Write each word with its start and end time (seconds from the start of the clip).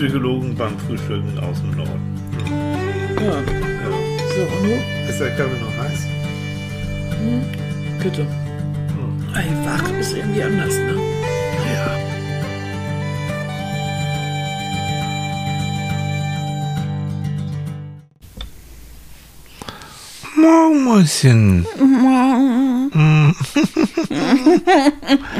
Psychologen 0.00 0.56
beim 0.56 0.78
Frühstücken 0.78 1.38
aus 1.40 1.60
dem 1.60 1.76
Norden. 1.76 2.16
Ja. 3.20 3.34
Ja. 3.34 3.42
So, 4.34 4.40
und 4.56 4.62
nun? 4.62 4.80
Ist 5.06 5.20
der 5.20 5.36
Kaffee 5.36 5.60
noch 5.60 5.76
heiß? 5.76 6.06
Bitte. 8.02 8.26
Ey, 9.34 9.50
wach 9.66 9.98
ist 9.98 10.16
irgendwie 10.16 10.42
anders, 10.42 10.74
ne? 10.74 10.96
Ja. 11.74 11.98
Morgenmäuschen. 20.34 21.66
Mm. 22.94 23.34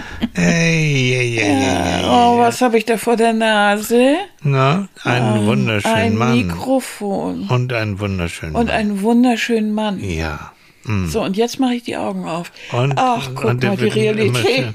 Oh, 0.52 2.38
was 2.38 2.60
habe 2.60 2.76
ich 2.78 2.84
da 2.84 2.96
vor 2.96 3.16
der 3.16 3.32
Nase? 3.32 4.16
Na, 4.42 4.88
einen 5.04 5.46
wunderschönen 5.46 5.94
Ein 5.96 6.16
Mann. 6.16 6.36
Mikrofon. 6.46 7.48
Und 7.48 7.72
einen 7.72 8.00
wunderschönen 8.00 8.54
Und 8.56 8.66
Mann. 8.66 8.74
einen 8.74 9.02
wunderschönen 9.02 9.72
Mann. 9.72 10.00
Ja. 10.02 10.52
Mm. 10.84 11.06
So, 11.06 11.22
und 11.22 11.36
jetzt 11.36 11.60
mache 11.60 11.74
ich 11.74 11.82
die 11.84 11.96
Augen 11.96 12.24
auf. 12.26 12.50
Und- 12.72 12.94
Ach, 12.96 13.28
guck 13.34 13.44
und 13.44 13.62
mal, 13.62 13.76
die 13.76 13.86
Realität. 13.88 14.66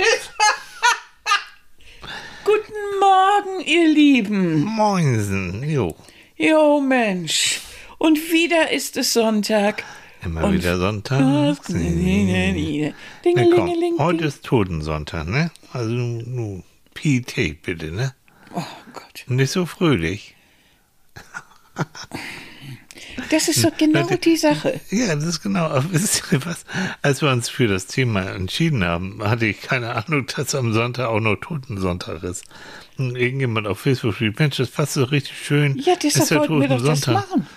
Guten 2.45 2.73
Morgen, 2.99 3.65
ihr 3.65 3.87
Lieben. 3.87 4.63
Moinsen. 4.63 5.63
Jo. 5.67 5.95
Jo, 6.37 6.79
Mensch. 6.79 7.59
Und 7.97 8.31
wieder 8.31 8.71
ist 8.71 8.97
es 8.97 9.13
Sonntag. 9.13 9.83
Immer 10.23 10.43
Und- 10.45 10.53
wieder 10.53 10.77
Sonntag. 10.77 11.19
Na 11.21 11.55
komm, 11.65 11.75
Dingelingeling. 13.25 13.97
Heute 13.97 14.25
ist 14.25 14.43
Totensonntag, 14.45 15.27
ne? 15.27 15.51
Also, 15.75 15.91
nu, 15.91 16.63
Pietät 16.93 17.61
bitte, 17.63 17.91
ne? 17.91 18.13
Oh 18.53 18.63
Gott. 18.93 19.25
Nicht 19.27 19.51
so 19.51 19.65
fröhlich. 19.65 20.33
Das 23.29 23.49
ist 23.49 23.61
doch 23.65 23.75
genau 23.77 24.07
die 24.07 24.37
Sache. 24.37 24.79
Ja, 24.89 25.13
das 25.15 25.25
ist 25.25 25.41
genau. 25.43 25.65
Aber 25.65 25.91
wisst 25.91 26.31
ihr 26.31 26.45
was? 26.45 26.63
Als 27.01 27.21
wir 27.21 27.29
uns 27.29 27.49
für 27.49 27.67
das 27.67 27.87
Thema 27.87 28.21
entschieden 28.21 28.85
haben, 28.85 29.21
hatte 29.21 29.47
ich 29.47 29.59
keine 29.59 29.93
Ahnung, 29.95 30.25
dass 30.33 30.55
am 30.55 30.71
Sonntag 30.71 31.07
auch 31.09 31.19
noch 31.19 31.35
Totensonntag 31.35 32.23
ist. 32.23 32.45
Und 32.97 33.17
irgendjemand 33.17 33.67
auf 33.67 33.79
Facebook 33.81 34.15
schrieb, 34.15 34.39
Mensch, 34.39 34.55
das 34.55 34.69
passt 34.69 34.93
so 34.93 35.03
richtig 35.03 35.37
schön. 35.37 35.77
Ja, 35.79 35.95
deshalb 36.01 36.23
Ist 36.23 36.31
der 36.31 36.39
wollten 36.39 36.61
wir 36.61 36.67
doch 36.69 36.85
das 36.85 37.01
Totensonntag. 37.01 37.29
machen. 37.31 37.47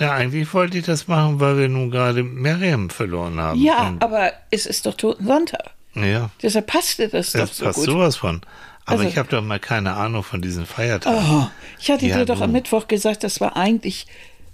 Ja, 0.00 0.14
eigentlich 0.14 0.52
wollte 0.52 0.78
ich 0.78 0.84
das 0.84 1.06
machen, 1.06 1.38
weil 1.38 1.58
wir 1.58 1.68
nun 1.68 1.92
gerade 1.92 2.24
Miriam 2.24 2.90
verloren 2.90 3.38
haben. 3.38 3.60
Ja, 3.60 3.94
aber 4.00 4.32
es 4.50 4.66
ist 4.66 4.84
doch 4.84 4.94
Toten 4.94 5.24
Sonntag. 5.24 5.77
Ja, 6.04 6.30
Deshalb 6.42 6.66
passte 6.66 7.08
das, 7.08 7.32
das 7.32 7.50
doch 7.50 7.54
so 7.54 7.64
passt 7.66 7.76
gut. 7.76 7.84
sowas 7.86 8.16
von. 8.16 8.40
Aber 8.84 9.00
Also- 9.00 9.04
ich 9.10 9.18
habe 9.18 9.28
doch 9.28 9.42
mal 9.42 9.58
keine 9.60 9.94
Ahnung 9.94 10.22
von 10.22 10.40
diesen 10.42 10.64
Feiertagen. 10.66 11.18
Oh, 11.30 11.48
ich 11.78 11.90
hatte 11.90 12.06
Ja, 12.06 12.18
dir 12.18 12.24
doch 12.24 12.40
am 12.40 12.52
Mittwoch 12.52 12.88
gesagt, 12.88 13.22
das 13.24 13.40
war 13.40 13.56
eigentlich 13.56 14.06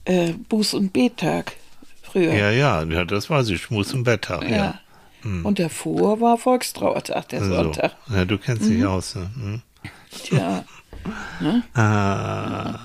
äh, 0.06 0.34
Buß- 0.50 0.74
und 0.74 0.92
Bettag 0.92 1.52
früher. 2.02 2.32
Ja, 2.34 2.50
ja, 2.50 2.82
ja, 2.82 3.04
das 3.04 3.30
war 3.30 3.42
sie, 3.44 3.56
Schmus 3.58 3.92
im 3.92 4.02
Betttag, 4.04 4.42
ja. 4.42 4.56
Ja. 4.56 4.80
Und 5.44 5.58
davor 5.58 6.20
war 6.20 6.36
Volkstrauertag, 6.36 7.30
der 7.30 7.42
So. 7.42 7.54
Sonntag. 7.54 7.92
Ja, 8.10 8.26
du 8.26 8.36
kennst 8.36 8.68
dich 8.68 8.84
aus, 8.84 9.14
ne? 9.14 9.30
Hm? 9.34 9.62
Tja. 10.24 10.64
Ah, 11.74 12.78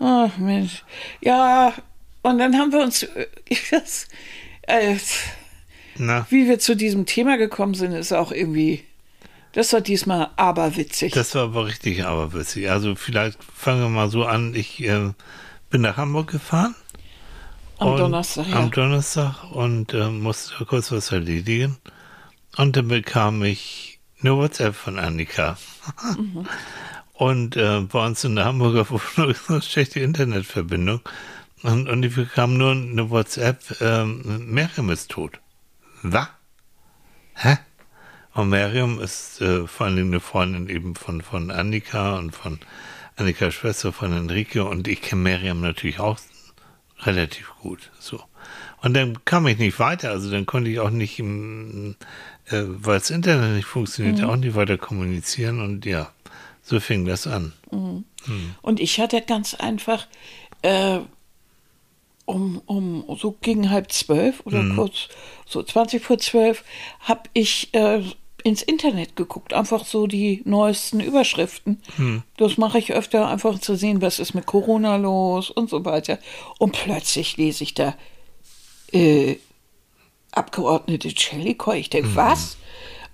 Ach 0.00 0.36
Mensch. 0.38 0.82
Ja, 1.20 1.72
und 2.22 2.38
dann 2.38 2.56
haben 2.56 2.72
wir 2.72 2.80
uns, 2.80 3.02
äh, 3.04 3.26
das, 3.70 4.06
äh, 4.62 4.96
na, 5.96 6.26
wie 6.30 6.48
wir 6.48 6.58
zu 6.58 6.76
diesem 6.76 7.06
Thema 7.06 7.36
gekommen 7.36 7.74
sind, 7.74 7.92
ist 7.92 8.12
auch 8.12 8.32
irgendwie, 8.32 8.84
das 9.52 9.72
war 9.72 9.80
diesmal 9.80 10.30
aberwitzig. 10.36 11.12
das 11.12 11.34
war 11.34 11.44
aber 11.44 11.66
richtig 11.66 12.04
aberwitzig. 12.04 12.70
Also 12.70 12.94
vielleicht 12.94 13.38
fangen 13.44 13.82
wir 13.82 13.88
mal 13.88 14.10
so 14.10 14.24
an. 14.24 14.54
Ich 14.54 14.82
äh, 14.82 15.12
bin 15.70 15.82
nach 15.82 15.96
Hamburg 15.96 16.30
gefahren. 16.30 16.74
Am 17.78 17.96
Donnerstag, 17.96 18.48
ja. 18.48 18.56
Am 18.56 18.70
Donnerstag 18.70 19.50
und 19.52 19.92
äh, 19.94 20.08
musste 20.08 20.64
kurz 20.64 20.92
was 20.92 21.12
erledigen. 21.12 21.76
Und 22.56 22.76
dann 22.76 22.88
bekam 22.88 23.42
ich 23.42 23.98
eine 24.20 24.36
WhatsApp 24.36 24.74
von 24.74 24.98
Annika. 24.98 25.58
Mhm. 26.16 26.46
Und 27.14 27.56
äh, 27.56 27.80
bei 27.80 28.04
uns 28.04 28.24
in 28.24 28.34
der 28.34 28.44
Hamburger 28.44 28.90
Wohnung 28.90 29.30
ist 29.30 29.48
eine 29.48 29.62
schlechte 29.62 30.00
Internetverbindung. 30.00 31.00
Und, 31.62 31.88
und 31.88 32.02
ich 32.02 32.16
bekam 32.16 32.58
nur 32.58 32.72
eine 32.72 33.08
WhatsApp, 33.08 33.80
ähm, 33.80 34.50
Miriam 34.50 34.90
ist 34.90 35.12
tot. 35.12 35.40
Was? 36.04 36.28
Hä? 37.34 37.56
Und 38.34 38.50
Miriam 38.50 39.00
ist 39.00 39.40
äh, 39.40 39.66
vor 39.66 39.86
allem 39.86 40.08
eine 40.08 40.20
Freundin 40.20 40.68
eben 40.68 40.94
von, 40.96 41.22
von 41.22 41.50
Annika 41.50 42.16
und 42.18 42.32
von 42.36 42.58
Annikas 43.16 43.54
Schwester 43.54 43.92
von 43.92 44.12
Enrique 44.12 44.58
und 44.58 44.86
ich 44.86 45.00
kenne 45.00 45.22
Miriam 45.22 45.60
natürlich 45.60 46.00
auch 46.00 46.18
relativ 47.00 47.50
gut. 47.62 47.90
So. 47.98 48.20
Und 48.82 48.94
dann 48.94 49.24
kam 49.24 49.46
ich 49.46 49.56
nicht 49.58 49.78
weiter, 49.78 50.10
also 50.10 50.30
dann 50.30 50.44
konnte 50.46 50.68
ich 50.68 50.78
auch 50.78 50.90
nicht, 50.90 51.18
im, 51.18 51.96
äh, 52.46 52.62
weil 52.66 52.98
das 52.98 53.08
Internet 53.10 53.56
nicht 53.56 53.66
funktioniert, 53.66 54.22
auch 54.24 54.36
nicht 54.36 54.54
weiter 54.54 54.76
kommunizieren 54.76 55.60
und 55.60 55.86
ja, 55.86 56.10
so 56.62 56.80
fing 56.80 57.06
das 57.06 57.26
an. 57.26 57.54
Und 57.70 58.80
ich 58.80 59.00
hatte 59.00 59.22
ganz 59.22 59.54
einfach 59.54 60.06
äh, 60.62 60.98
um, 62.26 62.58
um 62.66 63.04
so 63.18 63.36
gegen 63.40 63.70
halb 63.70 63.92
zwölf 63.92 64.40
oder 64.44 64.62
Mhm. 64.62 64.76
kurz 64.76 65.08
so 65.46 65.62
20 65.62 66.02
vor 66.02 66.18
zwölf 66.18 66.64
habe 67.00 67.22
ich 67.32 67.72
äh, 67.74 68.02
ins 68.44 68.62
Internet 68.62 69.16
geguckt, 69.16 69.54
einfach 69.54 69.86
so 69.86 70.06
die 70.06 70.42
neuesten 70.44 71.00
Überschriften. 71.00 71.82
Mhm. 71.96 72.22
Das 72.36 72.58
mache 72.58 72.78
ich 72.78 72.92
öfter, 72.92 73.28
einfach 73.28 73.58
zu 73.58 73.74
sehen, 73.74 74.02
was 74.02 74.18
ist 74.18 74.34
mit 74.34 74.44
Corona 74.44 74.96
los 74.96 75.50
und 75.50 75.70
so 75.70 75.84
weiter. 75.86 76.18
Und 76.58 76.72
plötzlich 76.72 77.38
lese 77.38 77.64
ich 77.64 77.72
da 77.72 77.96
äh, 78.92 79.36
Abgeordnete 80.32 81.14
Cellikoi. 81.14 81.78
Ich 81.78 81.90
denke, 81.90 82.14
was? 82.16 82.58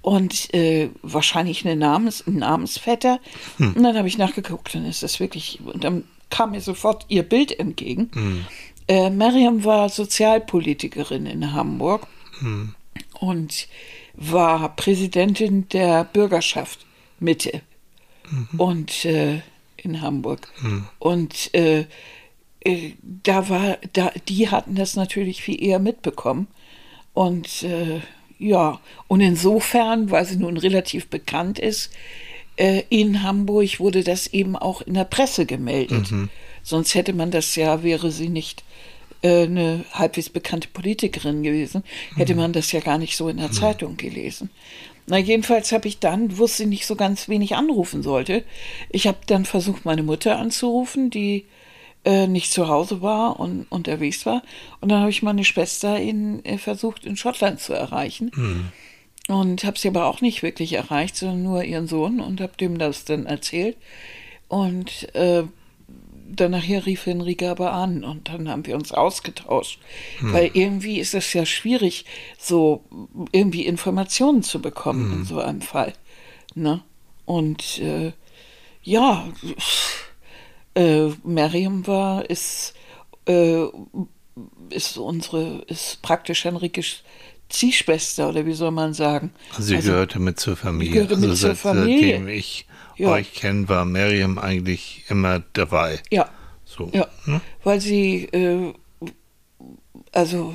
Und 0.02 0.52
äh, 0.54 0.88
wahrscheinlich 1.02 1.64
eine 1.64 1.76
Namens, 1.76 2.26
ein 2.26 2.36
Namensvetter. 2.36 3.20
Und 3.58 3.82
dann 3.82 3.96
habe 3.96 4.08
ich 4.08 4.16
nachgeguckt, 4.16 4.74
dann 4.74 4.86
ist 4.86 5.02
das 5.02 5.20
wirklich, 5.20 5.60
und 5.62 5.84
dann 5.84 6.04
kam 6.30 6.52
mir 6.52 6.62
sofort 6.62 7.04
ihr 7.08 7.22
Bild 7.22 7.56
entgegen. 7.58 8.10
Äh, 8.88 9.10
Mariam 9.10 9.64
war 9.64 9.90
Sozialpolitikerin 9.90 11.26
in 11.26 11.52
Hamburg 11.52 12.06
und 13.20 13.68
war 14.14 14.74
Präsidentin 14.76 15.68
der 15.68 16.04
Bürgerschaft 16.04 16.86
Mitte 17.18 17.62
und 18.56 19.04
äh, 19.04 19.40
in 19.76 20.00
Hamburg. 20.00 20.52
Und 20.98 21.54
äh, 21.54 21.86
äh, 22.60 22.92
da 23.02 23.48
war, 23.48 23.78
da, 23.92 24.12
die 24.28 24.48
hatten 24.50 24.74
das 24.74 24.96
natürlich 24.96 25.42
viel 25.42 25.62
eher 25.62 25.78
mitbekommen. 25.78 26.46
Und 27.14 27.62
äh, 27.62 28.00
ja, 28.38 28.80
und 29.08 29.20
insofern, 29.20 30.10
weil 30.10 30.24
sie 30.24 30.36
nun 30.36 30.56
relativ 30.56 31.08
bekannt 31.08 31.58
ist, 31.58 31.90
äh, 32.56 32.82
in 32.88 33.22
Hamburg 33.22 33.80
wurde 33.80 34.04
das 34.04 34.28
eben 34.28 34.56
auch 34.56 34.82
in 34.82 34.94
der 34.94 35.04
Presse 35.04 35.46
gemeldet. 35.46 36.08
Sonst 36.62 36.94
hätte 36.94 37.12
man 37.12 37.30
das 37.30 37.56
ja, 37.56 37.82
wäre 37.82 38.10
sie 38.10 38.28
nicht 38.28 38.64
äh, 39.22 39.44
eine 39.44 39.84
halbwegs 39.92 40.30
bekannte 40.30 40.68
Politikerin 40.68 41.42
gewesen, 41.42 41.84
hätte 42.16 42.34
man 42.34 42.52
das 42.52 42.72
ja 42.72 42.80
gar 42.80 42.98
nicht 42.98 43.16
so 43.16 43.28
in 43.28 43.38
der 43.38 43.52
Zeitung 43.52 43.96
gelesen. 43.96 44.50
Na, 45.06 45.18
jedenfalls 45.18 45.72
habe 45.72 45.88
ich 45.88 45.98
dann, 45.98 46.38
wusste 46.38 46.66
nicht 46.66 46.86
so 46.86 46.94
ganz, 46.94 47.28
wen 47.28 47.42
ich 47.42 47.56
anrufen 47.56 48.02
sollte. 48.02 48.44
Ich 48.90 49.06
habe 49.06 49.18
dann 49.26 49.44
versucht, 49.44 49.84
meine 49.84 50.02
Mutter 50.02 50.38
anzurufen, 50.38 51.10
die 51.10 51.46
äh, 52.04 52.26
nicht 52.26 52.52
zu 52.52 52.68
Hause 52.68 53.02
war 53.02 53.40
und 53.40 53.66
unterwegs 53.70 54.24
war. 54.24 54.42
Und 54.80 54.90
dann 54.90 55.00
habe 55.00 55.10
ich 55.10 55.22
meine 55.22 55.44
Schwester 55.44 55.98
in, 55.98 56.44
äh, 56.44 56.58
versucht, 56.58 57.04
in 57.04 57.16
Schottland 57.16 57.60
zu 57.60 57.72
erreichen. 57.72 58.30
Und 59.28 59.64
habe 59.64 59.78
sie 59.78 59.88
aber 59.88 60.06
auch 60.06 60.20
nicht 60.20 60.42
wirklich 60.42 60.72
erreicht, 60.72 61.16
sondern 61.16 61.42
nur 61.42 61.64
ihren 61.64 61.86
Sohn 61.86 62.20
und 62.20 62.40
habe 62.40 62.52
dem 62.58 62.78
das 62.78 63.04
dann 63.04 63.26
erzählt. 63.26 63.76
Und 64.48 65.14
äh, 65.14 65.44
dann 66.36 66.52
nachher 66.52 66.86
rief 66.86 67.06
Henrike 67.06 67.50
aber 67.50 67.72
an 67.72 68.04
und 68.04 68.28
dann 68.28 68.48
haben 68.48 68.66
wir 68.66 68.76
uns 68.76 68.92
ausgetauscht. 68.92 69.78
Weil 70.20 70.50
irgendwie 70.54 70.98
ist 70.98 71.14
es 71.14 71.32
ja 71.32 71.44
schwierig, 71.44 72.04
so 72.38 72.84
irgendwie 73.32 73.66
Informationen 73.66 74.42
zu 74.42 74.60
bekommen 74.60 75.12
in 75.12 75.24
so 75.24 75.40
einem 75.40 75.60
Fall. 75.60 75.92
Ne? 76.54 76.82
Und 77.24 77.78
äh, 77.78 78.12
ja, 78.82 79.28
äh, 80.74 81.08
Miriam 81.24 81.86
war, 81.86 82.28
ist, 82.28 82.74
äh, 83.26 83.64
ist 84.70 84.96
unsere, 84.96 85.62
ist 85.68 86.02
praktisch 86.02 86.44
Henrikes 86.44 87.02
Ziehschwester 87.50 88.28
oder 88.28 88.46
wie 88.46 88.52
soll 88.52 88.70
man 88.70 88.94
sagen. 88.94 89.32
Also 89.50 89.62
sie 89.68 89.76
gehörte 89.76 90.20
mit 90.20 90.38
zur 90.38 90.56
Familie. 90.56 90.92
gehörte 90.92 91.16
mit 91.16 91.30
also 91.30 91.48
zur 91.48 91.56
Familie. 91.56 92.30
ich 92.30 92.66
Ja. 93.00 93.08
euch 93.10 93.34
kenne, 93.34 93.68
war 93.68 93.84
Miriam 93.84 94.38
eigentlich 94.38 95.04
immer 95.08 95.42
dabei. 95.52 96.00
Ja, 96.10 96.28
So. 96.64 96.90
Ja, 96.92 97.08
ne? 97.26 97.40
weil 97.64 97.80
sie, 97.80 98.24
äh, 98.26 98.72
also 100.12 100.54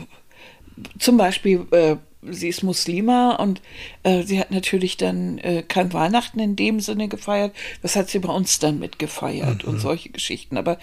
zum 1.00 1.18
Beispiel, 1.18 1.66
äh, 1.72 1.96
sie 2.22 2.48
ist 2.48 2.64
Muslima 2.64 3.36
und 3.36 3.62
äh, 4.04 4.24
sie 4.24 4.40
hat 4.40 4.52
natürlich 4.52 4.98
dann 4.98 5.38
äh, 5.40 5.64
kein 5.68 5.94
Weihnachten 5.94 6.40
in 6.40 6.56
dem 6.56 6.80
Sinne 6.80 7.08
gefeiert. 7.08 7.56
Das 7.82 7.96
hat 7.96 8.10
sie 8.10 8.20
bei 8.20 8.34
uns 8.34 8.60
dann 8.60 8.80
mitgefeiert 8.80 9.64
und 9.64 9.80
solche 9.80 10.10
Geschichten. 10.10 10.58
Aber 10.58 10.80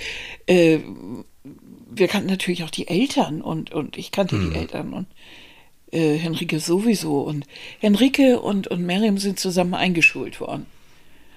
äh, 0.46 0.78
wir 1.90 2.08
kannten 2.08 2.28
natürlich 2.28 2.64
auch 2.64 2.70
die 2.70 2.88
Eltern 2.88 3.42
und, 3.42 3.72
und 3.72 3.98
ich 3.98 4.12
kannte 4.12 4.38
die 4.38 4.54
Eltern 4.54 4.92
und 4.92 5.06
äh, 5.92 6.16
Henrike 6.16 6.58
sowieso. 6.60 7.20
Und 7.22 7.46
Henrike 7.80 8.40
und, 8.40 8.68
und 8.68 8.82
Miriam 8.86 9.18
sind 9.18 9.38
zusammen 9.40 9.74
eingeschult 9.74 10.40
worden. 10.40 10.66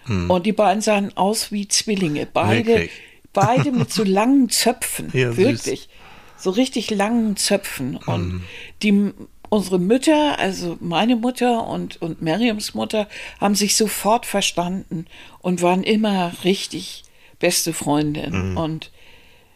Und 0.07 0.45
die 0.45 0.53
beiden 0.53 0.81
sahen 0.81 1.15
aus 1.15 1.51
wie 1.51 1.67
Zwillinge. 1.67 2.27
Beide, 2.31 2.67
Wirklich? 2.67 2.91
beide 3.33 3.71
mit 3.71 3.91
so 3.91 4.03
langen 4.03 4.49
Zöpfen. 4.49 5.09
Ja, 5.13 5.31
süß. 5.31 5.37
wirklich. 5.37 5.89
So 6.37 6.51
richtig 6.51 6.89
langen 6.91 7.37
Zöpfen. 7.37 7.97
Und 7.97 8.43
die, 8.83 9.11
unsere 9.49 9.79
Mütter, 9.79 10.37
also 10.37 10.77
meine 10.79 11.15
Mutter 11.15 11.67
und, 11.67 12.01
und 12.01 12.21
Miriams 12.21 12.73
Mutter, 12.73 13.07
haben 13.39 13.55
sich 13.55 13.75
sofort 13.75 14.25
verstanden 14.25 15.05
und 15.39 15.61
waren 15.61 15.83
immer 15.83 16.31
richtig 16.43 17.03
beste 17.39 17.73
Freundin. 17.73 18.57
Und 18.57 18.91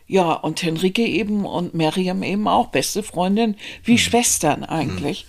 ja, 0.07 0.33
und 0.33 0.63
Henrike 0.63 1.05
eben 1.05 1.45
und 1.45 1.75
Miriam 1.75 2.23
eben 2.23 2.47
auch 2.47 2.67
beste 2.67 3.03
Freundin, 3.03 3.55
wie 3.83 3.99
Schwestern 3.99 4.63
eigentlich. 4.63 5.27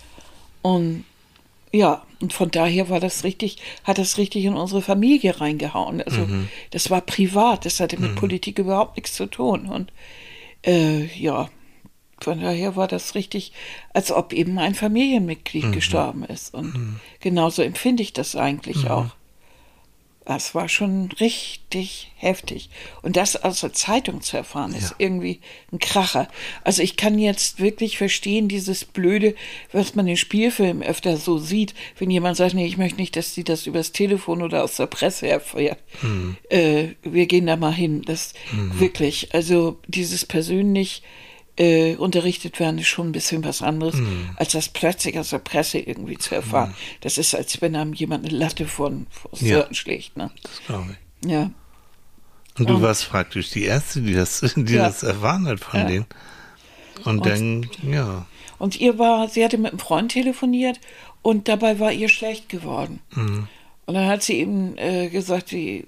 Und 0.63 1.05
ja, 1.71 2.03
und 2.21 2.33
von 2.33 2.51
daher 2.51 2.89
war 2.89 2.99
das 2.99 3.23
richtig, 3.23 3.57
hat 3.83 3.97
das 3.97 4.17
richtig 4.17 4.45
in 4.45 4.53
unsere 4.53 4.81
Familie 4.81 5.39
reingehauen. 5.39 6.01
Also 6.01 6.27
das 6.71 6.89
war 6.89 7.01
privat, 7.01 7.65
das 7.65 7.79
hatte 7.79 7.99
mit 7.99 8.15
Politik 8.15 8.59
überhaupt 8.59 8.97
nichts 8.97 9.13
zu 9.13 9.25
tun. 9.25 9.67
Und 9.67 9.91
äh, 10.65 11.05
ja, 11.17 11.49
von 12.19 12.39
daher 12.39 12.75
war 12.75 12.87
das 12.87 13.15
richtig, 13.15 13.51
als 13.93 14.11
ob 14.11 14.33
eben 14.33 14.59
ein 14.59 14.75
Familienmitglied 14.75 15.63
gestorben 15.71 16.23
ist. 16.25 16.53
Und 16.53 16.99
genauso 17.19 17.63
empfinde 17.63 18.03
ich 18.03 18.13
das 18.13 18.35
eigentlich 18.35 18.89
auch. 18.89 19.07
Das 20.33 20.55
war 20.55 20.69
schon 20.69 21.09
richtig 21.19 22.09
heftig. 22.15 22.69
Und 23.01 23.17
das 23.17 23.35
aus 23.35 23.59
der 23.59 23.73
Zeitung 23.73 24.21
zu 24.21 24.37
erfahren, 24.37 24.73
ist 24.73 24.91
Ja. 24.91 24.95
irgendwie 24.97 25.41
ein 25.73 25.79
Kracher. 25.79 26.29
Also 26.63 26.81
ich 26.83 26.95
kann 26.95 27.19
jetzt 27.19 27.59
wirklich 27.59 27.97
verstehen, 27.97 28.47
dieses 28.47 28.85
Blöde, 28.85 29.35
was 29.73 29.93
man 29.93 30.07
in 30.07 30.15
Spielfilmen 30.15 30.83
öfter 30.83 31.17
so 31.17 31.37
sieht, 31.37 31.73
wenn 31.99 32.09
jemand 32.09 32.37
sagt, 32.37 32.53
nee, 32.53 32.65
ich 32.65 32.77
möchte 32.77 32.97
nicht, 33.01 33.17
dass 33.17 33.33
sie 33.33 33.43
das 33.43 33.67
übers 33.67 33.91
Telefon 33.91 34.41
oder 34.41 34.63
aus 34.63 34.77
der 34.77 34.87
Presse 34.87 35.27
erfährt. 35.27 35.79
Äh, 36.49 36.89
wir 37.03 37.25
gehen 37.25 37.47
da 37.47 37.57
mal 37.57 37.73
hin. 37.73 38.01
Das 38.05 38.33
wirklich, 38.53 39.33
also 39.35 39.79
dieses 39.89 40.23
persönlich 40.25 41.03
äh, 41.61 41.95
unterrichtet 41.95 42.59
werden, 42.59 42.79
ist 42.79 42.87
schon 42.87 43.09
ein 43.09 43.11
bisschen 43.11 43.43
was 43.43 43.61
anderes, 43.61 43.95
als 44.35 44.53
das 44.53 44.69
plötzlich 44.69 45.19
aus 45.19 45.29
der 45.29 45.39
Presse 45.39 45.77
irgendwie 45.79 46.17
zu 46.17 46.33
erfahren. 46.33 46.73
Das 47.01 47.17
ist, 47.17 47.35
als 47.35 47.61
wenn 47.61 47.75
einem 47.75 47.93
jemand 47.93 48.25
eine 48.27 48.35
Latte 48.35 48.65
von 48.65 49.05
vor 49.11 49.29
Ja. 49.39 49.59
Stirn 49.61 49.75
schlägt. 49.75 50.17
Ne? 50.17 50.31
Das 50.43 50.61
glaube 50.65 50.95
ich. 51.21 51.29
Ja. 51.29 51.51
Und 52.57 52.69
du 52.69 52.75
Und- 52.75 52.81
warst 52.81 53.09
praktisch 53.09 53.51
die 53.51 53.63
Erste, 53.65 54.01
die 54.01 54.13
das, 54.13 54.39
die 54.55 54.73
Ja. 54.73 54.85
das 54.87 55.03
erfahren 55.03 55.45
hat 55.47 55.59
von 55.59 55.79
Ja. 55.81 55.85
denen. 55.85 56.05
Und, 57.05 57.25
dann, 57.25 57.67
ja. 57.83 58.25
Und 58.59 58.79
ihr 58.79 58.97
war, 58.99 59.27
sie 59.27 59.43
hatte 59.43 59.57
mit 59.57 59.71
einem 59.71 59.79
Freund 59.79 60.11
telefoniert 60.11 60.79
und 61.21 61.47
dabei 61.47 61.79
war 61.79 61.91
ihr 61.91 62.09
schlecht 62.09 62.49
geworden. 62.49 62.99
Mhm. 63.15 63.47
Und 63.85 63.93
dann 63.95 64.07
hat 64.07 64.23
sie 64.23 64.39
eben 64.39 64.77
äh, 64.77 65.09
gesagt, 65.09 65.49
sie 65.49 65.87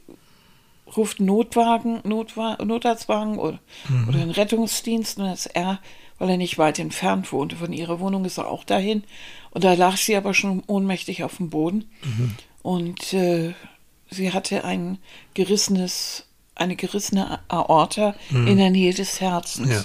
ruft 0.98 1.19
Notwagen, 1.19 2.00
Notwa 2.04 2.57
Notarztwagen 2.63 3.38
oder, 3.40 3.60
Mhm. 3.90 4.10
oder 4.10 4.19
einen 4.22 4.31
Rettungsdienst 4.31 5.18
und 5.18 5.25
das 5.25 5.45
er, 5.45 5.80
weil 6.19 6.30
er 6.30 6.38
nicht 6.38 6.57
weit 6.57 6.80
entfernt 6.80 7.31
wohnte 7.31 7.56
von 7.56 7.74
ihrer 7.74 8.00
Wohnung, 8.00 8.25
ist 8.25 8.38
er 8.38 8.48
auch 8.48 8.63
dahin. 8.63 9.04
Und 9.51 9.63
da 9.63 9.74
lag 9.74 9.98
sie 9.98 10.16
aber 10.16 10.34
schon 10.34 10.63
ohnmächtig 10.68 11.24
auf 11.24 11.38
dem 11.38 11.50
Boden. 11.50 11.86
Mhm. 12.04 12.36
Und 12.62 13.13
äh, 13.13 13.54
sie 14.10 14.31
hatte 14.31 14.63
ein 14.63 15.00
gerissenes, 15.34 16.25
eine 16.56 16.75
gerissene 16.75 17.40
Aorta 17.50 18.16
in 18.30 18.57
der 18.57 18.69
Nähe 18.69 18.94
des 18.94 19.19
Herzens. 19.22 19.68
Mhm. 19.68 19.74
Ja. 19.74 19.84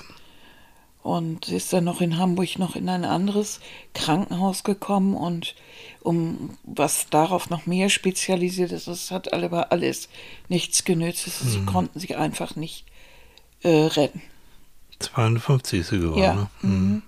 Und 1.03 1.49
ist 1.49 1.73
dann 1.73 1.85
noch 1.85 2.00
in 2.00 2.19
Hamburg 2.19 2.59
noch 2.59 2.77
in 2.77 2.89
ein 2.89 3.05
anderes 3.05 3.61
Krankenhaus 3.95 4.65
gekommen 4.65 5.15
und 5.15 5.55
um 6.00 6.59
was 6.65 7.09
darauf 7.09 7.50
noch 7.50 7.67
mehr 7.67 7.89
spezialisiert 7.89 8.73
ist, 8.73 8.89
das 8.89 9.11
hat 9.11 9.33
aber 9.33 9.73
alles 9.73 10.09
nichts 10.49 10.85
genützt. 10.85 11.27
Mhm. 11.27 11.49
Sie 11.49 11.65
konnten 11.65 12.00
sich 12.00 12.17
einfach 12.17 12.56
nicht 12.56 12.85
äh, 13.62 13.69
retten. 13.69 14.23
52 14.99 15.81
ist 15.81 15.89
sie 15.91 15.99
geworden. 15.99 16.23
Ja. 16.23 16.35
Ne? 16.35 16.49
Mhm. 16.62 17.03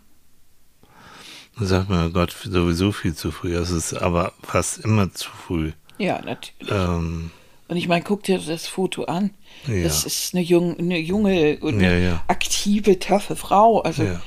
Dann 1.58 1.66
sagt 1.66 1.90
man, 1.90 2.06
oh 2.06 2.10
Gott, 2.10 2.34
sowieso 2.44 2.92
viel 2.92 3.14
zu 3.14 3.30
früh. 3.30 3.54
Es 3.54 3.70
ist 3.70 3.92
aber 3.94 4.32
fast 4.42 4.78
immer 4.78 5.12
zu 5.12 5.28
früh. 5.30 5.72
Ja, 5.98 6.22
natürlich. 6.22 6.72
Ähm, 6.72 7.30
Und 7.70 7.76
ich 7.76 7.86
meine, 7.86 8.02
guck 8.02 8.24
dir 8.24 8.40
das 8.40 8.66
Foto 8.66 9.04
an. 9.04 9.30
Ja. 9.68 9.84
Das 9.84 10.02
ist 10.02 10.34
eine, 10.34 10.42
jung, 10.42 10.76
eine 10.76 10.98
junge 10.98 11.58
und 11.60 11.78
Ja, 11.78 11.92
ja. 11.92 12.24
aktive, 12.26 12.98
taffe 12.98 13.36
Frau. 13.36 13.80
Also 13.82 14.18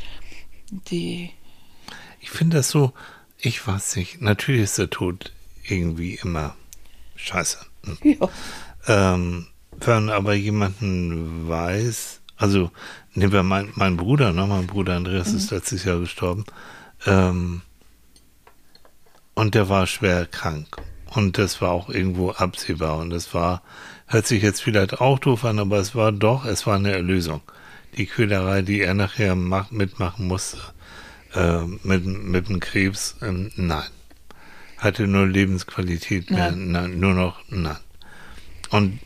die, 0.90 1.30
Ich 2.22 2.30
finde 2.30 2.56
das 2.56 2.70
so, 2.70 2.94
ich 3.38 3.68
weiß 3.68 3.98
nicht, 3.98 4.22
natürlich 4.22 4.62
ist 4.62 4.78
der 4.78 4.90
Tod 4.90 5.34
irgendwie 5.68 6.16
immer 6.16 6.56
scheiße. 7.18 7.58
Hm. 7.84 7.98
ja, 8.22 8.30
Ähm, 8.88 9.48
wenn 9.78 10.10
aber 10.10 10.36
jemanden 10.36 11.50
weiß, 11.50 12.22
also 12.38 12.72
nehmen 13.14 13.34
wir 13.34 13.44
mein, 13.44 13.74
mein 13.76 13.98
Bruder, 13.98 14.32
ne? 14.32 14.48
mein 14.48 14.68
Bruder 14.68 14.96
Andreas 14.96 15.34
ist 15.34 15.52
letztes 15.52 15.84
Jahr 15.84 16.00
gestorben, 16.00 16.46
ähm, 17.06 17.62
und 19.34 19.54
der 19.54 19.68
war 19.68 19.86
schwer 19.86 20.28
krank. 20.28 20.78
Und 21.16 21.38
das 21.38 21.62
war 21.62 21.72
auch 21.72 21.90
irgendwo 21.90 22.32
absehbar. 22.32 22.98
Und 22.98 23.12
das 23.12 23.34
war, 23.34 23.62
hört 24.08 24.26
sich 24.26 24.42
jetzt 24.42 24.62
vielleicht 24.62 25.00
auch 25.00 25.20
doof 25.20 25.46
an, 25.46 25.60
aber 25.60 25.78
es 25.78 25.96
war 25.96 26.12
doch, 26.12 26.46
es 26.46 26.66
war 26.66 26.76
eine 26.76 26.92
Erlösung. 26.92 27.42
Die 27.98 28.08
Quälerei, 28.08 28.64
die 28.64 28.82
er 28.82 28.96
nachher 28.96 29.36
mach, 29.36 29.70
mitmachen 29.70 30.28
musste, 30.28 30.58
äh, 31.36 31.62
mit, 31.84 32.06
mit 32.06 32.50
dem 32.50 32.60
Krebs, 32.60 33.18
ähm, 33.22 33.52
nein. 33.56 33.84
Hatte 34.78 35.08
nur 35.08 35.28
Lebensqualität 35.28 36.30
mehr, 36.30 36.52
Nein. 36.52 37.00
nur 37.00 37.14
noch, 37.14 37.40
nein. 37.48 37.78
Und 38.70 39.00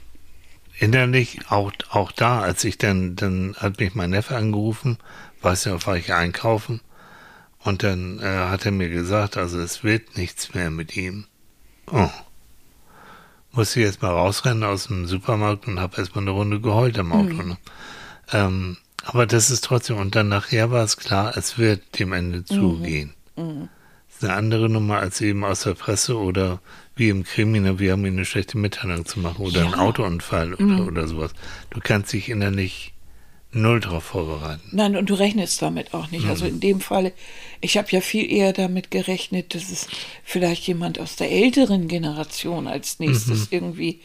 innerlich, 0.80 1.42
auch, 1.50 1.72
auch 1.90 2.12
da, 2.12 2.42
als 2.42 2.64
ich 2.64 2.78
dann, 2.78 3.16
dann 3.16 3.56
hat 3.58 3.80
mich 3.80 3.94
mein 3.94 4.10
Neffe 4.12 4.36
angerufen, 4.36 4.98
weiß 5.42 5.66
ja, 5.66 5.86
war 5.86 5.98
ich 5.98 6.14
einkaufen. 6.14 6.82
Und 7.60 7.84
dann 7.84 8.20
äh, 8.20 8.24
hat 8.24 8.66
er 8.66 8.72
mir 8.72 8.90
gesagt, 8.90 9.38
also 9.38 9.60
es 9.60 9.84
wird 9.84 10.18
nichts 10.18 10.54
mehr 10.54 10.72
mit 10.72 10.96
ihm. 10.96 11.26
Oh. 11.92 12.10
Musste 13.52 13.80
ich 13.80 13.86
jetzt 13.86 14.02
mal 14.02 14.12
rausrennen 14.12 14.64
aus 14.64 14.88
dem 14.88 15.08
Supermarkt 15.08 15.68
und 15.68 15.80
habe 15.80 15.98
erstmal 15.98 16.24
eine 16.24 16.32
Runde 16.32 16.60
geheult 16.60 17.00
am 17.00 17.12
Auto. 17.12 17.42
Ne? 17.44 17.58
Ähm, 18.32 18.78
aber 19.06 19.26
das 19.26 19.50
ist 19.50 19.64
trotzdem, 19.64 19.98
und 19.98 20.16
dann 20.16 20.28
nachher 20.28 20.70
war 20.70 20.84
es 20.84 20.98
klar, 20.98 21.36
es 21.38 21.58
wird 21.58 21.98
dem 22.00 22.14
Ende 22.14 22.44
zugehen. 22.46 23.14
Das 23.36 23.46
ist 24.18 24.24
eine 24.24 24.34
andere 24.34 24.70
Nummer 24.70 24.98
als 25.00 25.22
eben 25.22 25.44
aus 25.46 25.62
der 25.62 25.76
Presse 25.76 26.18
oder 26.18 26.60
wie 26.96 27.10
im 27.10 27.24
Krimi, 27.24 27.60
ne, 27.60 27.80
wir 27.80 27.92
haben 27.94 28.06
ihnen 28.06 28.18
eine 28.18 28.26
schlechte 28.26 28.58
Mitteilung 28.58 29.06
zu 29.06 29.20
machen 29.20 29.46
oder 29.46 29.62
Ja. 29.62 29.68
ein 29.68 29.76
Autounfall 29.76 30.56
oder, 30.56 30.86
oder 30.88 31.08
sowas. 31.08 31.32
Du 31.70 31.80
kannst 31.82 32.12
dich 32.14 32.30
innerlich 32.30 32.94
null 33.62 33.80
darauf 33.80 34.04
vorbereiten. 34.04 34.62
Nein, 34.72 34.96
und 34.96 35.10
du 35.10 35.14
rechnest 35.16 35.62
damit 35.62 35.94
auch 35.94 36.12
nicht. 36.12 36.26
Also 36.28 36.46
in 36.46 36.60
dem 36.60 36.80
Fall, 36.82 37.12
ich 37.62 37.78
habe 37.78 37.88
ja 37.92 38.02
viel 38.02 38.32
eher 38.32 38.54
damit 38.54 38.92
gerechnet, 38.92 39.54
dass 39.56 39.70
es 39.72 39.88
vielleicht 40.24 40.68
jemand 40.68 41.00
aus 41.00 41.16
der 41.16 41.32
älteren 41.32 41.88
Generation 41.88 42.68
als 42.68 43.00
nächstes 43.00 43.48
irgendwie 43.52 44.00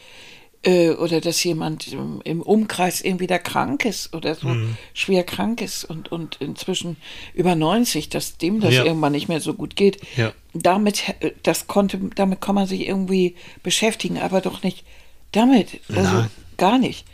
äh, 0.65 0.91
oder 0.91 1.19
dass 1.19 1.43
jemand 1.43 1.91
im, 1.91 2.21
im 2.23 2.41
Umkreis 2.41 3.01
irgendwie 3.01 3.27
da 3.27 3.37
krank 3.37 3.83
ist 3.85 4.13
oder 4.13 4.35
so 4.35 4.55
schwer 4.93 5.23
krank 5.23 5.61
ist 5.61 5.83
und, 5.83 6.11
und 6.11 6.37
inzwischen 6.39 6.95
über 7.33 7.55
90, 7.55 8.09
dass 8.09 8.37
dem 8.37 8.59
das 8.61 8.73
Ja. 8.73 8.85
irgendwann 8.85 9.11
nicht 9.11 9.27
mehr 9.27 9.41
so 9.41 9.53
gut 9.53 9.75
geht. 9.75 9.99
Ja. 10.15 10.31
Damit, 10.53 11.03
äh, 11.19 11.31
das 11.43 11.67
konnte, 11.67 11.99
damit 12.15 12.39
kann 12.41 12.55
man 12.55 12.65
sich 12.67 12.87
irgendwie 12.87 13.35
beschäftigen, 13.61 14.17
aber 14.19 14.39
doch 14.41 14.63
nicht 14.63 14.85
damit. 15.33 15.81
Also 15.89 16.13
Nein. 16.13 16.29
gar 16.57 16.77
nicht. 16.77 17.05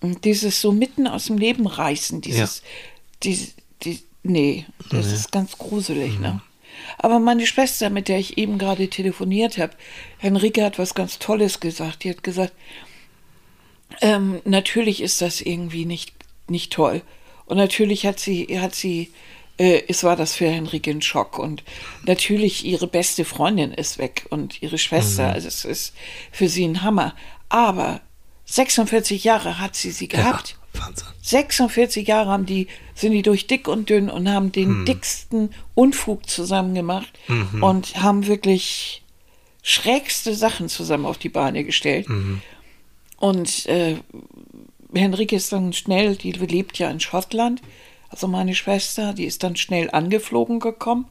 Und 0.00 0.24
dieses 0.24 0.60
so 0.60 0.72
mitten 0.72 1.06
aus 1.06 1.26
dem 1.26 1.38
Leben 1.38 1.66
reißen, 1.66 2.20
dieses, 2.20 2.62
die, 3.22 3.48
die, 3.82 4.00
nee, 4.22 4.66
das 4.90 5.06
ist 5.12 5.32
ganz 5.32 5.58
gruselig, 5.58 6.18
ne? 6.18 6.40
Aber 6.98 7.18
meine 7.18 7.46
Schwester, 7.46 7.90
mit 7.90 8.08
der 8.08 8.18
ich 8.18 8.38
eben 8.38 8.58
gerade 8.58 8.88
telefoniert 8.88 9.58
habe, 9.58 9.72
Henrike 10.18 10.64
hat 10.64 10.78
was 10.78 10.94
ganz 10.94 11.18
Tolles 11.18 11.60
gesagt. 11.60 12.04
Die 12.04 12.10
hat 12.10 12.22
gesagt, 12.22 12.52
ähm, 14.00 14.40
natürlich 14.44 15.02
ist 15.02 15.20
das 15.20 15.40
irgendwie 15.40 15.84
nicht, 15.84 16.14
nicht 16.48 16.72
toll. 16.72 17.02
Und 17.46 17.56
natürlich 17.56 18.06
hat 18.06 18.18
sie, 18.20 18.60
hat 18.60 18.74
sie, 18.74 19.10
äh, 19.58 19.82
es 19.88 20.04
war 20.04 20.16
das 20.16 20.34
für 20.34 20.48
Henrike 20.48 20.90
ein 20.90 21.02
Schock. 21.02 21.38
Und 21.38 21.64
natürlich 22.04 22.64
ihre 22.64 22.86
beste 22.86 23.24
Freundin 23.24 23.72
ist 23.72 23.98
weg 23.98 24.26
und 24.30 24.62
ihre 24.62 24.78
Schwester. 24.78 25.26
Also 25.32 25.48
es 25.48 25.64
ist 25.64 25.94
für 26.32 26.48
sie 26.48 26.64
ein 26.66 26.82
Hammer. 26.82 27.14
Aber 27.48 28.00
46 28.50 29.24
Jahre 29.24 29.58
hat 29.58 29.76
sie 29.76 29.90
sie 29.92 30.08
gehabt. 30.08 30.56
Wahnsinn. 30.74 31.06
46 31.22 32.06
Jahre 32.08 32.30
haben 32.30 32.46
die, 32.46 32.66
sind 32.94 33.12
die 33.12 33.22
durch 33.22 33.46
dick 33.46 33.68
und 33.68 33.88
dünn 33.90 34.08
und 34.10 34.28
haben 34.28 34.50
den 34.52 34.68
Hm. 34.68 34.84
dicksten 34.86 35.50
Unfug 35.74 36.28
zusammen 36.28 36.74
gemacht 36.74 37.12
Mhm. 37.28 37.62
und 37.62 37.96
haben 38.02 38.26
wirklich 38.26 39.02
schrägste 39.62 40.34
Sachen 40.34 40.68
zusammen 40.68 41.06
auf 41.06 41.18
die 41.18 41.28
Beine 41.28 41.64
gestellt. 41.64 42.08
Mhm. 42.08 42.40
Und 43.18 43.66
äh, 43.66 43.96
Henrike 44.94 45.36
ist 45.36 45.52
dann 45.52 45.72
schnell, 45.72 46.16
die 46.16 46.32
lebt 46.32 46.78
ja 46.78 46.90
in 46.90 47.00
Schottland, 47.00 47.60
also 48.08 48.26
meine 48.26 48.54
Schwester, 48.54 49.12
die 49.12 49.26
ist 49.26 49.42
dann 49.44 49.56
schnell 49.56 49.90
angeflogen 49.90 50.58
gekommen 50.58 51.06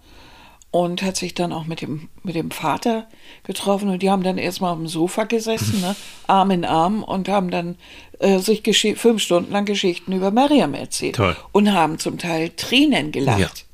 und 0.71 1.01
hat 1.01 1.17
sich 1.17 1.33
dann 1.33 1.51
auch 1.51 1.65
mit 1.65 1.81
dem, 1.81 2.09
mit 2.23 2.35
dem 2.35 2.51
Vater 2.51 3.07
getroffen 3.43 3.89
und 3.89 4.03
die 4.03 4.09
haben 4.09 4.23
dann 4.23 4.37
erstmal 4.37 4.71
auf 4.71 4.77
dem 4.77 4.87
Sofa 4.87 5.23
gesessen, 5.23 5.81
ne, 5.81 5.95
Arm 6.27 6.51
in 6.51 6.65
Arm 6.65 7.03
und 7.03 7.27
haben 7.27 7.49
dann 7.49 7.75
äh, 8.19 8.39
sich 8.39 8.61
fünf 8.97 9.21
Stunden 9.21 9.51
lang 9.51 9.65
Geschichten 9.65 10.11
über 10.11 10.31
Mariam 10.31 10.73
erzählt 10.73 11.15
Toll. 11.15 11.35
und 11.51 11.73
haben 11.73 11.97
zum 11.97 12.17
Teil 12.19 12.49
Tränen 12.49 13.11
gelacht. 13.11 13.65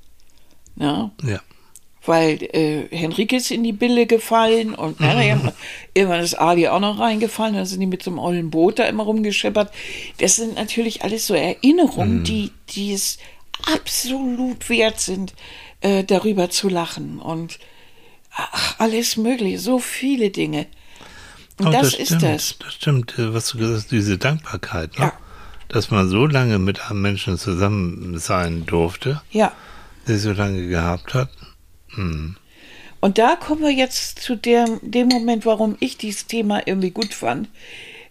Ja. 0.78 1.12
Ja. 1.24 1.40
Weil 2.06 2.44
äh, 2.44 2.88
Henrike 2.96 3.38
ist 3.38 3.50
in 3.50 3.64
die 3.64 3.74
Bille 3.74 4.06
gefallen 4.06 4.74
und 4.74 5.00
Mariam, 5.02 5.52
irgendwann 5.94 6.22
ist 6.22 6.36
Ali 6.36 6.68
auch 6.68 6.80
noch 6.80 7.00
reingefallen, 7.00 7.56
dann 7.56 7.66
sind 7.66 7.82
die 7.82 7.88
mit 7.88 8.04
so 8.04 8.12
einem 8.12 8.20
ollen 8.20 8.52
Boot 8.52 8.80
da 8.80 8.86
immer 8.86 9.04
rumgeschippert. 9.04 9.74
Das 10.20 10.38
sind 10.38 10.56
natürlich 10.56 11.04
alles 11.04 11.28
so 11.28 11.34
Erinnerungen, 11.34 12.24
die, 12.24 12.52
die 12.70 12.94
es 12.94 13.18
absolut 13.74 14.70
wert 14.70 15.00
sind, 15.00 15.34
äh, 15.86 16.04
darüber 16.04 16.50
zu 16.50 16.68
lachen. 16.68 17.20
Und 17.20 17.60
ach, 18.32 18.80
alles 18.80 19.18
mögliche, 19.18 19.60
so 19.60 19.77
viele 19.80 20.32
Dinge. 20.32 20.65
Und 21.60 21.68
Oh, 21.68 21.72
das, 21.72 21.94
ist 21.94 22.08
stimmt, 22.08 22.24
das. 22.24 22.56
Das 22.60 22.74
stimmt, 22.74 23.13
was 23.18 23.50
du 23.50 23.60
gesagt 23.60 23.77
hast, 23.77 23.92
diese 23.92 24.18
Dankbarkeit, 24.18 24.98
ne? 24.98 25.06
Ja. 25.06 25.13
Dass 25.68 25.92
man 25.92 26.10
so 26.10 26.25
lange 26.25 26.60
mit 26.60 26.82
einem 26.82 27.01
Menschen 27.01 27.38
zusammen 27.38 28.18
sein 28.20 28.65
durfte, 28.65 29.22
Ja. 29.32 29.51
der 30.08 30.18
so 30.20 30.32
lange 30.32 30.68
gehabt 30.68 31.13
hat. 31.13 31.30
Und 31.98 33.18
da 33.18 33.36
kommen 33.36 33.62
wir 33.62 33.72
jetzt 33.72 34.20
zu 34.20 34.36
dem, 34.36 34.80
dem 34.82 35.08
Moment, 35.08 35.46
warum 35.46 35.77
ich 35.80 35.98
dieses 35.98 36.27
Thema 36.27 36.68
irgendwie 36.68 36.92
gut 36.92 37.13
fand. 37.13 37.48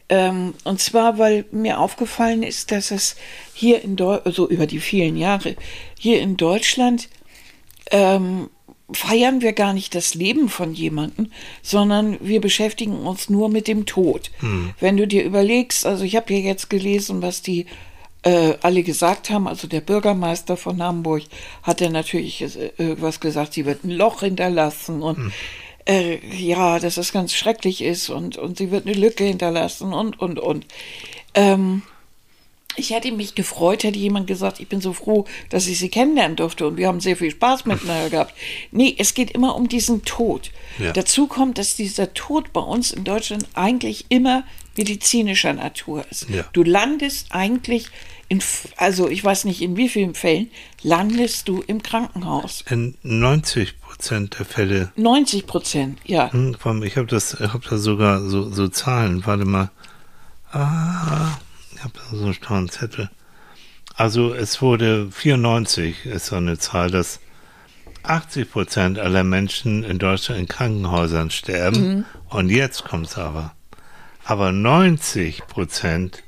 Ähm, 0.08 0.54
und 0.64 0.80
zwar, 0.80 1.18
weil 1.18 1.44
mir 1.50 1.78
aufgefallen 1.80 2.42
ist, 2.42 2.70
dass 2.70 2.90
es 2.90 3.16
hier 3.52 3.82
in 3.82 3.96
Deutschland, 3.96 4.36
so 4.36 4.48
über 4.48 4.66
die 4.66 4.80
vielen 4.80 5.16
Jahre, 5.16 5.56
hier 5.98 6.20
in 6.20 6.36
Deutschland 6.36 7.08
ähm, 7.90 8.50
feiern 8.92 9.40
wir 9.40 9.52
gar 9.52 9.72
nicht 9.72 9.94
das 9.94 10.14
Leben 10.14 10.48
von 10.48 10.74
jemandem, 10.74 11.30
sondern 11.62 12.18
wir 12.20 12.40
beschäftigen 12.40 12.98
uns 13.06 13.30
nur 13.30 13.48
mit 13.48 13.66
dem 13.66 13.86
Tod. 13.86 14.30
Wenn 14.80 14.96
du 14.96 15.06
dir 15.06 15.24
überlegst, 15.24 15.86
also 15.86 16.04
ich 16.04 16.16
habe 16.16 16.32
ja 16.34 16.40
jetzt 16.40 16.68
gelesen, 16.68 17.22
was 17.22 17.40
die 17.42 17.66
äh, 18.22 18.54
alle 18.62 18.82
gesagt 18.82 19.30
haben, 19.30 19.48
also 19.48 19.66
der 19.66 19.80
Bürgermeister 19.80 20.56
von 20.56 20.82
Hamburg 20.82 21.22
hat 21.62 21.80
ja 21.80 21.90
natürlich 21.90 22.42
äh, 22.42 22.72
irgendwas 22.78 23.20
gesagt, 23.20 23.54
sie 23.54 23.66
wird 23.66 23.84
ein 23.84 23.90
Loch 23.90 24.20
hinterlassen 24.20 25.02
und 25.02 25.32
äh, 25.86 26.18
ja, 26.34 26.78
dass 26.78 26.96
es 26.96 27.12
ganz 27.12 27.34
schrecklich 27.34 27.82
ist 27.82 28.08
und, 28.08 28.38
und 28.38 28.56
sie 28.58 28.70
wird 28.70 28.86
eine 28.86 28.94
Lücke 28.94 29.24
hinterlassen 29.24 29.92
und, 29.92 30.18
und, 30.20 30.38
und. 30.38 30.66
Ähm, 31.34 31.82
ich 32.76 32.90
hätte 32.90 33.12
mich 33.12 33.34
gefreut, 33.34 33.84
hätte 33.84 33.98
jemand 33.98 34.26
gesagt, 34.26 34.60
ich 34.60 34.68
bin 34.68 34.80
so 34.80 34.92
froh, 34.92 35.26
dass 35.48 35.66
ich 35.66 35.78
sie 35.78 35.88
kennenlernen 35.88 36.36
durfte 36.36 36.66
und 36.66 36.76
wir 36.76 36.88
haben 36.88 37.00
sehr 37.00 37.16
viel 37.16 37.30
Spaß 37.30 37.64
miteinander 37.66 38.10
gehabt. 38.10 38.34
Nee, 38.70 38.94
es 38.98 39.14
geht 39.14 39.30
immer 39.30 39.56
um 39.56 39.68
diesen 39.68 40.04
Tod. 40.04 40.50
Ja. 40.78 40.92
Dazu 40.92 41.26
kommt, 41.26 41.58
dass 41.58 41.76
dieser 41.76 42.14
Tod 42.14 42.52
bei 42.52 42.60
uns 42.60 42.92
in 42.92 43.04
Deutschland 43.04 43.46
eigentlich 43.54 44.06
immer 44.08 44.44
medizinischer 44.76 45.52
Natur 45.52 46.04
ist. 46.10 46.28
Ja. 46.28 46.44
Du 46.52 46.62
landest 46.62 47.28
eigentlich 47.30 47.88
in, 48.28 48.42
also 48.76 49.08
ich 49.08 49.22
weiß 49.22 49.44
nicht 49.44 49.60
in 49.60 49.76
wie 49.76 49.88
vielen 49.88 50.14
Fällen, 50.14 50.50
landest 50.82 51.48
du 51.48 51.62
im 51.66 51.82
Krankenhaus. 51.82 52.64
In 52.68 52.96
90 53.02 53.80
Prozent 53.80 54.38
der 54.38 54.46
Fälle, 54.46 54.92
90 54.96 55.46
Prozent, 55.46 55.98
ja. 56.04 56.32
hm, 56.32 56.82
ich 56.82 56.96
habe 56.96 57.06
das, 57.06 57.34
ich 57.34 57.52
habe 57.52 57.64
da 57.68 57.76
sogar 57.76 58.20
so, 58.22 58.50
so 58.50 58.68
Zahlen, 58.68 59.24
warte 59.26 59.44
mal. 59.44 59.70
Ah, 60.52 61.38
ich 61.84 62.00
habe 62.08 62.16
so 62.16 62.24
einen 62.24 62.34
schlauen 62.34 62.68
Zettel. 62.68 63.10
Also 63.94 64.34
es 64.34 64.62
wurde 64.62 65.10
94 65.10 66.06
ist 66.06 66.26
so 66.26 66.36
eine 66.36 66.58
Zahl, 66.58 66.90
dass 66.90 67.20
80 68.02 68.50
Prozent 68.50 68.98
aller 68.98 69.24
Menschen 69.24 69.84
in 69.84 69.98
Deutschland 69.98 70.40
in 70.40 70.48
Krankenhäusern 70.48 71.30
sterben. 71.30 72.06
Und 72.28 72.50
jetzt 72.50 72.84
kommt's 72.84 73.18
aber. 73.18 73.54
Aber 74.24 74.52
90 74.52 75.46
Prozent 75.46 76.22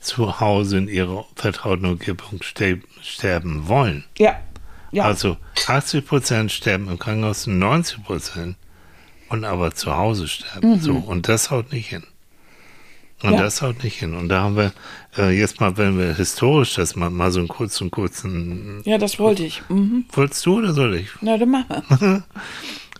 zu 0.00 0.40
Hause 0.40 0.78
in 0.78 0.88
ihrer 0.88 1.26
vertrauten 1.34 1.86
Umgebung 1.86 2.40
ste 2.42 2.80
sterben 3.02 3.68
wollen. 3.68 4.04
Ja. 4.18 4.36
Ja. 4.92 5.04
Also 5.04 5.36
80 5.66 6.06
Prozent 6.06 6.52
sterben 6.52 6.88
im 6.88 6.98
Krankenhaus, 6.98 7.46
90 7.46 8.04
Prozent 8.04 8.56
und 9.28 9.44
aber 9.44 9.74
zu 9.74 9.96
Hause 9.96 10.28
sterben. 10.28 10.80
So, 10.80 10.94
und 10.94 11.28
das 11.28 11.50
haut 11.50 11.72
nicht 11.72 11.88
hin. 11.88 12.04
Und 13.22 13.32
Ja. 13.32 13.42
das 13.42 13.62
haut 13.62 13.82
nicht 13.82 13.98
hin. 13.98 14.14
Und 14.14 14.28
da 14.28 14.42
haben 14.42 14.56
wir 14.56 14.72
äh, 15.16 15.30
jetzt 15.30 15.60
mal, 15.60 15.76
wenn 15.78 15.98
wir 15.98 16.14
historisch 16.14 16.74
das 16.74 16.96
mal, 16.96 17.08
mal 17.10 17.30
so 17.32 17.38
einen 17.38 17.48
kurzen, 17.48 17.90
kurzen. 17.90 18.82
ja, 18.84 18.98
das 18.98 19.18
wollte 19.18 19.42
ich. 19.44 19.62
Mhm. 19.70 20.04
Wolltest 20.12 20.44
du 20.44 20.58
oder 20.58 20.72
soll 20.74 20.94
ich? 20.96 21.08
Na, 21.22 21.36
dann 21.38 21.50
machen 21.50 21.82
wir. 22.00 22.24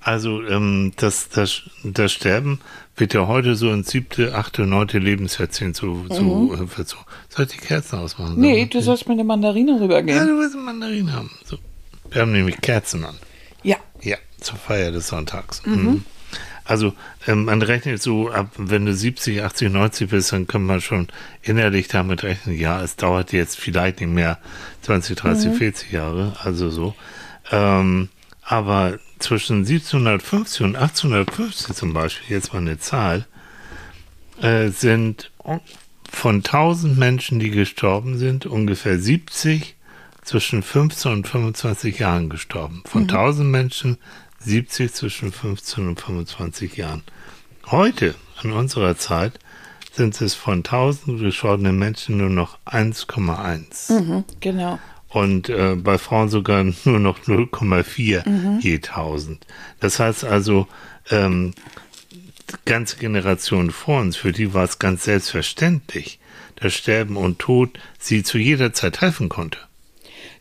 Also 0.00 0.40
ähm, 0.44 0.92
das, 0.98 1.30
das, 1.30 1.62
das 1.82 2.12
Sterben 2.12 2.60
wird 2.96 3.12
ja 3.12 3.26
heute 3.26 3.56
so 3.56 3.72
ins 3.72 3.90
siebte, 3.90 4.36
achte, 4.36 4.64
neunte 4.64 5.00
Lebensjahrzehnt 5.00 5.74
so, 5.74 6.06
so, 6.08 6.54
äh, 6.54 6.78
wird 6.78 6.88
so. 6.88 6.96
Soll 7.28 7.46
ich 7.46 7.52
die 7.52 7.58
Kerzen 7.66 7.98
ausmachen? 7.98 8.36
Mhm. 8.36 8.40
Nee, 8.40 8.66
du 8.66 8.80
sollst 8.80 9.08
mir 9.08 9.14
eine 9.14 9.24
Mandarine 9.24 9.72
Ja, 9.72 9.78
rübergehen. 9.78 10.28
du 10.28 10.38
willst 10.38 10.54
eine 10.54 10.62
Mandarine 10.62 11.12
haben. 11.12 11.30
So. 11.44 11.58
Wir 12.08 12.22
haben 12.22 12.30
nämlich 12.30 12.60
Kerzen 12.60 13.04
an. 13.04 13.16
Ja. 13.64 13.78
Ja, 14.00 14.16
zur 14.40 14.56
Feier 14.58 14.92
des 14.92 15.08
Sonntags. 15.08 15.60
Mhm. 15.66 16.04
Also 16.66 16.94
ähm, 17.26 17.44
man 17.44 17.62
rechnet 17.62 18.02
so 18.02 18.30
ab, 18.30 18.50
wenn 18.56 18.86
du 18.86 18.94
70, 18.94 19.42
80, 19.42 19.70
90 19.70 20.10
bist, 20.10 20.32
dann 20.32 20.46
kann 20.46 20.64
man 20.64 20.80
schon 20.80 21.08
innerlich 21.42 21.88
damit 21.88 22.24
rechnen, 22.24 22.58
ja, 22.58 22.82
es 22.82 22.96
dauert 22.96 23.32
jetzt 23.32 23.56
vielleicht 23.56 24.00
nicht 24.00 24.10
mehr 24.10 24.38
20, 24.82 25.16
30, 25.16 25.56
40 25.56 25.92
Jahre, 25.92 26.36
also 26.42 26.70
so. 26.70 26.94
Ähm, 27.52 28.08
aber 28.42 28.98
zwischen 29.18 29.58
1750 29.58 30.62
und 30.62 30.76
1850 30.76 31.74
zum 31.74 31.92
Beispiel, 31.92 32.36
jetzt 32.36 32.52
mal 32.52 32.60
eine 32.60 32.78
Zahl, 32.78 33.26
äh, 34.42 34.68
sind 34.68 35.30
von 36.10 36.42
1000 36.42 36.98
Menschen, 36.98 37.38
die 37.38 37.50
gestorben 37.50 38.18
sind, 38.18 38.46
ungefähr 38.46 38.98
70 38.98 39.76
zwischen 40.22 40.62
15 40.62 41.12
und 41.12 41.28
25 41.28 41.98
Jahren 42.00 42.28
gestorben. 42.28 42.82
Von 42.86 43.02
1000 43.02 43.48
Menschen 43.48 43.98
70 44.46 44.94
zwischen 44.94 45.32
15 45.32 45.88
und 45.88 46.00
25 46.00 46.76
Jahren. 46.76 47.02
Heute, 47.66 48.14
in 48.44 48.52
unserer 48.52 48.96
Zeit, 48.96 49.32
sind 49.92 50.20
es 50.20 50.34
von 50.34 50.58
1000 50.58 51.18
gestorbenen 51.18 51.76
Menschen 51.76 52.18
nur 52.18 52.30
noch 52.30 52.58
1,1. 52.64 53.92
Mhm, 53.92 54.24
genau. 54.40 54.78
Und 55.08 55.48
äh, 55.48 55.74
bei 55.74 55.98
Frauen 55.98 56.28
sogar 56.28 56.62
nur 56.84 57.00
noch 57.00 57.20
0,4 57.20 58.60
je 58.60 58.74
1000. 58.76 59.44
Das 59.80 59.98
heißt 59.98 60.24
also, 60.24 60.68
ähm, 61.10 61.52
ganze 62.64 62.98
Generationen 62.98 63.70
vor 63.70 64.00
uns, 64.00 64.16
für 64.16 64.30
die 64.30 64.54
war 64.54 64.64
es 64.64 64.78
ganz 64.78 65.04
selbstverständlich, 65.04 66.20
dass 66.56 66.72
Sterben 66.74 67.16
und 67.16 67.40
Tod 67.40 67.78
sie 67.98 68.22
zu 68.22 68.38
jeder 68.38 68.72
Zeit 68.72 69.00
helfen 69.00 69.28
konnte. 69.28 69.58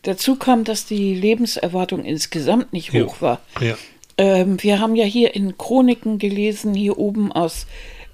Dazu 0.02 0.36
kam, 0.36 0.62
dass 0.62 0.86
die 0.86 1.14
Lebenserwartung 1.14 2.04
insgesamt 2.04 2.72
nicht 2.72 2.92
hoch 2.92 3.20
war. 3.20 3.40
Ja. 3.60 3.76
Ähm, 4.18 4.62
wir 4.62 4.78
haben 4.80 4.96
ja 4.96 5.04
hier 5.04 5.34
in 5.34 5.56
Chroniken 5.58 6.18
gelesen, 6.18 6.74
hier 6.74 6.98
oben 6.98 7.32
aus, 7.32 7.66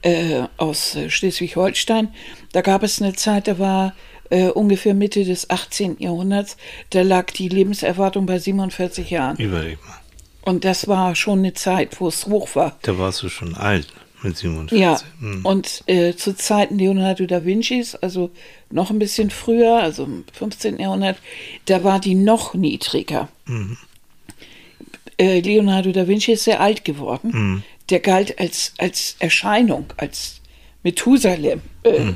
äh, 0.02 0.42
aus 0.56 0.96
Schleswig-Holstein, 1.08 2.08
da 2.52 2.60
gab 2.60 2.82
es 2.82 3.00
eine 3.00 3.14
Zeit, 3.14 3.46
da 3.48 3.58
war 3.58 3.94
äh, 4.30 4.48
ungefähr 4.48 4.94
Mitte 4.94 5.24
des 5.24 5.48
18. 5.50 5.96
Jahrhunderts, 6.00 6.56
da 6.90 7.02
lag 7.02 7.30
die 7.32 7.48
Lebenserwartung 7.48 8.26
bei 8.26 8.38
47 8.38 9.10
Jahren. 9.10 9.36
Überleg 9.36 9.78
mal. 9.86 9.98
Und 10.44 10.64
das 10.64 10.88
war 10.88 11.14
schon 11.14 11.38
eine 11.40 11.52
Zeit, 11.54 12.00
wo 12.00 12.08
es 12.08 12.26
hoch 12.26 12.48
war. 12.56 12.76
Da 12.82 12.98
warst 12.98 13.22
du 13.22 13.28
schon 13.28 13.54
alt 13.54 13.86
mit 14.24 14.36
47. 14.36 14.80
Ja, 14.80 14.98
Hm. 15.20 15.44
und 15.44 15.82
äh, 15.86 16.14
zu 16.16 16.34
Zeiten 16.34 16.78
Leonardo 16.78 17.26
da 17.26 17.44
Vincis, 17.44 17.94
also 17.94 18.30
noch 18.70 18.90
ein 18.90 18.98
bisschen 18.98 19.30
früher, 19.30 19.76
also 19.76 20.04
im 20.04 20.24
15. 20.32 20.78
Jahrhundert, 20.80 21.18
da 21.66 21.84
war 21.84 22.00
die 22.00 22.14
noch 22.16 22.54
niedriger. 22.54 23.28
Äh, 25.18 25.40
Leonardo 25.40 25.92
da 25.92 26.06
Vinci 26.08 26.32
ist 26.32 26.44
sehr 26.44 26.60
alt 26.60 26.84
geworden. 26.84 27.62
Der 27.90 28.00
galt 28.00 28.38
als, 28.38 28.72
als 28.78 29.16
Erscheinung, 29.18 29.86
als 29.96 30.40
Methusalem, 30.82 31.60
äh, 31.84 32.12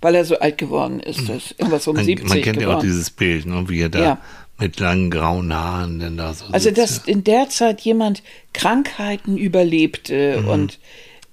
weil 0.00 0.14
er 0.14 0.24
so 0.24 0.38
alt 0.38 0.58
geworden 0.58 1.00
ist. 1.00 1.28
Das 1.28 1.36
ist 1.36 1.54
irgendwas 1.58 1.86
um 1.88 1.96
Man, 1.96 2.04
70 2.04 2.28
man 2.28 2.42
kennt 2.42 2.60
ja 2.60 2.76
auch 2.76 2.80
dieses 2.82 3.10
Bild, 3.10 3.46
ne, 3.46 3.64
wie 3.68 3.80
er 3.80 3.88
da 3.88 4.02
Ja. 4.02 4.18
mit 4.58 4.78
langen 4.80 5.10
grauen 5.10 5.52
Haaren 5.52 5.98
denn 5.98 6.16
da 6.16 6.32
so 6.32 6.44
Also, 6.52 6.68
sitzt, 6.68 6.78
dass 6.78 6.98
in 6.98 7.24
der 7.24 7.48
Zeit 7.48 7.80
jemand 7.82 8.22
Krankheiten 8.52 9.36
überlebte 9.36 10.40
Mhm. 10.42 10.48
und, 10.48 10.78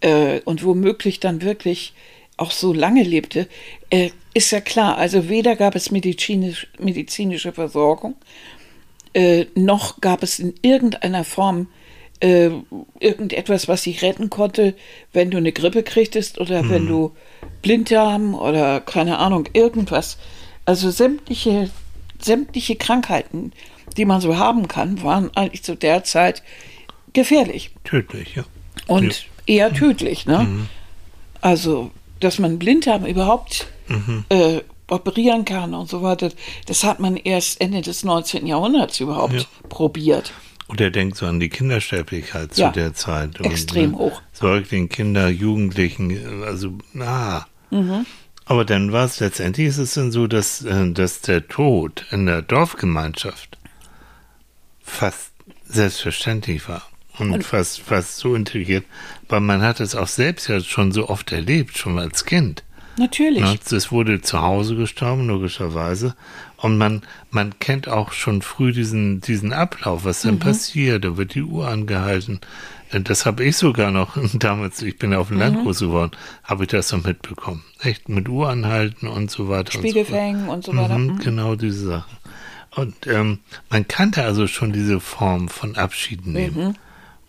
äh, 0.01 0.39
und 0.45 0.63
womöglich 0.63 1.19
dann 1.19 1.41
wirklich 1.41 1.93
auch 2.37 2.51
so 2.51 2.73
lange 2.73 3.03
lebte, 3.03 3.47
äh, 3.91 4.09
ist 4.33 4.51
ja 4.51 4.59
klar, 4.61 4.97
also 4.97 5.29
weder 5.29 5.55
gab 5.55 5.75
es 5.75 5.91
medizinisch, 5.91 6.67
medizinische 6.79 7.51
Versorgung, 7.53 8.15
äh, 9.13 9.45
noch 9.55 10.01
gab 10.01 10.23
es 10.23 10.39
in 10.39 10.53
irgendeiner 10.61 11.23
Form 11.23 11.67
äh, 12.19 12.49
irgendetwas, 12.99 13.67
was 13.67 13.83
sich 13.83 14.01
retten 14.01 14.29
konnte, 14.29 14.75
wenn 15.11 15.29
du 15.29 15.37
eine 15.37 15.51
Grippe 15.51 15.83
kriegtest 15.83 16.39
oder 16.39 16.63
mhm. 16.63 16.69
wenn 16.69 16.87
du 16.87 17.11
Blinddarm 17.61 18.33
oder 18.33 18.79
keine 18.79 19.19
Ahnung, 19.19 19.49
irgendwas. 19.53 20.17
Also 20.65 20.89
sämtliche, 20.89 21.69
sämtliche 22.19 22.75
Krankheiten, 22.75 23.51
die 23.97 24.05
man 24.05 24.21
so 24.21 24.37
haben 24.37 24.67
kann, 24.67 25.03
waren 25.03 25.35
eigentlich 25.35 25.63
zu 25.63 25.75
der 25.75 26.03
Zeit 26.03 26.43
gefährlich. 27.11 27.71
Tödlich, 27.83 28.35
ja. 28.35 28.45
Und 28.87 29.27
ja. 29.47 29.55
eher 29.55 29.73
tödlich, 29.73 30.25
ne? 30.25 30.39
Mhm. 30.39 30.69
Also, 31.41 31.91
dass 32.21 32.39
man 32.39 32.57
Blinddarm 32.57 33.05
überhaupt 33.05 33.67
mhm. 33.89 34.23
äh, 34.29 34.61
operieren 34.93 35.45
kann 35.45 35.73
und 35.73 35.89
so 35.89 36.01
weiter, 36.01 36.31
das 36.67 36.83
hat 36.83 36.99
man 36.99 37.17
erst 37.17 37.59
Ende 37.61 37.81
des 37.81 38.03
19. 38.03 38.47
Jahrhunderts 38.47 38.99
überhaupt 38.99 39.33
ja. 39.33 39.43
probiert. 39.69 40.33
Und 40.67 40.79
er 40.79 40.91
denkt 40.91 41.17
so 41.17 41.25
an 41.25 41.39
die 41.39 41.49
Kindersterblichkeit 41.49 42.55
ja, 42.57 42.71
zu 42.71 42.79
der 42.79 42.93
Zeit. 42.93 43.39
Und, 43.39 43.45
extrem 43.45 43.91
ne, 43.91 43.97
hoch. 43.97 44.21
Säugling, 44.31 44.89
Kinder, 44.89 45.29
Jugendlichen, 45.29 46.43
also, 46.43 46.73
ah. 46.99 47.45
Mhm. 47.69 48.05
Aber 48.45 48.65
dann 48.65 48.91
war 48.91 49.05
es 49.05 49.19
letztendlich, 49.19 49.67
ist 49.67 49.77
es 49.77 49.93
dann 49.93 50.11
so, 50.11 50.27
dass, 50.27 50.63
äh, 50.63 50.91
dass 50.91 51.21
der 51.21 51.47
Tod 51.47 52.05
in 52.11 52.25
der 52.25 52.41
Dorfgemeinschaft 52.41 53.57
fast 54.81 55.31
selbstverständlich 55.65 56.67
war 56.67 56.83
und, 57.19 57.31
und 57.31 57.43
fast, 57.43 57.79
fast 57.79 58.17
so 58.17 58.35
integriert, 58.35 58.85
weil 59.29 59.39
man 59.39 59.61
hat 59.61 59.79
es 59.79 59.95
auch 59.95 60.07
selbst 60.07 60.47
ja 60.47 60.59
schon 60.59 60.91
so 60.91 61.09
oft 61.09 61.31
erlebt, 61.31 61.77
schon 61.77 61.99
als 61.99 62.25
Kind. 62.25 62.63
Natürlich. 62.97 63.43
Es 63.71 63.91
wurde 63.91 64.21
zu 64.21 64.41
Hause 64.41 64.75
gestorben, 64.75 65.27
logischerweise. 65.27 66.15
Und 66.57 66.77
man, 66.77 67.01
man 67.31 67.57
kennt 67.59 67.87
auch 67.87 68.13
schon 68.13 68.41
früh 68.41 68.71
diesen, 68.71 69.19
diesen 69.19 69.51
Ablauf, 69.51 70.05
was 70.05 70.21
dann 70.21 70.35
mhm. 70.35 70.39
passiert. 70.39 71.03
Da 71.03 71.17
wird 71.17 71.33
die 71.33 71.41
Uhr 71.41 71.67
angehalten. 71.67 72.39
Äh, 72.91 73.01
das 73.01 73.25
habe 73.25 73.43
ich 73.43 73.57
sogar 73.57 73.91
noch 73.91 74.17
damals, 74.33 74.81
ich 74.81 74.97
bin 74.97 75.11
ja 75.11 75.19
auf 75.19 75.29
dem 75.29 75.39
Land 75.39 75.57
mhm. 75.57 75.63
groß 75.63 75.79
geworden, 75.79 76.11
habe 76.43 76.63
ich 76.63 76.69
das 76.69 76.91
noch 76.91 77.03
mitbekommen. 77.03 77.63
Echt 77.81 78.09
mit 78.09 78.29
Uhr 78.29 78.49
anhalten 78.49 79.07
und 79.07 79.31
so 79.31 79.49
weiter. 79.49 79.71
Spiegelfängen 79.71 80.47
und 80.47 80.63
so, 80.63 80.71
und 80.71 80.77
so 80.77 80.83
weiter. 80.83 80.97
Mhm, 80.97 81.13
mhm, 81.13 81.19
genau 81.19 81.55
diese 81.55 81.85
Sachen. 81.85 82.17
Und 82.75 83.07
ähm, 83.07 83.39
man 83.69 83.87
kannte 83.87 84.23
also 84.23 84.47
schon 84.47 84.73
diese 84.73 84.99
Form 84.99 85.47
von 85.47 85.75
Abschied 85.75 86.25
nehmen. 86.25 86.77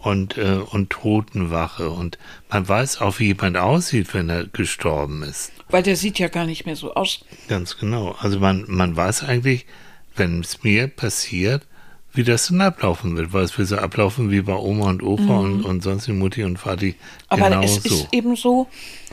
Und, 0.05 0.37
äh, 0.37 0.59
und 0.71 0.91
Totenwache. 0.91 1.91
Und 1.91 2.19
man 2.51 2.69
weiß 2.69 3.01
auch, 3.01 3.19
wie 3.19 3.29
jemand 3.29 3.57
aussieht, 3.57 4.13
wenn 4.13 4.29
er 4.29 4.45
gestorben 4.47 5.23
ist. 5.23 5.53
Weil 5.71 5.83
der 5.83 5.97
sieht 5.97 6.19
ja 6.19 6.29
gar 6.29 6.45
nicht 6.45 6.67
mehr 6.67 6.77
so 6.77 6.95
aus. 6.95 7.25
Ganz 7.49 7.79
genau. 7.79 8.15
Also 8.21 8.39
man, 8.39 8.65
man 8.69 8.95
weiß 8.95 9.25
eigentlich, 9.25 9.67
wenn 10.15 10.41
es 10.41 10.63
mir 10.63 10.89
passiert, 10.89 11.67
wie 12.15 12.23
das 12.23 12.47
dann 12.47 12.61
ablaufen 12.61 13.17
wird, 13.17 13.33
weil 13.33 13.43
es 13.43 13.59
wird 13.59 13.69
so 13.69 13.77
ablaufen 13.77 14.31
wie 14.31 14.41
bei 14.41 14.55
Oma 14.55 14.89
und 14.89 15.03
Opa 15.03 15.23
mhm. 15.23 15.31
und, 15.31 15.65
und 15.65 15.83
sonst 15.83 16.07
die 16.07 16.13
Mutti 16.13 16.45
und 16.45 16.65
Vati. 16.65 16.95
Aber 17.29 17.51
genau 17.51 17.63
es 17.63 17.83
so. 17.83 17.95
ist 17.95 18.09
eben 18.13 18.37
so, 18.37 18.69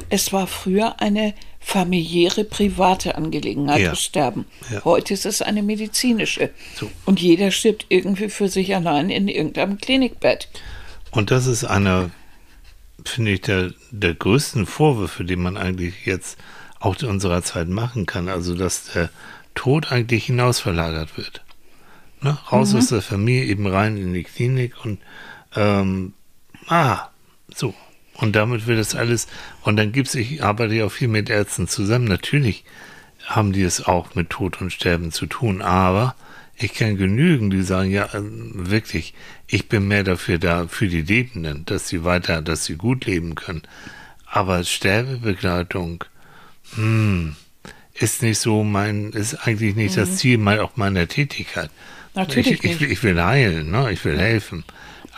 es 0.10 0.32
war 0.32 0.46
früher 0.46 1.02
eine 1.02 1.34
familiäre, 1.60 2.44
private 2.44 3.16
Angelegenheit, 3.16 3.82
ja. 3.82 3.90
das 3.90 4.04
Sterben. 4.04 4.46
Ja. 4.72 4.84
Heute 4.86 5.16
ist 5.16 5.26
es 5.26 5.42
eine 5.42 5.64
medizinische. 5.64 6.52
So. 6.76 6.90
Und 7.06 7.20
jeder 7.20 7.52
stirbt 7.52 7.88
irgendwie 7.90 8.30
für 8.30 8.50
sich 8.50 8.76
allein 8.76 9.10
in 9.10 9.28
irgendeinem 9.28 9.78
Klinikbett. 9.78 10.48
Und 11.12 11.32
das 11.32 11.46
ist 11.46 11.66
einer, 11.66 12.10
finde 13.06 13.32
ich, 13.32 13.42
der, 13.42 13.72
der 13.92 14.14
größten 14.14 14.66
Vorwürfe, 14.66 15.24
die 15.24 15.36
man 15.36 15.58
eigentlich 15.58 16.06
jetzt 16.06 16.38
auch 16.80 16.96
in 17.02 17.10
unserer 17.10 17.44
Zeit 17.44 17.68
machen 17.68 18.06
kann. 18.06 18.30
Also, 18.30 18.56
dass 18.56 18.86
der 18.94 19.10
Tod 19.54 19.92
eigentlich 19.92 20.26
hinausverlagert 20.26 21.18
wird. 21.18 21.44
Ne? 22.22 22.38
Raus 22.52 22.72
mhm. 22.74 22.80
aus 22.80 22.88
der 22.88 23.02
Familie, 23.02 23.46
eben 23.46 23.68
rein 23.68 23.98
in 23.98 24.14
die 24.14 24.24
Klinik 24.24 24.74
und 24.86 25.00
ähm, 25.56 26.14
ah, 26.68 27.10
so. 27.54 27.74
Und 28.16 28.36
damit 28.36 28.68
wird 28.68 28.80
das 28.80 28.94
alles, 28.94 29.28
und 29.64 29.78
dann 29.78 29.92
gibt 29.92 30.10
es, 30.10 30.16
ich 30.16 30.44
arbeite 30.44 30.76
ja 30.76 30.86
auch 30.86 30.92
viel 30.92 31.08
mit 31.08 31.30
Ärzten 31.30 31.68
zusammen, 31.68 32.06
natürlich 32.06 32.64
haben 33.26 33.52
die 33.52 33.64
es 33.64 33.86
auch 33.86 34.14
mit 34.16 34.30
Tod 34.30 34.62
und 34.62 34.72
Sterben 34.72 35.12
zu 35.12 35.26
tun, 35.26 35.62
aber 35.62 36.16
ich 36.64 36.74
kenne 36.74 36.96
genügend, 36.96 37.54
die 37.54 37.62
sagen, 37.62 37.92
ja, 37.92 38.10
ähm, 38.14 38.52
wirklich, 38.54 39.14
ich 39.48 39.70
bin 39.70 39.88
mehr 39.88 40.04
dafür 40.04 40.38
da, 40.38 40.68
für 40.68 40.88
die 40.88 41.02
Lebenden, 41.02 41.66
dass 41.66 41.88
sie 41.88 42.04
weiter, 42.04 42.42
dass 42.42 42.66
sie 42.66 42.76
gut 42.76 43.06
leben 43.06 43.36
können. 43.36 43.64
Aber 44.26 44.64
Sterbebegleitung, 44.64 46.04
hm, 46.76 47.36
ist 47.94 48.22
nicht 48.22 48.40
so 48.40 48.64
mein, 48.64 49.12
ist 49.12 49.36
eigentlich 49.48 49.76
nicht 49.76 49.96
mhm. 49.96 50.00
das 50.00 50.18
Ziel 50.18 50.38
mal 50.38 50.60
auch 50.60 50.78
meiner 50.78 51.08
Tätigkeit. 51.08 51.70
Natürlich 52.14 52.64
ich, 52.64 52.64
ich, 52.64 52.82
ich, 52.82 53.04
will 53.04 53.22
heilen, 53.22 53.72
ne? 53.72 53.92
ich 53.92 54.04
will 54.04 54.18
helfen. 54.18 54.64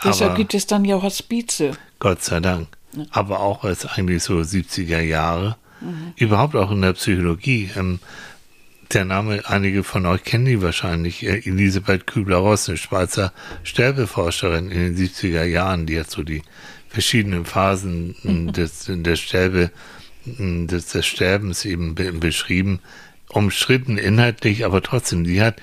Deshalb 0.04 0.30
aber, 0.30 0.38
gibt 0.38 0.54
es 0.54 0.66
dann 0.66 0.84
ja 0.84 0.96
auch 0.96 1.02
Hospize. 1.02 1.72
Gott 1.98 2.22
sei 2.22 2.40
Dank. 2.40 2.68
Ja. 2.96 3.04
Aber 3.10 3.40
auch 3.40 3.64
als 3.64 3.86
eigentlich 3.86 4.22
so 4.22 4.38
70er 4.38 5.00
Jahre, 5.00 5.56
mhm. 5.80 6.12
überhaupt 6.16 6.54
auch 6.54 6.70
in 6.70 6.82
der 6.82 6.92
Psychologie. 6.92 7.70
Ähm, 7.76 7.98
der 8.94 9.04
Name, 9.04 9.42
einige 9.46 9.82
von 9.82 10.06
euch 10.06 10.24
kennen 10.24 10.44
die 10.44 10.62
wahrscheinlich, 10.62 11.24
äh, 11.24 11.38
Elisabeth 11.44 12.06
Kübler-Ross, 12.06 12.68
eine 12.68 12.78
Schweizer 12.78 13.32
Sterbeforscherin 13.62 14.70
in 14.70 14.94
den 14.94 14.96
70er 14.96 15.44
Jahren, 15.44 15.86
die 15.86 15.98
hat 15.98 16.10
so 16.10 16.22
die 16.22 16.42
verschiedenen 16.88 17.44
Phasen 17.44 18.14
des, 18.52 18.86
der 18.88 19.16
Sterbe, 19.16 19.70
des, 20.24 20.86
des 20.86 21.06
Sterbens 21.06 21.64
eben 21.64 21.94
be 21.94 22.12
beschrieben, 22.12 22.80
umstritten 23.28 23.98
inhaltlich, 23.98 24.64
aber 24.64 24.82
trotzdem, 24.82 25.24
die 25.24 25.42
hat, 25.42 25.56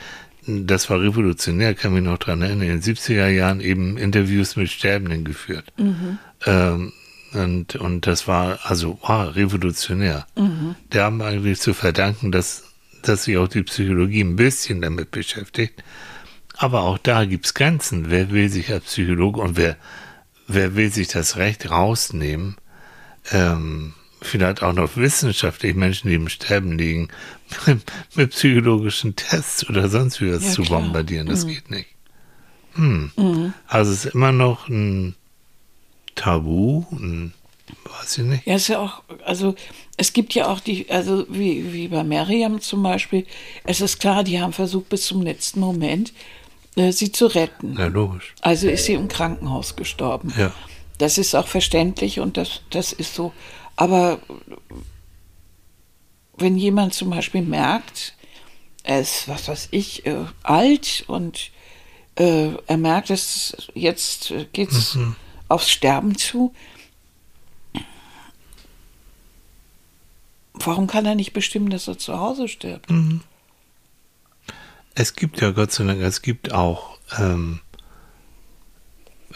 das 0.46 0.90
war 0.90 1.02
revolutionär, 1.02 1.74
kann 1.74 1.94
mich 1.94 2.04
noch 2.04 2.18
dran 2.18 2.42
erinnern, 2.42 2.68
in 2.68 2.82
den 2.82 2.82
70er 2.82 3.28
Jahren 3.28 3.62
eben 3.62 3.98
Interviews 3.98 4.56
mit 4.56 4.70
Sterbenden 4.70 5.24
geführt. 5.24 5.72
Mhm. 5.78 6.18
Ähm, 6.46 6.94
und, 7.34 7.76
und 7.78 8.08
das 8.08 8.28
war 8.28 8.60
also 8.64 9.00
wow, 9.02 9.34
revolutionär. 9.34 10.28
Mhm. 10.36 10.76
Der 10.92 11.06
haben 11.06 11.22
eigentlich 11.22 11.62
zu 11.62 11.74
verdanken, 11.74 12.32
dass 12.32 12.71
dass 13.08 13.26
sich 13.26 13.38
auch 13.38 13.48
die 13.48 13.64
Psychologie 13.64 14.22
ein 14.22 14.36
bisschen 14.36 14.82
damit 14.82 15.12
beschäftigt. 15.12 15.84
Aber 16.58 16.82
auch 16.84 16.98
da 16.98 17.26
gibt 17.26 17.46
es 17.46 17.54
Grenzen. 17.54 18.10
Wer 18.10 18.32
will 18.32 18.50
sich 18.50 18.72
als 18.72 18.86
Psychologe 18.86 19.42
und 19.42 19.58
wer, 19.58 19.78
wer 20.48 20.76
will 20.76 20.92
sich 20.92 21.08
das 21.08 21.38
Recht 21.38 21.70
rausnehmen, 21.70 22.58
ähm, 23.32 23.94
vielleicht 24.22 24.62
auch 24.62 24.74
noch 24.74 24.96
wissenschaftlich 24.96 25.76
Menschen, 25.76 26.10
die 26.10 26.16
im 26.16 26.30
Sterben 26.30 26.78
liegen, 26.78 27.10
mit, 28.16 28.32
psychologischen 28.32 29.16
Tests 29.16 29.68
oder 29.68 29.90
sonst 29.90 30.22
wie 30.22 30.32
was 30.32 30.44
ja, 30.44 30.52
zu 30.52 30.62
klar. 30.64 30.82
bombardieren. 30.82 31.28
Das 31.28 31.46
mhm. 31.46 31.50
geht 31.50 31.72
nicht. 31.72 31.88
Hm. 32.74 33.12
Mhm. 33.18 33.54
Also 33.68 33.92
es 33.92 34.06
ist 34.06 34.14
immer 34.14 34.32
noch 34.32 34.70
ein 34.70 35.16
Tabu, 36.16 36.86
ein 36.92 37.34
Weiß 38.02 38.18
ich 38.18 38.24
nicht. 38.24 38.48
Ja, 38.48 38.56
ist 38.56 38.68
ja 38.68 38.80
auch, 38.80 39.04
also 39.26 39.56
es 39.98 40.14
gibt 40.14 40.34
ja 40.34 40.48
auch 40.48 40.60
die, 40.60 40.90
also 40.90 41.26
wie, 41.30 41.72
wie 41.72 41.88
bei 41.88 42.04
Miriam 42.04 42.60
zum 42.60 42.82
Beispiel, 42.82 43.28
es 43.64 43.82
ist 43.82 44.00
klar, 44.00 44.24
die 44.24 44.42
haben 44.42 44.54
versucht 44.54 44.90
bis 44.90 45.06
zum 45.06 45.22
letzten 45.22 45.60
Moment, 45.60 46.14
äh, 46.76 46.92
sie 46.92 47.12
zu 47.12 47.28
retten. 47.28 47.76
Ja, 47.78 47.88
logisch. 47.88 48.34
Also 48.42 48.68
ist 48.68 48.86
sie 48.86 48.94
im 48.94 49.08
Krankenhaus 49.08 49.76
gestorben. 49.76 50.34
Ja. 50.38 50.52
Das 50.98 51.18
ist 51.18 51.36
auch 51.36 51.48
verständlich 51.48 52.20
und 52.20 52.38
das, 52.38 52.62
das 52.72 52.92
ist 52.94 53.14
so. 53.14 53.34
Aber 53.76 54.20
wenn 56.38 56.58
jemand 56.58 56.94
zum 56.94 57.12
Beispiel 57.12 57.42
merkt, 57.42 58.16
er 58.84 59.02
ist, 59.02 59.28
was 59.28 59.48
weiß 59.48 59.68
ich, 59.72 60.06
äh, 60.08 60.26
alt 60.42 61.04
und 61.08 61.52
äh, 62.16 62.50
er 62.66 62.78
merkt, 62.78 63.12
dass 63.12 63.56
jetzt 63.76 64.34
geht 64.54 64.72
es 64.72 64.96
mhm. 64.96 65.16
aufs 65.50 65.70
Sterben 65.70 66.18
zu, 66.18 66.54
Warum 70.54 70.88
kann 70.88 71.06
er 71.06 71.16
nicht 71.16 71.34
bestimmen, 71.34 71.70
dass 71.70 71.88
er 71.88 71.98
zu 71.98 72.20
Hause 72.20 72.48
stirbt? 72.48 72.90
Mhm. 72.90 73.22
Es 74.94 75.16
gibt 75.16 75.40
ja 75.42 75.52
Gott 75.52 75.72
sei 75.72 75.86
Dank, 75.86 76.02
es 76.02 76.22
gibt 76.22 76.52
auch 76.52 76.98
ähm, 77.18 77.62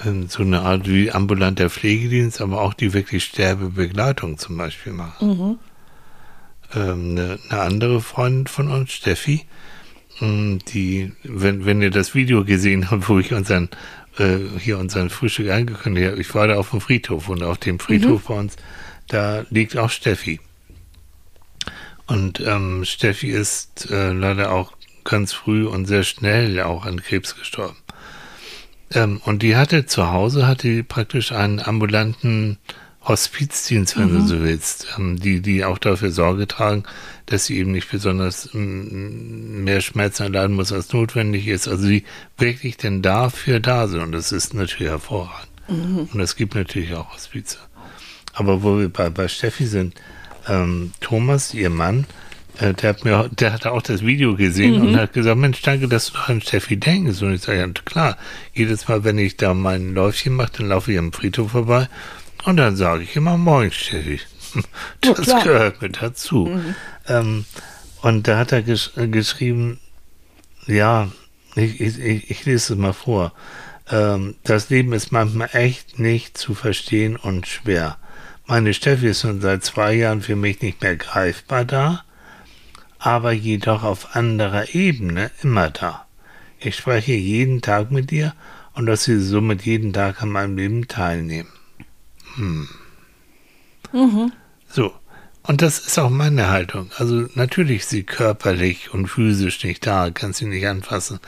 ähm, 0.03 0.27
so 0.27 0.43
eine 0.43 0.61
Art 0.61 0.87
wie 0.87 1.11
ambulanter 1.11 1.69
Pflegedienst, 1.69 2.41
aber 2.41 2.61
auch 2.61 2.73
die 2.73 2.93
wirklich 2.93 3.23
Sterbebegleitung 3.23 4.37
zum 4.37 4.57
Beispiel 4.57 4.93
machen. 4.93 5.27
Mhm. 5.27 5.59
Ähm, 6.75 7.11
eine, 7.11 7.39
eine, 7.49 7.61
andere 7.61 8.01
Freundin 8.01 8.47
von 8.47 8.69
uns, 8.69 8.91
Steffi, 8.91 9.45
ähm, 10.19 10.59
die, 10.67 11.13
wenn, 11.23 11.65
wenn 11.65 11.81
ihr 11.81 11.91
das 11.91 12.13
Video 12.13 12.43
gesehen 12.43 12.91
habt, 12.91 13.07
wo 13.07 13.19
ich 13.19 13.33
unseren 13.33 13.69
äh, 14.17 14.37
hier 14.59 14.77
unseren 14.77 15.09
Frühstück 15.09 15.49
angekündigt 15.49 16.11
habe, 16.11 16.21
ich 16.21 16.33
war 16.35 16.47
da 16.47 16.55
auf 16.55 16.71
dem 16.71 16.81
Friedhof 16.81 17.29
und 17.29 17.43
auf 17.43 17.57
dem 17.57 17.79
Friedhof 17.79 18.23
mhm. 18.23 18.33
bei 18.33 18.39
uns, 18.39 18.55
da 19.07 19.45
liegt 19.49 19.77
auch 19.77 19.89
Steffi. 19.89 20.39
Und 22.07 22.39
ähm, 22.39 22.85
Steffi 22.85 23.29
ist 23.29 23.89
äh, 23.89 24.11
leider 24.11 24.51
auch 24.51 24.73
ganz 25.03 25.33
früh 25.33 25.65
und 25.65 25.85
sehr 25.85 26.03
schnell 26.03 26.61
auch 26.61 26.85
an 26.85 27.01
Krebs 27.01 27.35
gestorben. 27.35 27.77
Ähm, 28.91 29.21
und 29.25 29.41
die 29.41 29.55
hatte 29.55 29.85
zu 29.85 30.11
Hause, 30.11 30.47
hatte 30.47 30.67
die 30.67 30.83
praktisch 30.83 31.31
einen 31.31 31.59
ambulanten 31.59 32.57
Hospizdienst, 33.07 33.97
wenn 33.99 34.09
du 34.09 34.21
so 34.25 34.41
willst, 34.41 34.87
ähm, 34.97 35.19
die, 35.19 35.39
die 35.41 35.63
auch 35.63 35.77
dafür 35.77 36.11
Sorge 36.11 36.47
tragen, 36.47 36.83
dass 37.27 37.45
sie 37.45 37.57
eben 37.57 37.71
nicht 37.71 37.89
besonders 37.89 38.49
ähm, 38.53 39.63
mehr 39.63 39.81
Schmerzen 39.81 40.23
erleiden 40.23 40.55
muss, 40.55 40.71
als 40.71 40.91
notwendig 40.91 41.47
ist. 41.47 41.67
Also 41.67 41.87
die 41.87 42.03
wirklich 42.37 42.77
denn 42.77 43.01
dafür 43.01 43.59
da 43.59 43.87
sind. 43.87 44.01
Und 44.01 44.11
das 44.11 44.31
ist 44.31 44.53
natürlich 44.53 44.91
hervorragend. 44.91 45.49
Und 46.13 46.19
es 46.19 46.35
gibt 46.35 46.55
natürlich 46.55 46.93
auch 46.93 47.13
Hospize. 47.13 47.57
Aber 48.33 48.63
wo 48.63 48.77
wir 48.79 48.89
bei, 48.89 49.09
bei 49.09 49.27
Steffi 49.27 49.65
sind, 49.65 49.95
ähm, 50.47 50.93
Thomas, 50.99 51.53
ihr 51.53 51.69
Mann, 51.69 52.05
äh, 52.59 52.73
der 52.73 52.89
hat 52.89 53.05
mir, 53.05 53.29
der 53.29 53.53
hat 53.53 53.65
auch 53.65 53.81
das 53.81 54.05
Video 54.05 54.35
gesehen 54.35 54.81
und 54.81 54.97
hat 54.97 55.13
gesagt, 55.13 55.37
Mensch, 55.37 55.61
danke, 55.61 55.87
dass 55.87 56.11
du 56.11 56.19
an 56.19 56.41
Steffi 56.41 56.77
denkst. 56.77 57.21
Und 57.21 57.33
ich 57.33 57.41
sage, 57.41 57.59
ja, 57.59 57.67
klar, 57.67 58.17
jedes 58.53 58.87
Mal, 58.87 59.03
wenn 59.03 59.17
ich 59.17 59.37
da 59.37 59.53
mein 59.53 59.93
Läufchen 59.93 60.33
mache, 60.33 60.51
dann 60.57 60.67
laufe 60.69 60.91
ich 60.91 60.99
am 60.99 61.11
Friedhof 61.11 61.51
vorbei 61.51 61.89
und 62.45 62.57
dann 62.57 62.75
sage 62.75 63.03
ich 63.03 63.15
immer, 63.15 63.37
moin, 63.37 63.71
Steffi. 63.71 64.19
Das 65.01 65.19
klar. 65.25 65.43
gehört 65.43 65.81
mit 65.81 66.01
dazu. 66.01 66.49
Ähm, 67.09 67.43
und 68.01 68.25
da 68.25 68.37
hat 68.37 68.53
er 68.53 68.61
gesch 68.61 68.91
äh, 68.95 69.09
geschrieben, 69.09 69.81
ja, 70.65 71.09
ich, 71.55 71.81
ich, 71.81 71.99
ich, 71.99 72.31
ich 72.31 72.45
lese 72.45 72.73
es 72.73 72.79
mal 72.79 72.93
vor. 72.93 73.33
Ähm, 73.89 74.35
das 74.43 74.69
Leben 74.69 74.93
ist 74.93 75.11
manchmal 75.11 75.49
echt 75.51 75.99
nicht 75.99 76.37
zu 76.37 76.53
verstehen 76.53 77.17
und 77.17 77.47
schwer. 77.47 77.97
Meine 78.47 78.73
Steffi 78.75 79.07
ist 79.07 79.21
schon 79.21 79.41
seit 79.41 79.63
zwei 79.63 79.93
Jahren 79.93 80.21
für 80.21 80.35
mich 80.35 80.61
nicht 80.61 80.81
mehr 80.81 80.95
greifbar 80.95 81.65
da, 81.65 82.03
aber 82.99 83.31
jedoch 83.31 83.83
auf 83.83 84.15
anderer 84.15 84.73
Ebene 84.75 85.31
immer 85.41 85.71
da. 85.71 86.05
Ich 86.59 86.75
spreche 86.75 87.13
jeden 87.13 87.61
Tag 87.61 87.91
mit 87.91 88.11
ihr 88.11 88.33
und 88.75 88.85
dass 88.85 89.03
sie 89.05 89.19
somit 89.19 89.63
jeden 89.63 89.93
Tag 89.93 90.21
an 90.21 90.29
meinem 90.29 90.57
Leben 90.57 90.87
teilnehmen. 90.87 91.49
Hm. 92.35 92.67
So. 94.69 94.93
Und 95.43 95.61
das 95.61 95.79
ist 95.79 95.99
auch 95.99 96.09
meine 96.09 96.49
Haltung. 96.49 96.89
Also 96.97 97.27
natürlich 97.35 97.81
ist 97.81 97.89
sie 97.89 98.03
körperlich 98.03 98.93
und 98.93 99.07
physisch 99.07 99.63
nicht 99.63 99.85
da, 99.85 100.09
kann 100.09 100.33
sie 100.33 100.45
nicht 100.45 100.67
anfassen. 100.67 101.19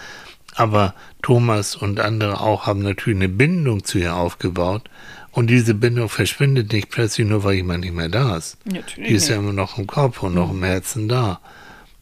Aber 0.55 0.95
Thomas 1.21 1.75
und 1.75 1.99
andere 1.99 2.41
auch 2.41 2.65
haben 2.65 2.81
natürlich 2.81 3.19
eine 3.19 3.29
Bindung 3.29 3.83
zu 3.83 3.99
ihr 3.99 4.15
aufgebaut. 4.15 4.89
Und 5.37 5.51
diese 5.51 5.75
Bindung 5.75 6.09
verschwindet 6.09 6.73
nicht 6.73 6.89
plötzlich 6.89 7.27
nur, 7.27 7.43
weil 7.43 7.53
jemand 7.57 7.81
nicht 7.81 7.93
mehr 7.93 8.09
da 8.09 8.37
ist. 8.37 8.57
Natürlich 8.65 9.07
Die 9.07 9.13
ist 9.13 9.29
ja 9.29 9.35
nicht. 9.35 9.43
immer 9.43 9.53
noch 9.53 9.77
im 9.77 9.85
Kopf 9.85 10.23
und 10.23 10.33
noch 10.33 10.49
im 10.49 10.63
Herzen 10.63 11.07
da. 11.07 11.41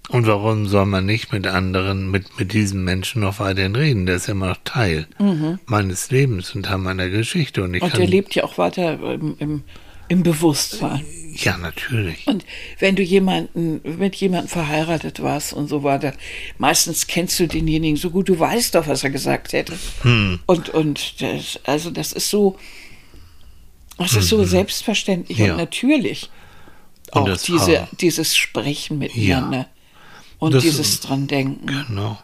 Und 0.07 0.25
warum 0.25 0.67
soll 0.67 0.85
man 0.85 1.05
nicht 1.05 1.33
mit 1.33 1.45
anderen, 1.45 2.09
mit, 2.09 2.39
mit 2.39 2.53
diesem 2.53 2.85
Menschen 2.85 3.19
noch 3.23 3.39
weiterhin 3.41 3.75
reden? 3.75 4.05
Der 4.05 4.15
ist 4.15 4.27
ja 4.27 4.31
immer 4.31 4.47
noch 4.47 4.59
Teil 4.63 5.05
meines 5.65 6.11
Lebens 6.11 6.55
und 6.55 6.63
Teil 6.63 6.77
meiner 6.77 7.09
Geschichte. 7.09 7.61
Und 7.61 7.73
ich 7.73 7.81
Und 7.81 7.89
kann, 7.89 7.99
der 7.99 8.07
lebt 8.07 8.35
ja 8.35 8.45
auch 8.45 8.57
weiter 8.57 8.97
im, 9.01 9.35
im, 9.39 9.63
im 10.07 10.23
Bewusstsein. 10.23 11.03
ja, 11.33 11.57
natürlich. 11.57 12.25
Und 12.27 12.45
wenn 12.79 12.95
du 12.95 13.03
jemanden, 13.03 13.81
mit 13.99 14.15
jemandem 14.15 14.47
verheiratet 14.47 15.21
warst 15.21 15.51
und 15.51 15.67
so 15.67 15.83
weiter, 15.83 16.13
meistens 16.57 17.05
kennst 17.05 17.37
du 17.41 17.49
denjenigen 17.49 17.97
so 17.97 18.11
gut, 18.11 18.29
du 18.29 18.39
weißt 18.39 18.75
doch, 18.75 18.87
was 18.87 19.03
er 19.03 19.09
gesagt 19.09 19.51
hätte. 19.51 19.73
Hm. 20.03 20.39
Und, 20.45 20.69
und 20.69 21.21
das, 21.21 21.59
also 21.65 21.91
das 21.91 22.13
ist 22.13 22.29
so, 22.29 22.57
das 23.97 24.13
ist 24.15 24.29
so 24.29 24.43
selbstverständlich 24.43 25.37
Mhm. 25.39 25.45
Ja. 25.45 25.51
und 25.53 25.57
natürlich. 25.59 26.29
Und 27.11 27.21
Auch 27.21 27.25
das 27.27 27.43
diese, 27.43 27.87
dieses 28.01 28.35
Sprechen 28.35 28.97
miteinander 28.97 29.67
und 30.39 30.53
Das- 30.53 30.63
dieses 30.63 30.99
dran 31.01 31.27
denken. 31.27 31.65
Genau. 31.87 32.19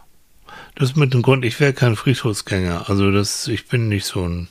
Das 0.76 0.90
ist 0.92 0.96
mit 0.98 1.14
dem 1.14 1.22
Grund, 1.22 1.46
ich 1.46 1.60
wäre 1.60 1.74
kein 1.74 1.96
Friedhofsgänger. 1.96 2.90
Also 2.90 3.12
das, 3.12 3.48
ich 3.48 3.68
bin 3.68 3.90
nicht 3.90 4.06
so 4.06 4.28
ein, 4.28 4.48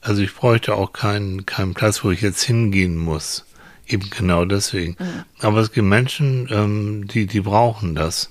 also 0.00 0.22
ich 0.22 0.34
bräuchte 0.34 0.74
auch 0.74 0.92
keinen, 0.92 1.46
keinen 1.46 1.74
Platz, 1.74 2.02
wo 2.04 2.10
ich 2.10 2.20
jetzt 2.22 2.42
hingehen 2.42 2.96
muss. 2.96 3.44
Eben 3.86 4.08
genau 4.10 4.44
deswegen. 4.44 4.96
Aber 5.40 5.60
es 5.60 5.72
gibt 5.72 5.86
Menschen, 5.86 6.48
ähm, 6.50 7.06
die, 7.08 7.26
die 7.26 7.40
brauchen 7.40 7.94
das. 7.94 8.30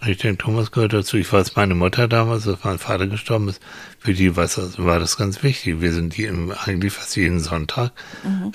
Und 0.00 0.08
ich 0.08 0.16
denke, 0.18 0.38
Thomas 0.38 0.70
gehört 0.70 0.94
dazu. 0.94 1.18
Ich 1.18 1.30
weiß, 1.30 1.56
meine 1.56 1.74
Mutter 1.74 2.08
damals, 2.08 2.48
als 2.48 2.64
mein 2.64 2.78
Vater 2.78 3.06
gestorben 3.06 3.48
ist, 3.48 3.60
für 3.98 4.14
die 4.14 4.34
war 4.34 4.44
das, 4.44 4.78
war 4.78 4.98
das 4.98 5.16
ganz 5.18 5.42
wichtig. 5.42 5.80
Wir 5.80 5.92
sind 5.92 6.16
die 6.16 6.24
im, 6.24 6.52
eigentlich 6.52 6.94
fast 6.94 7.16
jeden 7.16 7.40
Sonntag 7.40 7.92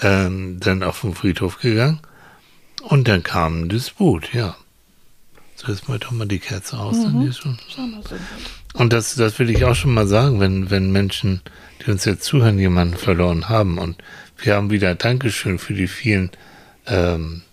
ähm, 0.01 0.59
dann 0.59 0.81
auf 0.81 1.01
den 1.01 1.13
Friedhof 1.13 1.59
gegangen. 1.59 1.99
Und 2.81 3.07
dann 3.07 3.21
kam 3.21 3.61
ein 3.61 3.69
Disput, 3.69 4.33
ja. 4.33 4.55
So, 5.55 5.67
jetzt 5.67 5.87
mal 5.87 5.99
doch 5.99 6.11
mal 6.11 6.27
die 6.27 6.39
Kerze 6.39 6.77
aus. 6.77 7.01
Dann 7.01 7.21
ist 7.27 7.37
schon. 7.37 7.57
Und 8.73 8.91
das, 8.91 9.15
das 9.15 9.39
will 9.39 9.49
ich 9.49 9.63
auch 9.65 9.75
schon 9.75 9.93
mal 9.93 10.07
sagen, 10.07 10.39
wenn, 10.39 10.69
wenn 10.69 10.91
Menschen, 10.91 11.41
die 11.81 11.91
uns 11.91 12.05
jetzt 12.05 12.23
zuhören, 12.23 12.59
jemanden 12.59 12.97
verloren 12.97 13.49
haben. 13.49 13.77
Und 13.77 13.97
wir 14.37 14.55
haben 14.55 14.69
wieder 14.71 14.95
Dankeschön 14.95 15.59
für 15.59 15.73
die 15.73 15.87
vielen 15.87 16.31
ähm, 16.87 17.43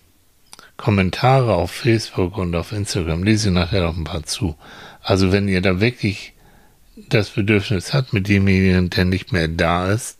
Kommentare 0.76 1.54
auf 1.54 1.70
Facebook 1.70 2.36
und 2.38 2.54
auf 2.54 2.72
Instagram. 2.72 3.22
Lese 3.22 3.48
ich 3.48 3.54
nachher 3.54 3.82
noch 3.82 3.96
ein 3.96 4.04
paar 4.04 4.24
zu. 4.24 4.56
Also 5.02 5.32
wenn 5.32 5.48
ihr 5.48 5.60
da 5.60 5.80
wirklich 5.80 6.32
das 7.08 7.30
Bedürfnis 7.30 7.94
habt, 7.94 8.12
mit 8.12 8.28
demjenigen, 8.28 8.90
der 8.90 9.04
nicht 9.04 9.32
mehr 9.32 9.48
da 9.48 9.90
ist, 9.92 10.18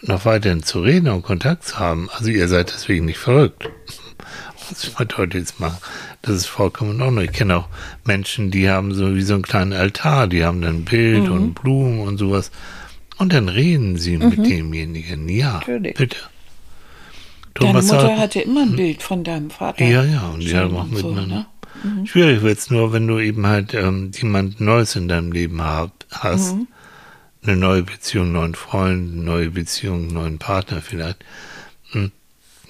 noch 0.00 0.24
weiterhin 0.24 0.62
zu 0.62 0.80
reden 0.80 1.08
und 1.08 1.22
Kontakt 1.22 1.64
zu 1.64 1.78
haben. 1.78 2.08
Also 2.12 2.30
ihr 2.30 2.48
seid 2.48 2.72
deswegen 2.72 3.04
nicht 3.06 3.18
verrückt. 3.18 3.68
muss 4.70 4.84
ich 4.84 4.98
mal 4.98 5.04
deutlich 5.04 5.42
jetzt 5.42 5.60
machen. 5.60 5.78
Das 6.22 6.36
ist 6.36 6.46
vollkommen 6.46 6.92
in 6.96 7.02
Ordnung. 7.02 7.24
Ich 7.24 7.32
kenne 7.32 7.56
auch 7.56 7.68
Menschen, 8.04 8.50
die 8.50 8.68
haben 8.70 8.94
so 8.94 9.14
wie 9.14 9.22
so 9.22 9.34
einen 9.34 9.42
kleinen 9.42 9.72
Altar, 9.72 10.26
die 10.28 10.44
haben 10.44 10.60
dann 10.60 10.76
ein 10.78 10.84
Bild 10.84 11.24
Mhm. 11.24 11.32
und 11.32 11.54
Blumen 11.54 12.00
und 12.00 12.18
sowas. 12.18 12.50
Und 13.18 13.32
dann 13.32 13.48
reden 13.48 13.96
sie 13.98 14.16
mit 14.18 14.38
demjenigen. 14.38 15.28
Ja, 15.28 15.54
Natürlich. 15.54 15.94
bitte. 15.94 16.16
Deine 17.54 17.70
Thomas 17.72 17.86
Mutter 17.86 18.00
sagt, 18.02 18.18
hatte 18.18 18.40
immer 18.40 18.62
ein 18.62 18.76
Bild 18.76 19.02
von 19.02 19.24
deinem 19.24 19.50
Vater. 19.50 19.84
ja, 19.84 20.04
ja, 20.04 20.28
und 20.28 20.40
die 20.40 20.56
haben 20.56 20.76
auch 20.76 20.84
und 20.84 20.96
so, 20.96 21.12
ne? 21.12 21.46
Schwierig 22.04 22.42
wird's 22.42 22.70
nur, 22.70 22.92
wenn 22.92 23.06
du 23.06 23.18
eben 23.18 23.46
halt 23.46 23.74
ähm, 23.74 24.12
jemand 24.14 24.60
Neues 24.60 24.94
in 24.94 25.08
deinem 25.08 25.32
Leben 25.32 25.62
hab, 25.62 26.04
hast. 26.10 26.54
Mhm. 26.54 26.68
Eine 27.44 27.56
neue 27.56 27.82
Beziehung, 27.82 28.26
einen 28.26 28.32
neuen 28.34 28.54
Freund, 28.54 29.12
eine 29.12 29.22
neue 29.22 29.50
Beziehung, 29.50 30.02
einen 30.02 30.14
neuen 30.14 30.38
Partner 30.38 30.80
vielleicht. 30.80 31.24
Hm. 31.90 32.12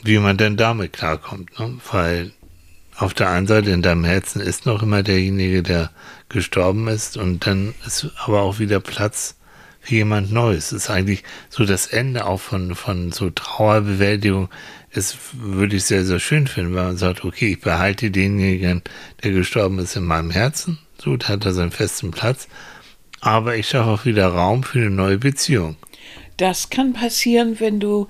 Wie 0.02 0.18
man 0.18 0.38
denn 0.38 0.56
damit 0.56 0.94
klarkommt. 0.94 1.58
Ne? 1.58 1.76
Weil 1.90 2.32
auf 2.96 3.12
der 3.12 3.28
einen 3.28 3.46
Seite 3.46 3.70
in 3.70 3.82
deinem 3.82 4.04
Herzen 4.04 4.40
ist 4.40 4.64
noch 4.64 4.82
immer 4.82 5.02
derjenige, 5.02 5.62
der 5.62 5.90
gestorben 6.30 6.88
ist 6.88 7.18
und 7.18 7.46
dann 7.46 7.74
ist 7.86 8.10
aber 8.24 8.40
auch 8.40 8.58
wieder 8.58 8.80
Platz 8.80 9.36
für 9.82 9.96
jemand 9.96 10.32
Neues. 10.32 10.70
Das 10.70 10.84
ist 10.84 10.90
eigentlich 10.90 11.24
so 11.50 11.64
das 11.64 11.86
Ende 11.86 12.24
auch 12.26 12.40
von, 12.40 12.74
von 12.74 13.12
so 13.12 13.30
Trauerbewältigung. 13.30 14.48
ist, 14.92 15.18
würde 15.34 15.76
ich 15.76 15.84
sehr, 15.84 16.04
sehr 16.04 16.20
schön 16.20 16.46
finden, 16.46 16.74
wenn 16.74 16.84
man 16.84 16.96
sagt, 16.96 17.24
okay, 17.24 17.52
ich 17.52 17.60
behalte 17.60 18.10
denjenigen, 18.10 18.82
der 19.22 19.32
gestorben 19.32 19.78
ist, 19.80 19.96
in 19.96 20.04
meinem 20.04 20.30
Herzen. 20.30 20.78
So, 21.02 21.16
da 21.16 21.28
hat 21.28 21.44
er 21.44 21.52
seinen 21.52 21.72
festen 21.72 22.12
Platz. 22.12 22.48
Aber 23.20 23.56
ich 23.56 23.68
schaffe 23.68 23.90
auch 23.90 24.04
wieder 24.04 24.28
Raum 24.28 24.62
für 24.62 24.78
eine 24.78 24.90
neue 24.90 25.18
Beziehung. 25.18 25.76
Das 26.36 26.70
kann 26.70 26.92
passieren, 26.92 27.60
wenn 27.60 27.80
du 27.80 28.08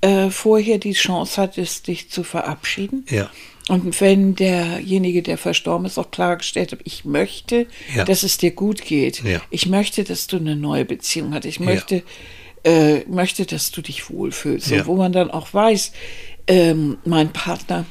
äh, 0.00 0.30
vorher 0.30 0.78
die 0.78 0.92
Chance 0.92 1.40
hattest, 1.40 1.86
dich 1.86 2.10
zu 2.10 2.24
verabschieden. 2.24 3.04
Ja. 3.08 3.30
Und 3.68 4.00
wenn 4.00 4.34
derjenige, 4.34 5.22
der 5.22 5.38
verstorben 5.38 5.86
ist, 5.86 5.98
auch 5.98 6.10
klargestellt 6.10 6.72
hat, 6.72 6.80
ich 6.84 7.04
möchte, 7.04 7.66
Ja. 7.94 8.04
dass 8.04 8.22
es 8.24 8.36
dir 8.38 8.50
gut 8.50 8.82
geht. 8.82 9.22
Ja. 9.22 9.40
Ich 9.50 9.66
möchte, 9.66 10.02
dass 10.04 10.26
du 10.26 10.36
eine 10.38 10.56
neue 10.56 10.84
Beziehung 10.84 11.32
hast. 11.32 11.44
Ich 11.44 11.60
möchte, 11.60 12.02
äh, 12.64 13.00
möchte, 13.08 13.46
dass 13.46 13.70
du 13.70 13.80
dich 13.82 14.10
wohlfühlst. 14.10 14.68
Ja. 14.70 14.80
So, 14.80 14.86
wo 14.86 14.96
man 14.96 15.12
dann 15.12 15.30
auch 15.30 15.52
weiß, 15.54 15.92
ähm, 16.48 16.98
mein 17.04 17.32
Partner, 17.32 17.86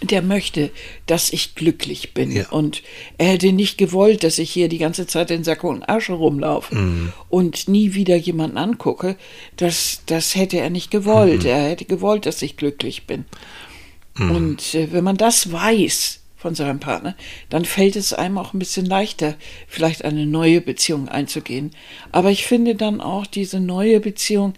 der 0.00 0.22
möchte, 0.22 0.70
dass 1.06 1.30
ich 1.34 1.54
glücklich 1.54 2.14
bin. 2.14 2.30
Ja. 2.30 2.48
Und 2.48 2.82
er 3.18 3.32
hätte 3.32 3.52
nicht 3.52 3.76
gewollt, 3.76 4.24
dass 4.24 4.38
ich 4.38 4.50
hier 4.50 4.68
die 4.68 4.78
ganze 4.78 5.06
Zeit 5.06 5.30
in 5.30 5.44
Sack 5.44 5.64
und 5.64 5.86
Asche 5.86 6.14
rumlaufe 6.14 6.74
Mhm. 6.74 7.12
und 7.28 7.68
nie 7.68 7.92
wieder 7.92 8.16
jemanden 8.16 8.56
angucke. 8.56 9.16
Das, 9.56 10.00
das 10.06 10.34
hätte 10.34 10.58
er 10.58 10.70
nicht 10.70 10.90
gewollt. 10.90 11.42
Mhm. 11.42 11.48
Er 11.50 11.68
hätte 11.68 11.84
gewollt, 11.84 12.24
dass 12.24 12.40
ich 12.40 12.56
glücklich 12.56 13.06
bin. 13.06 13.26
Und 14.18 14.74
äh, 14.74 14.92
wenn 14.92 15.04
man 15.04 15.16
das 15.16 15.50
weiß 15.52 16.20
von 16.36 16.54
seinem 16.54 16.80
Partner, 16.80 17.14
dann 17.48 17.64
fällt 17.64 17.96
es 17.96 18.12
einem 18.12 18.36
auch 18.36 18.52
ein 18.52 18.58
bisschen 18.58 18.84
leichter, 18.84 19.36
vielleicht 19.68 20.04
eine 20.04 20.26
neue 20.26 20.60
Beziehung 20.60 21.08
einzugehen. 21.08 21.70
Aber 22.10 22.30
ich 22.30 22.44
finde 22.46 22.74
dann 22.74 23.00
auch, 23.00 23.26
diese 23.26 23.60
neue 23.60 24.00
Beziehung 24.00 24.54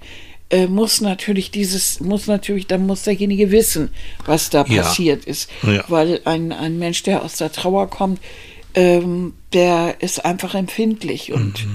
äh, 0.50 0.66
muss 0.66 1.00
natürlich 1.00 1.50
dieses, 1.50 2.00
muss 2.00 2.26
natürlich, 2.26 2.66
dann 2.66 2.86
muss 2.86 3.02
derjenige 3.02 3.50
wissen, 3.50 3.90
was 4.26 4.50
da 4.50 4.64
Ja. 4.66 4.82
passiert 4.82 5.24
ist. 5.24 5.50
Ja. 5.62 5.84
Weil 5.88 6.20
ein, 6.24 6.52
ein 6.52 6.78
Mensch, 6.78 7.02
der 7.04 7.22
aus 7.22 7.36
der 7.36 7.52
Trauer 7.52 7.88
kommt, 7.90 8.20
ähm, 8.74 9.34
der 9.52 10.00
ist 10.00 10.24
einfach 10.24 10.54
empfindlich 10.54 11.32
und, 11.32 11.66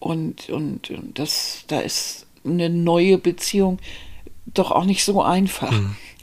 und, 0.00 0.50
und, 0.50 0.90
und 0.90 1.18
das, 1.18 1.64
da 1.68 1.80
ist 1.80 2.26
eine 2.44 2.68
neue 2.68 3.16
Beziehung 3.16 3.78
doch 4.54 4.70
auch 4.72 4.84
nicht 4.84 5.04
so 5.04 5.22
einfach. 5.22 5.72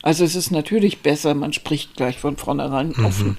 Also 0.02 0.24
es 0.24 0.36
ist 0.36 0.52
natürlich 0.52 1.02
besser, 1.02 1.34
man 1.34 1.54
spricht 1.54 1.96
gleich 1.96 2.20
von 2.20 2.38
vornherein 2.38 2.94
offen 3.04 3.38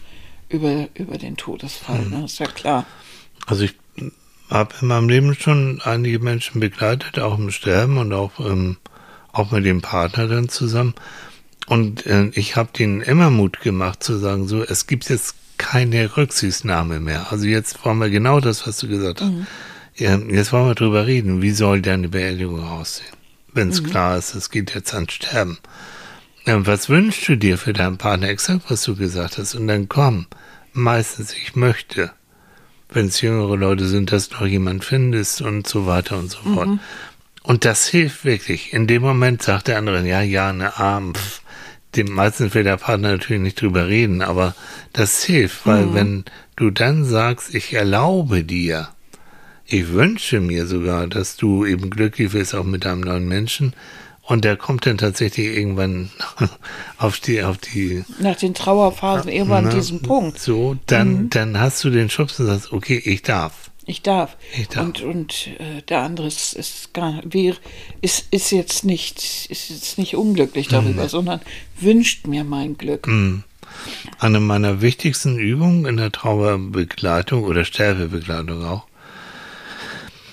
über, 0.49 0.89
über 0.95 1.17
den 1.17 1.37
Todesfall, 1.37 2.07
ne? 2.07 2.25
ist 2.25 2.39
ja 2.39 2.47
klar. 2.47 2.87
Also 3.47 3.65
ich 3.65 3.75
habe 4.51 4.75
in 4.83 4.89
meinem 4.89 5.09
Leben 5.09 5.35
schon 5.35 5.81
einige 5.83 6.19
Menschen 6.19 6.61
begleitet, 6.61 7.19
auch 7.19 7.39
im 7.39 7.51
Sterben 7.51 7.99
und 7.99 8.13
auch, 8.13 8.39
ähm, 8.41 8.77
auch 9.33 9.53
mit 9.53 9.65
dem 9.65 9.81
Partner 9.81 10.27
dann 10.27 10.49
zusammen. 10.49 10.95
Und 11.67 12.05
äh, 12.07 12.31
ich 12.35 12.57
habe 12.57 12.71
denen 12.77 13.01
immer 13.01 13.31
Mut 13.31 13.61
gemacht 13.61 14.03
zu 14.03 14.19
sagen, 14.19 14.49
so, 14.49 14.63
es 14.63 14.89
gibt 14.89 15.09
jetzt 15.09 15.37
keine 15.57 16.17
Rücksichtnahme 16.17 17.01
mehr. 17.01 17.31
Also 17.31 17.47
jetzt 17.47 17.85
wollen 17.85 17.99
wir 17.99 18.11
genau 18.11 18.41
das, 18.41 18.67
was 18.67 18.79
du 18.79 18.89
gesagt 18.89 19.21
hast. 19.21 19.31
Mhm. 19.31 19.47
Ja, 19.95 20.17
jetzt 20.17 20.53
wollen 20.53 20.67
wir 20.67 20.75
drüber 20.75 21.07
reden, 21.07 21.43
wie 21.43 21.51
soll 21.51 21.83
deine 21.83 22.09
Beerdigung 22.09 22.67
aussehen? 22.67 23.13
Wenn 23.53 23.69
es 23.69 23.83
mhm. 23.83 23.87
klar 23.91 24.17
ist, 24.17 24.35
es 24.35 24.51
geht 24.51 24.75
jetzt 24.75 24.95
ans 24.95 25.13
Sterben. 25.13 25.59
Was 26.47 26.89
wünschst 26.89 27.29
du 27.29 27.37
dir 27.37 27.59
für 27.59 27.73
deinen 27.73 27.99
Partner? 27.99 28.29
Exakt, 28.29 28.65
was 28.69 28.83
du 28.83 28.97
gesagt 28.97 29.39
hast. 29.39 29.55
Und 29.55 29.69
dann 29.69 29.89
komm, 29.89 30.27
meistens, 30.73 31.35
ich 31.35 31.55
möchte, 31.55 32.13
wenn 32.89 33.07
es 33.07 33.21
jüngere 33.21 33.57
Leute 33.57 33.87
sind, 33.87 34.13
dass 34.13 34.31
du 34.31 34.37
noch 34.37 34.47
jemand 34.47 34.85
findest 34.85 35.43
und 35.43 35.67
so 35.67 35.87
weiter 35.87 36.19
und 36.19 36.31
so 36.31 36.39
fort. 36.39 36.69
Mhm. 36.69 36.81
Und 37.43 37.65
das 37.65 37.87
hilft 37.87 38.25
wirklich. 38.25 38.73
In 38.73 38.87
dem 38.87 39.03
Moment 39.03 39.43
sagt 39.43 39.69
der 39.69 39.79
andere, 39.79 40.07
ja, 40.07 40.23
ja, 40.23 40.53
ne 40.53 40.77
Arm, 40.79 41.15
pff. 41.15 41.43
Dem 41.97 42.13
meistens 42.13 42.55
will 42.55 42.63
der 42.63 42.77
Partner 42.77 43.11
natürlich 43.11 43.43
nicht 43.43 43.61
drüber 43.61 43.89
reden, 43.89 44.23
aber 44.23 44.55
das 44.93 45.25
hilft, 45.25 45.67
weil 45.67 45.87
mhm. 45.87 45.95
wenn 45.95 46.25
du 46.55 46.71
dann 46.71 47.05
sagst, 47.05 47.53
ich 47.53 47.73
erlaube 47.73 48.45
dir, 48.45 48.91
ich 49.67 49.89
wünsche 49.89 50.41
mir 50.41 50.67
sogar, 50.67 51.09
dass 51.09 51.37
du 51.37 51.67
eben 51.67 51.91
glücklich 51.91 52.33
wirst 52.33 52.55
auch 52.55 52.65
mit 52.65 52.87
einem 52.87 53.01
neuen 53.01 53.27
Menschen, 53.27 53.73
und 54.31 54.45
der 54.45 54.57
kommt 54.57 54.87
dann 54.87 54.97
tatsächlich 54.97 55.57
irgendwann 55.57 56.11
auf 56.99 57.19
die, 57.19 57.43
auf 57.43 57.59
die. 57.59 58.05
Nach 58.21 58.37
den 58.37 58.55
Trauerphasen 58.55 59.29
irgendwann 59.29 59.67
an 59.67 59.75
diesem 59.75 60.03
Punkt. 60.03 60.39
So, 60.39 60.77
dann, 60.87 61.25
mhm. 61.25 61.31
dann 61.31 61.59
hast 61.59 61.83
du 61.83 61.91
den 61.91 62.09
Schubs 62.09 62.39
und 62.39 62.47
sagst, 62.47 62.73
okay, 62.73 63.03
ich 63.05 63.23
darf. 63.23 63.73
Ich 63.87 64.03
darf. 64.03 64.37
Ich 64.57 64.69
darf. 64.69 64.85
Und, 64.85 65.03
und 65.03 65.49
äh, 65.59 65.83
der 65.89 66.03
andere 66.03 66.29
ist, 66.29 66.53
ist, 66.53 66.95
gar, 66.95 67.21
wir, 67.25 67.57
ist, 68.03 68.29
ist, 68.31 68.53
jetzt 68.53 68.85
nicht, 68.85 69.51
ist 69.51 69.69
jetzt 69.69 69.99
nicht 69.99 70.15
unglücklich 70.15 70.69
darüber, 70.69 71.03
mhm. 71.03 71.09
sondern 71.09 71.41
wünscht 71.81 72.29
mir 72.29 72.45
mein 72.45 72.79
Glück. 72.79 73.09
Mhm. 73.09 73.43
Eine 74.21 74.39
meiner 74.39 74.81
wichtigsten 74.81 75.41
Übungen 75.41 75.87
in 75.87 75.97
der 75.97 76.13
Trauerbegleitung 76.13 77.43
oder 77.43 77.65
Sterbebegleitung 77.65 78.65
auch, 78.65 78.87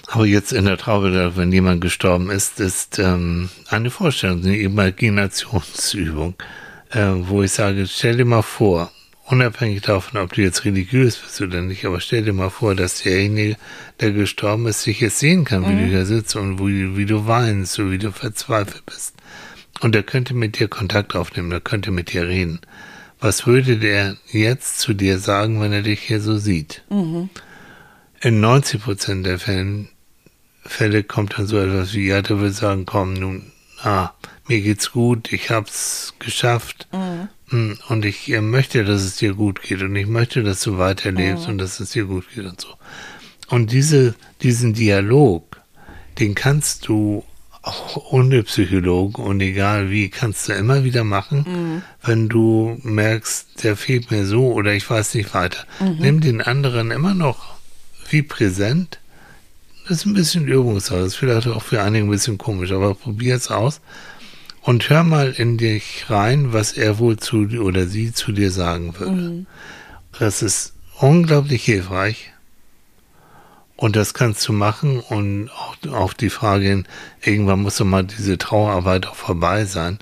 aber 0.07 0.25
jetzt 0.25 0.53
in 0.53 0.65
der 0.65 0.77
Traube, 0.77 1.33
wenn 1.35 1.51
jemand 1.51 1.81
gestorben 1.81 2.29
ist, 2.29 2.59
ist 2.61 2.97
ähm, 2.97 3.49
eine 3.67 3.89
Vorstellung, 3.89 4.41
eine 4.41 4.57
Imaginationsübung, 4.57 6.35
äh, 6.91 7.11
wo 7.13 7.43
ich 7.43 7.51
sage, 7.51 7.85
stell 7.87 8.15
dir 8.15 8.25
mal 8.25 8.41
vor, 8.41 8.91
unabhängig 9.25 9.81
davon, 9.81 10.21
ob 10.21 10.31
du 10.31 10.41
jetzt 10.41 10.63
religiös 10.63 11.17
bist 11.17 11.41
oder 11.41 11.61
nicht, 11.61 11.83
aber 11.85 11.99
stell 11.99 12.23
dir 12.23 12.31
mal 12.31 12.49
vor, 12.49 12.73
dass 12.73 13.03
derjenige, 13.03 13.57
der 13.99 14.13
gestorben 14.13 14.67
ist, 14.67 14.83
sich 14.83 15.01
jetzt 15.01 15.19
sehen 15.19 15.43
kann, 15.43 15.67
wie 15.67 15.73
mhm. 15.73 15.79
du 15.79 15.85
hier 15.87 16.05
sitzt 16.05 16.37
und 16.37 16.59
wie, 16.59 16.95
wie 16.95 17.05
du 17.05 17.27
weinst, 17.27 17.73
so 17.73 17.91
wie 17.91 17.97
du 17.97 18.11
verzweifelt 18.11 18.85
bist. 18.85 19.15
Und 19.81 19.93
er 19.93 20.03
könnte 20.03 20.33
mit 20.33 20.57
dir 20.57 20.69
Kontakt 20.69 21.15
aufnehmen, 21.15 21.51
er 21.51 21.59
könnte 21.59 21.91
mit 21.91 22.13
dir 22.13 22.27
reden. 22.27 22.61
Was 23.19 23.45
würde 23.45 23.77
der 23.77 24.15
jetzt 24.31 24.79
zu 24.79 24.93
dir 24.93 25.19
sagen, 25.19 25.59
wenn 25.59 25.73
er 25.73 25.81
dich 25.81 25.99
hier 25.99 26.21
so 26.21 26.37
sieht? 26.37 26.83
Mhm. 26.89 27.29
In 28.21 28.39
90 28.39 28.81
Prozent 28.81 29.25
der 29.25 29.37
Fällen 29.37 29.89
Fälle 30.67 31.03
kommt 31.03 31.37
dann 31.37 31.47
so 31.47 31.57
etwas 31.57 31.93
wie, 31.93 32.07
ja, 32.07 32.21
der 32.21 32.39
will 32.39 32.51
sagen, 32.51 32.85
komm, 32.85 33.13
nun, 33.13 33.51
ah, 33.81 34.11
mir 34.47 34.61
geht's 34.61 34.91
gut, 34.91 35.31
ich 35.33 35.49
hab's 35.49 36.13
geschafft 36.19 36.87
mhm. 36.91 37.29
Hm, 37.49 37.77
und 37.87 38.03
ich 38.03 38.29
äh, 38.29 38.41
möchte, 38.41 38.83
dass 38.83 39.03
es 39.03 39.15
dir 39.15 39.33
gut 39.33 39.61
geht 39.61 39.81
und 39.81 39.95
ich 39.95 40.07
möchte, 40.07 40.43
dass 40.43 40.61
du 40.61 40.77
weiterlebst 40.77 41.45
mhm. 41.45 41.53
und 41.53 41.57
dass 41.59 41.79
es 41.79 41.91
dir 41.91 42.05
gut 42.05 42.25
geht 42.33 42.45
und 42.45 42.59
so. 42.59 42.67
Und 43.47 43.71
diese, 43.71 44.15
diesen 44.41 44.73
Dialog, 44.73 45.61
den 46.19 46.35
kannst 46.35 46.89
du 46.89 47.23
auch 47.61 48.11
ohne 48.11 48.43
Psychologen 48.43 49.23
und 49.23 49.39
egal 49.41 49.89
wie, 49.89 50.09
kannst 50.09 50.47
du 50.49 50.53
immer 50.53 50.83
wieder 50.83 51.03
machen, 51.03 51.45
mhm. 51.47 51.81
wenn 52.03 52.27
du 52.27 52.79
merkst, 52.83 53.63
der 53.63 53.77
fehlt 53.77 54.11
mir 54.11 54.25
so 54.25 54.51
oder 54.51 54.73
ich 54.73 54.89
weiß 54.89 55.15
nicht 55.15 55.33
weiter. 55.33 55.65
Mhm. 55.79 55.95
Nimm 55.99 56.21
den 56.21 56.41
anderen 56.41 56.91
immer 56.91 57.13
noch 57.13 57.55
wie 58.09 58.23
präsent 58.23 58.99
ist 59.89 60.05
ein 60.05 60.13
bisschen 60.13 60.47
Übungssache. 60.47 60.99
Das 60.99 61.07
ist 61.07 61.15
vielleicht 61.15 61.47
auch 61.47 61.63
für 61.63 61.81
einige 61.81 62.05
ein 62.05 62.09
bisschen 62.09 62.37
komisch, 62.37 62.71
aber 62.71 62.95
probier 62.95 63.35
es 63.35 63.49
aus 63.49 63.81
und 64.67 64.89
hör 64.89 65.03
mal 65.03 65.31
in 65.31 65.57
dich 65.57 66.09
rein, 66.09 66.51
was 66.51 66.73
er 66.73 66.99
wohl 66.99 67.15
zu 67.15 67.47
oder 67.61 67.87
sie 67.87 68.11
zu 68.11 68.33
dir 68.33 68.51
sagen 68.51 68.93
würde. 68.99 69.11
Mhm. 69.11 69.45
Das 70.19 70.41
ist 70.41 70.73
unglaublich 70.99 71.63
hilfreich. 71.63 72.33
Und 73.77 73.95
das 73.95 74.13
kannst 74.13 74.45
du 74.45 74.51
machen 74.51 74.99
und 74.99 75.51
auch 75.51 75.77
auf 75.93 76.15
die 76.15 76.31
Frage 76.31 76.65
hin, 76.65 76.87
irgendwann 77.23 77.61
muss 77.61 77.77
doch 77.77 77.85
mal 77.85 78.03
diese 78.03 78.37
Trauerarbeit 78.37 79.05
auch 79.05 79.15
vorbei 79.15 79.63
sein. 79.63 79.99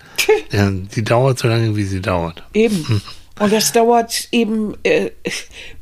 die 0.52 1.04
dauert 1.04 1.38
so 1.38 1.48
lange, 1.48 1.76
wie 1.76 1.84
sie 1.84 2.02
dauert. 2.02 2.42
Eben. 2.54 2.88
Hm. 2.88 3.02
Und 3.38 3.54
das 3.54 3.72
dauert 3.72 4.30
eben, 4.32 4.76
äh, 4.84 5.12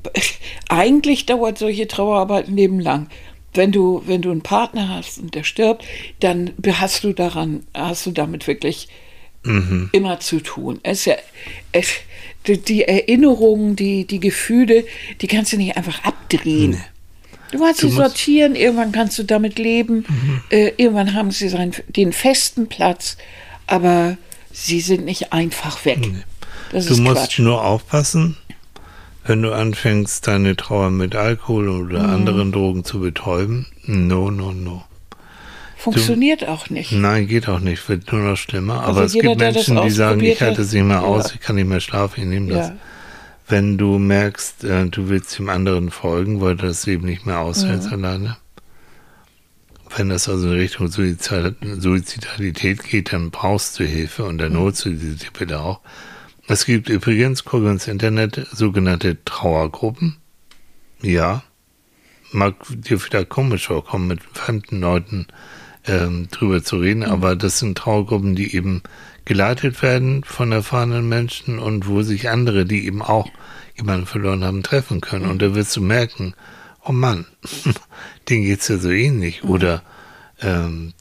eigentlich 0.70 1.26
dauert 1.26 1.58
solche 1.58 1.88
Trauerarbeit 1.88 2.50
ein 2.50 2.58
Leben 2.58 2.82
lang 2.82 3.08
wenn 3.54 3.72
du, 3.72 4.04
wenn 4.06 4.22
du 4.22 4.32
einen 4.32 4.42
Partner 4.42 4.90
hast 4.90 5.20
und 5.20 5.36
der 5.36 5.44
stirbt, 5.44 5.84
dann 6.20 6.52
hast 6.68 7.04
du 7.04 7.14
daran, 7.14 7.64
hast 7.74 8.06
du 8.06 8.12
damit 8.12 8.48
wirklich 8.48 8.88
mhm. 9.44 9.90
immer 9.92 10.20
zu 10.20 10.40
tun. 10.40 10.80
Es 10.84 11.06
ja, 11.06 11.16
es, 11.72 11.90
die 12.48 12.84
Erinnerungen, 12.84 13.76
die, 13.76 14.06
die 14.06 14.20
Gefühle, 14.20 14.86
die 15.22 15.28
kannst 15.28 15.54
du 15.54 15.58
nicht 15.58 15.78
einfach 15.78 16.04
abdrehen. 16.04 16.72
Nee. 16.72 16.78
Du 17.52 17.60
kannst 17.60 17.82
sie 17.82 17.90
sortieren, 17.90 18.56
irgendwann 18.56 18.92
kannst 18.92 19.20
du 19.20 19.24
damit 19.24 19.60
leben, 19.60 20.06
mhm. 20.08 20.42
äh, 20.50 20.72
irgendwann 20.78 21.14
haben 21.14 21.30
sie 21.30 21.50
seinen, 21.50 21.72
den 21.88 22.12
festen 22.12 22.68
Platz, 22.68 23.16
aber 23.68 24.18
sie 24.52 24.82
sind 24.82 25.06
nicht 25.06 25.34
einfach 25.34 25.86
weg. 25.86 26.00
Nee. 26.00 26.24
du 26.72 26.98
musst 26.98 27.22
Quatsch. 27.22 27.40
nur 27.40 27.64
aufpassen, 27.64 28.38
wenn 29.26 29.42
du 29.42 29.54
anfängst, 29.54 30.28
deine 30.28 30.56
Trauer 30.56 30.90
mit 30.90 31.16
Alkohol 31.16 31.70
oder 31.70 32.04
mhm. 32.04 32.10
anderen 32.10 32.52
Drogen 32.52 32.84
zu 32.84 33.00
betäuben, 33.00 33.68
no, 33.86 34.30
no, 34.30 34.52
no. 34.52 34.84
Funktioniert 35.78 36.44
du, 36.44 36.50
auch 36.50 36.70
nicht. 36.70 36.92
Nein, 36.94 37.28
geht 37.28 37.50
auch 37.50 37.60
nicht, 37.60 37.90
wird 37.90 38.10
nur 38.12 38.22
noch 38.22 38.38
schlimmer. 38.38 38.82
Also 38.82 38.92
Aber 38.92 39.04
es 39.04 39.14
jeder, 39.14 39.30
gibt 39.30 39.42
Menschen, 39.42 39.82
die 39.82 39.90
sagen, 39.90 40.22
ich 40.22 40.42
halte 40.42 40.62
es 40.62 40.72
nicht 40.72 40.84
mehr 40.84 40.98
ja. 40.98 41.04
aus, 41.04 41.34
ich 41.34 41.42
kann 41.42 41.58
nicht 41.58 41.68
mehr 41.68 41.82
schlafen, 41.82 42.22
ich 42.22 42.28
nehme 42.28 42.54
das. 42.54 42.70
Ja. 42.70 42.76
Wenn 43.50 43.78
du 43.78 44.00
merkst, 44.00 44.64
äh, 44.64 44.86
du 44.86 45.10
willst 45.10 45.38
dem 45.38 45.50
anderen 45.50 45.92
folgen, 45.92 46.40
weil 46.40 46.56
du 46.56 46.68
das 46.68 46.88
eben 46.88 47.06
nicht 47.06 47.26
mehr 47.26 47.40
aushältst 47.40 47.88
mhm. 47.88 47.94
alleine. 47.94 48.38
Wenn 49.96 50.08
das 50.10 50.30
also 50.30 50.48
in 50.48 50.54
Richtung 50.58 50.88
Suizidalität 50.88 52.84
geht, 52.84 53.12
dann 53.12 53.30
brauchst 53.30 53.78
du 53.80 53.84
Hilfe 53.84 54.24
und 54.24 54.38
dann 54.38 54.54
mhm. 54.54 54.60
holst 54.60 54.86
du 54.86 54.92
diese 54.92 55.18
Tippe 55.18 55.60
auch. 55.60 55.82
Es 56.48 56.66
gibt 56.66 56.90
übrigens, 56.90 57.46
guck 57.46 57.64
ins 57.64 57.88
Internet, 57.88 58.48
sogenannte 58.52 59.24
Trauergruppen. 59.24 60.18
Ja. 61.02 61.44
Mag 62.32 62.56
dir 62.70 63.00
vielleicht 63.00 63.30
komisch 63.30 63.68
vorkommen, 63.68 64.08
mit 64.08 64.22
fremden 64.24 64.82
Leuten 64.82 65.28
ähm, 65.86 66.28
drüber 66.32 66.64
zu 66.64 66.78
reden, 66.78 67.02
mhm. 67.02 67.12
aber 67.12 67.36
das 67.36 67.60
sind 67.60 67.78
Trauergruppen, 67.78 68.36
die 68.36 68.56
eben 68.56 68.82
geleitet 69.26 69.82
werden 69.82 70.24
von 70.24 70.52
erfahrenen 70.52 71.08
Menschen 71.08 71.60
und 71.60 71.88
wo 71.88 72.02
sich 72.02 72.30
andere, 72.30 72.66
die 72.66 72.86
eben 72.86 73.02
auch 73.02 73.30
jemanden 73.78 74.06
verloren 74.06 74.44
haben, 74.44 74.64
treffen 74.64 75.02
können. 75.02 75.26
Mhm. 75.26 75.32
Und 75.32 75.42
da 75.42 75.56
wirst 75.56 75.76
du 75.76 75.82
merken, 75.82 76.34
oh 76.84 76.92
Mann, 76.92 77.26
denen 78.30 78.44
geht's 78.44 78.68
ja 78.68 78.78
so 78.78 78.90
ähnlich. 78.90 79.44
Mhm. 79.44 79.50
Oder 79.50 79.84
ähm, 80.42 80.94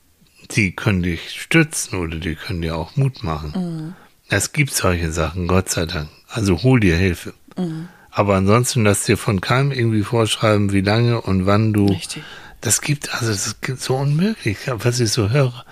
die 0.52 0.72
können 0.72 1.02
dich 1.02 1.40
stützen 1.40 1.98
oder 1.98 2.16
die 2.16 2.34
können 2.34 2.62
dir 2.62 2.76
auch 2.76 2.96
Mut 2.96 3.24
machen. 3.24 3.94
Es 4.34 4.52
gibt 4.52 4.72
solche 4.72 5.12
Sachen, 5.12 5.46
Gott 5.46 5.68
sei 5.68 5.84
Dank. 5.84 6.08
Also 6.26 6.62
hol 6.62 6.80
dir 6.80 6.96
Hilfe. 6.96 7.34
Mhm. 7.58 7.88
Aber 8.10 8.34
ansonsten 8.36 8.82
lass 8.82 9.04
dir 9.04 9.18
von 9.18 9.42
keinem 9.42 9.72
irgendwie 9.72 10.02
vorschreiben, 10.02 10.72
wie 10.72 10.80
lange 10.80 11.20
und 11.20 11.44
wann 11.44 11.74
du. 11.74 11.84
Richtig. 11.88 12.22
Das 12.62 12.80
gibt, 12.80 13.12
also 13.12 13.26
das 13.26 13.46
ist 13.46 13.82
so 13.82 13.96
unmöglich, 13.96 14.56
was 14.68 15.00
ich 15.00 15.10
so 15.10 15.28
höre. 15.28 15.66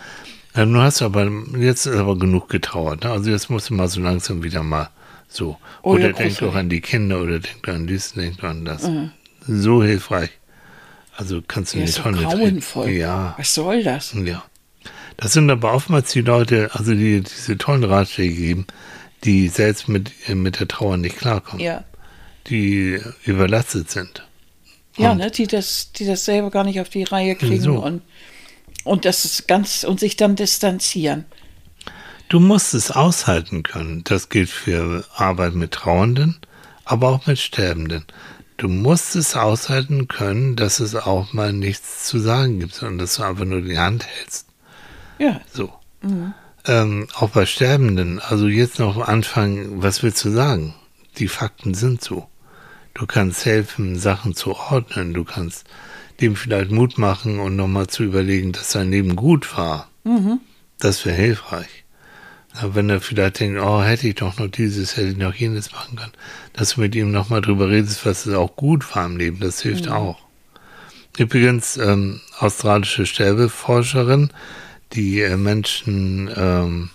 Du 0.54 0.76
hast 0.76 1.00
aber, 1.00 1.30
jetzt 1.56 1.86
ist 1.86 1.96
aber 1.96 2.18
genug 2.18 2.50
getrauert. 2.50 3.04
Ne? 3.04 3.10
Also 3.10 3.30
jetzt 3.30 3.48
musst 3.48 3.70
du 3.70 3.74
mal 3.74 3.88
so 3.88 4.02
langsam 4.02 4.42
wieder 4.42 4.62
mal 4.62 4.90
so. 5.26 5.56
Oh, 5.82 5.94
oder 5.94 6.12
denk 6.12 6.36
doch 6.38 6.54
an 6.54 6.68
die 6.68 6.82
Kinder 6.82 7.22
oder 7.22 7.38
denk 7.38 7.62
doch 7.62 7.72
an 7.72 7.86
dies, 7.86 8.12
denk 8.12 8.42
doch 8.42 8.50
an 8.50 8.66
das. 8.66 8.82
Mhm. 8.82 9.10
So 9.46 9.82
hilfreich. 9.82 10.30
Also 11.16 11.40
kannst 11.46 11.72
du 11.72 11.78
ja, 11.78 11.84
eine 11.84 11.92
so 11.92 12.02
grauenvoll. 12.02 12.90
Ja. 12.90 13.34
Was 13.38 13.54
soll 13.54 13.82
das? 13.84 14.12
Ja. 14.12 14.42
Das 15.16 15.32
sind 15.32 15.50
aber 15.50 15.72
oftmals 15.72 16.12
die 16.12 16.22
Leute, 16.22 16.70
also 16.72 16.92
die 16.92 17.20
diese 17.20 17.58
tollen 17.58 17.84
Ratschläge 17.84 18.34
geben, 18.34 18.66
die 19.24 19.48
selbst 19.48 19.88
mit, 19.88 20.12
mit 20.28 20.60
der 20.60 20.68
Trauer 20.68 20.96
nicht 20.96 21.18
klarkommen. 21.18 21.64
Ja. 21.64 21.84
Die 22.46 22.98
überlastet 23.24 23.90
sind. 23.90 24.26
Ja, 24.96 25.14
ne, 25.14 25.30
die 25.30 25.46
das, 25.46 25.92
die 25.92 26.06
das 26.06 26.24
selber 26.24 26.50
gar 26.50 26.64
nicht 26.64 26.80
auf 26.80 26.88
die 26.88 27.04
Reihe 27.04 27.36
kriegen 27.36 27.60
so. 27.60 27.78
und, 27.78 28.02
und 28.84 29.04
das 29.04 29.24
ist 29.24 29.46
ganz 29.48 29.84
und 29.84 30.00
sich 30.00 30.16
dann 30.16 30.36
distanzieren. 30.36 31.26
Du 32.28 32.38
musst 32.38 32.74
es 32.74 32.90
aushalten 32.90 33.62
können. 33.62 34.04
Das 34.04 34.28
gilt 34.28 34.50
für 34.50 35.04
Arbeit 35.14 35.54
mit 35.54 35.72
Trauernden, 35.72 36.38
aber 36.84 37.08
auch 37.08 37.26
mit 37.26 37.38
Sterbenden. 37.38 38.04
Du 38.56 38.68
musst 38.68 39.16
es 39.16 39.36
aushalten 39.36 40.06
können, 40.06 40.54
dass 40.54 40.80
es 40.80 40.94
auch 40.94 41.32
mal 41.32 41.52
nichts 41.52 42.04
zu 42.04 42.18
sagen 42.18 42.60
gibt, 42.60 42.74
sondern 42.74 42.98
dass 42.98 43.14
du 43.14 43.22
einfach 43.22 43.46
nur 43.46 43.62
die 43.62 43.78
Hand 43.78 44.06
hältst. 44.06 44.46
Ja. 45.20 45.40
So. 45.52 45.70
Ähm, 46.66 47.06
auch 47.14 47.30
bei 47.30 47.46
Sterbenden. 47.46 48.18
Also 48.18 48.48
jetzt 48.48 48.78
noch 48.78 49.06
anfangen, 49.06 49.82
was 49.82 50.02
willst 50.02 50.24
du 50.24 50.30
sagen? 50.30 50.74
Die 51.18 51.28
Fakten 51.28 51.74
sind 51.74 52.02
so. 52.02 52.26
Du 52.94 53.06
kannst 53.06 53.44
helfen, 53.44 53.98
Sachen 53.98 54.34
zu 54.34 54.56
ordnen. 54.56 55.14
Du 55.14 55.24
kannst 55.24 55.66
dem 56.20 56.36
vielleicht 56.36 56.70
Mut 56.70 56.98
machen 56.98 57.38
und 57.38 57.54
nochmal 57.54 57.86
zu 57.86 58.02
überlegen, 58.02 58.52
dass 58.52 58.72
sein 58.72 58.90
Leben 58.90 59.14
gut 59.14 59.56
war. 59.56 59.88
Das 60.78 61.04
wäre 61.04 61.16
hilfreich. 61.16 61.84
Aber 62.54 62.74
wenn 62.74 62.90
er 62.90 63.00
vielleicht 63.00 63.40
denkt, 63.40 63.60
oh, 63.60 63.82
hätte 63.82 64.08
ich 64.08 64.16
doch 64.16 64.38
noch 64.38 64.48
dieses, 64.48 64.96
hätte 64.96 65.08
ich 65.08 65.16
noch 65.16 65.34
jenes 65.34 65.72
machen 65.72 65.96
können, 65.96 66.12
dass 66.54 66.74
du 66.74 66.80
mit 66.80 66.94
ihm 66.94 67.12
nochmal 67.12 67.42
drüber 67.42 67.68
redest, 67.68 68.04
was 68.04 68.26
es 68.26 68.34
auch 68.34 68.56
gut 68.56 68.96
war 68.96 69.06
im 69.06 69.18
Leben, 69.18 69.38
das 69.40 69.60
hilft 69.60 69.88
auch. 69.88 70.18
Übrigens, 71.16 71.76
ähm, 71.76 72.20
australische 72.38 73.06
Sterbeforscherin, 73.06 74.30
die 74.92 75.20
äh, 75.20 75.36
Menschen 75.36 76.30
ähm, 76.34 76.90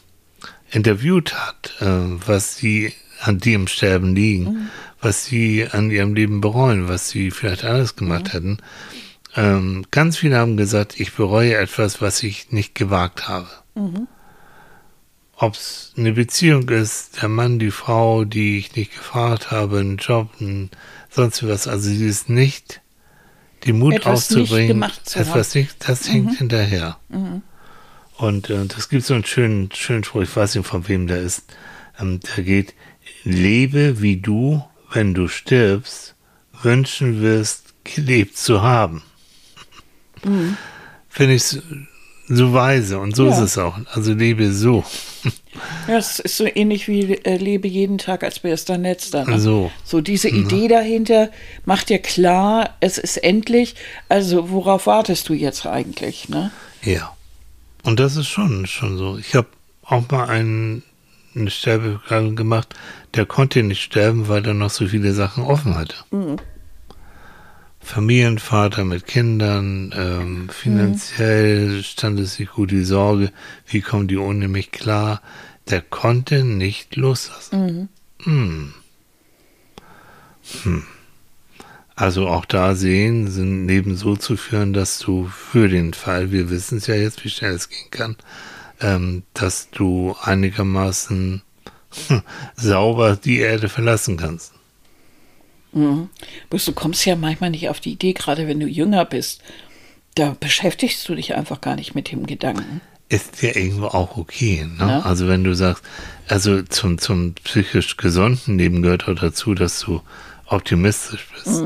interviewt 0.71 1.33
hat, 1.33 1.73
äh, 1.79 1.85
was 1.85 2.57
sie 2.57 2.93
an 3.21 3.39
die 3.39 3.53
im 3.53 3.67
Sterben 3.67 4.15
liegen, 4.15 4.69
was 5.01 5.25
sie 5.25 5.67
an 5.69 5.89
ihrem 5.89 6.13
Leben 6.13 6.41
bereuen, 6.41 6.87
was 6.87 7.09
sie 7.09 7.31
vielleicht 7.31 7.63
anders 7.63 7.95
gemacht 7.95 8.33
hätten. 8.33 8.57
Ähm, 9.35 9.85
ganz 9.91 10.17
viele 10.17 10.37
haben 10.37 10.57
gesagt, 10.57 10.99
ich 10.99 11.13
bereue 11.13 11.55
etwas, 11.55 12.01
was 12.01 12.23
ich 12.23 12.51
nicht 12.51 12.75
gewagt 12.75 13.27
habe. 13.27 13.47
Ob 15.37 15.55
es 15.55 15.93
eine 15.97 16.13
Beziehung 16.13 16.69
ist, 16.69 17.21
der 17.21 17.29
Mann, 17.29 17.59
die 17.59 17.71
Frau, 17.71 18.23
die 18.23 18.57
ich 18.57 18.75
nicht 18.75 18.93
gefragt 18.95 19.51
habe, 19.51 19.79
ein 19.79 19.97
Job, 19.97 20.29
ein, 20.39 20.69
sonst 21.09 21.45
was. 21.45 21.67
Also 21.67 21.89
dieses 21.89 22.29
nicht, 22.29 22.81
den 23.65 23.79
Mut 23.79 23.95
Etwas 23.95 24.29
nicht 24.29 24.39
aufzubringen, 24.39 24.67
gemacht 24.67 25.09
zu 25.09 25.19
etwas 25.19 25.55
nicht, 25.55 25.75
das 25.87 26.07
hängt 26.09 26.37
hinterher. 26.37 26.97
Und 28.17 28.49
äh, 28.49 28.65
das 28.65 28.89
gibt 28.89 29.03
so 29.03 29.13
einen 29.13 29.25
schönen, 29.25 29.69
schönen 29.73 30.03
Spruch, 30.03 30.21
ich 30.21 30.35
weiß 30.35 30.55
nicht 30.55 30.67
von 30.67 30.87
wem 30.87 31.07
der 31.07 31.19
ist, 31.21 31.43
ähm, 31.99 32.19
der 32.35 32.43
geht, 32.43 32.73
lebe 33.23 34.01
wie 34.01 34.17
du, 34.17 34.63
wenn 34.93 35.13
du 35.13 35.27
stirbst, 35.27 36.15
wünschen 36.61 37.21
wirst, 37.21 37.73
gelebt 37.83 38.37
zu 38.37 38.61
haben. 38.61 39.03
Finde 41.09 41.35
ich 41.35 41.43
so, 42.27 42.53
weise 42.53 42.97
und 42.97 43.15
so 43.15 43.27
Ja. 43.27 43.33
ist 43.33 43.39
es 43.39 43.57
auch. 43.57 43.77
Also 43.93 44.13
lebe 44.13 44.51
so. 44.51 44.83
Ja, 45.87 45.97
es 45.97 46.19
ist 46.19 46.35
so 46.35 46.45
ähnlich 46.45 46.89
wie 46.89 47.13
äh, 47.23 47.37
lebe 47.37 47.67
jeden 47.69 47.97
Tag, 47.97 48.23
als 48.25 48.43
wäre 48.43 48.53
es 48.55 48.65
dein 48.65 48.81
letzter. 48.81 49.23
Ne? 49.23 49.39
So. 49.39 49.71
So 49.85 50.01
diese 50.01 50.27
Idee 50.27 50.67
dahinter 50.67 51.31
macht 51.63 51.87
dir 51.89 51.99
klar, 51.99 52.75
es 52.81 52.97
ist 52.97 53.15
endlich. 53.17 53.75
Also 54.09 54.49
worauf 54.49 54.85
wartest 54.85 55.29
du 55.29 55.33
jetzt 55.33 55.65
eigentlich? 55.65 56.27
Ne? 56.27 56.51
Ja. 56.83 57.15
Und 57.85 57.99
das 57.99 58.17
ist 58.17 58.27
schon, 58.27 58.65
schon 58.65 58.97
so. 58.97 59.17
Ich 59.17 59.35
habe 59.35 59.47
auch 59.83 60.09
mal 60.09 60.25
einen, 60.25 60.81
eine 61.35 61.51
Sterbebegleitung 61.51 62.35
gemacht, 62.35 62.73
der 63.13 63.27
konnte 63.27 63.61
nicht 63.61 63.83
sterben, 63.83 64.27
weil 64.27 64.45
er 64.45 64.55
noch 64.55 64.71
so 64.71 64.87
viele 64.87 65.13
Sachen 65.13 65.43
offen 65.43 65.75
hatte. 65.75 65.95
Familienvater 67.79 68.83
mit 68.83 69.05
Kindern, 69.05 69.93
ähm, 69.95 70.49
finanziell 70.49 71.83
stand 71.83 72.19
es 72.19 72.39
nicht 72.39 72.53
gut, 72.53 72.71
die 72.71 72.83
Sorge, 72.83 73.31
wie 73.67 73.81
kommen 73.81 74.07
die 74.07 74.17
ohne 74.17 74.47
mich 74.47 74.71
klar. 74.71 75.21
Der 75.69 75.81
konnte 75.81 76.43
nicht 76.43 76.95
loslassen. 76.95 77.89
Hm. 78.23 78.73
Hm. 80.63 80.83
Also 81.95 82.27
auch 82.27 82.45
da 82.45 82.75
sehen, 82.75 83.29
sind 83.29 83.67
Leben 83.67 83.95
so 83.95 84.15
zu 84.17 84.35
führen, 84.35 84.73
dass 84.73 84.99
du 84.99 85.27
für 85.27 85.69
den 85.69 85.93
Fall, 85.93 86.31
wir 86.31 86.49
wissen 86.49 86.79
es 86.79 86.87
ja 86.87 86.95
jetzt, 86.95 87.23
wie 87.23 87.29
schnell 87.29 87.53
es 87.53 87.69
gehen 87.69 87.89
kann, 87.89 88.17
ähm, 88.81 89.23
dass 89.33 89.69
du 89.71 90.15
einigermaßen 90.21 91.41
sauber 92.55 93.15
die 93.15 93.39
Erde 93.39 93.69
verlassen 93.69 94.17
kannst. 94.17 94.53
Bloß 96.49 96.65
du 96.65 96.71
kommst 96.73 97.05
ja 97.05 97.15
manchmal 97.15 97.49
nicht 97.49 97.69
auf 97.69 97.79
die 97.79 97.93
Idee, 97.93 98.13
gerade 98.13 98.47
wenn 98.47 98.59
du 98.59 98.67
jünger 98.67 99.05
bist. 99.05 99.41
Da 100.15 100.35
beschäftigst 100.39 101.07
du 101.07 101.15
dich 101.15 101.35
einfach 101.35 101.59
gar 101.59 101.75
nicht 101.75 101.95
mit 101.95 102.11
dem 102.11 102.25
Gedanken. 102.25 102.79
Ist 103.09 103.41
ja 103.41 103.55
irgendwo 103.55 103.87
auch 103.87 104.17
okay. 104.17 104.65
Ne? 104.65 104.87
Ja. 104.87 104.99
Also 105.01 105.27
wenn 105.27 105.43
du 105.43 105.53
sagst, 105.53 105.83
also 106.27 106.61
zum, 106.63 106.97
zum 106.97 107.33
psychisch 107.35 107.97
gesunden 107.97 108.57
Leben 108.57 108.81
gehört 108.81 109.07
auch 109.07 109.15
dazu, 109.15 109.53
dass 109.53 109.81
du 109.81 110.01
optimistisch 110.47 111.27
bist. 111.33 111.63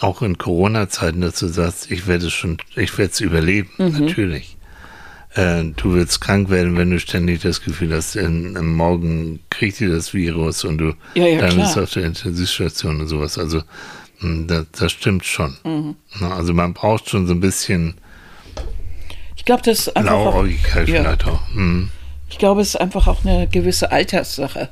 Auch 0.00 0.22
in 0.22 0.38
Corona-Zeiten, 0.38 1.20
dass 1.20 1.38
du 1.38 1.48
sagst, 1.48 1.90
ich 1.90 2.06
werde 2.06 2.26
es 2.26 2.32
schon, 2.32 2.58
ich 2.74 2.96
werde 2.96 3.12
es 3.12 3.20
überleben, 3.20 3.70
natürlich. 3.78 4.56
Äh, 5.34 5.62
du 5.76 5.92
willst 5.94 6.20
krank 6.20 6.48
werden, 6.50 6.76
wenn 6.76 6.90
du 6.90 6.98
ständig 6.98 7.42
das 7.42 7.62
Gefühl 7.62 7.94
hast, 7.94 8.16
in, 8.16 8.56
im 8.56 8.74
Morgen 8.74 9.40
kriegt 9.50 9.78
dir 9.78 9.90
das 9.90 10.12
Virus 10.14 10.64
und 10.64 10.78
du 10.78 10.94
Ja, 11.14 11.26
ja, 11.26 11.40
dann 11.40 11.50
klar. 11.50 11.66
bist 11.66 11.78
auf 11.78 11.90
der 11.92 12.04
Intensivstation 12.04 13.00
und 13.00 13.06
sowas. 13.06 13.38
Also 13.38 13.62
mh, 14.20 14.46
das, 14.46 14.66
das 14.72 14.92
stimmt 14.92 15.24
schon. 15.24 15.56
Na, 16.18 16.34
Also 16.34 16.52
man 16.54 16.72
braucht 16.74 17.10
schon 17.10 17.26
so 17.28 17.34
ein 17.34 17.40
bisschen 17.40 17.94
Ich 19.36 19.44
glaube, 19.44 19.62
das 19.62 19.80
ist 19.80 19.96
einfach 19.96 20.12
auch, 20.12 20.44
ja. 20.86 21.16
Mhm. 21.54 21.90
ich 22.28 22.38
glaube, 22.38 22.62
es 22.62 22.70
ist 22.70 22.76
einfach 22.76 23.06
auch 23.06 23.24
eine 23.24 23.46
gewisse 23.46 23.92
Alterssache. 23.92 24.70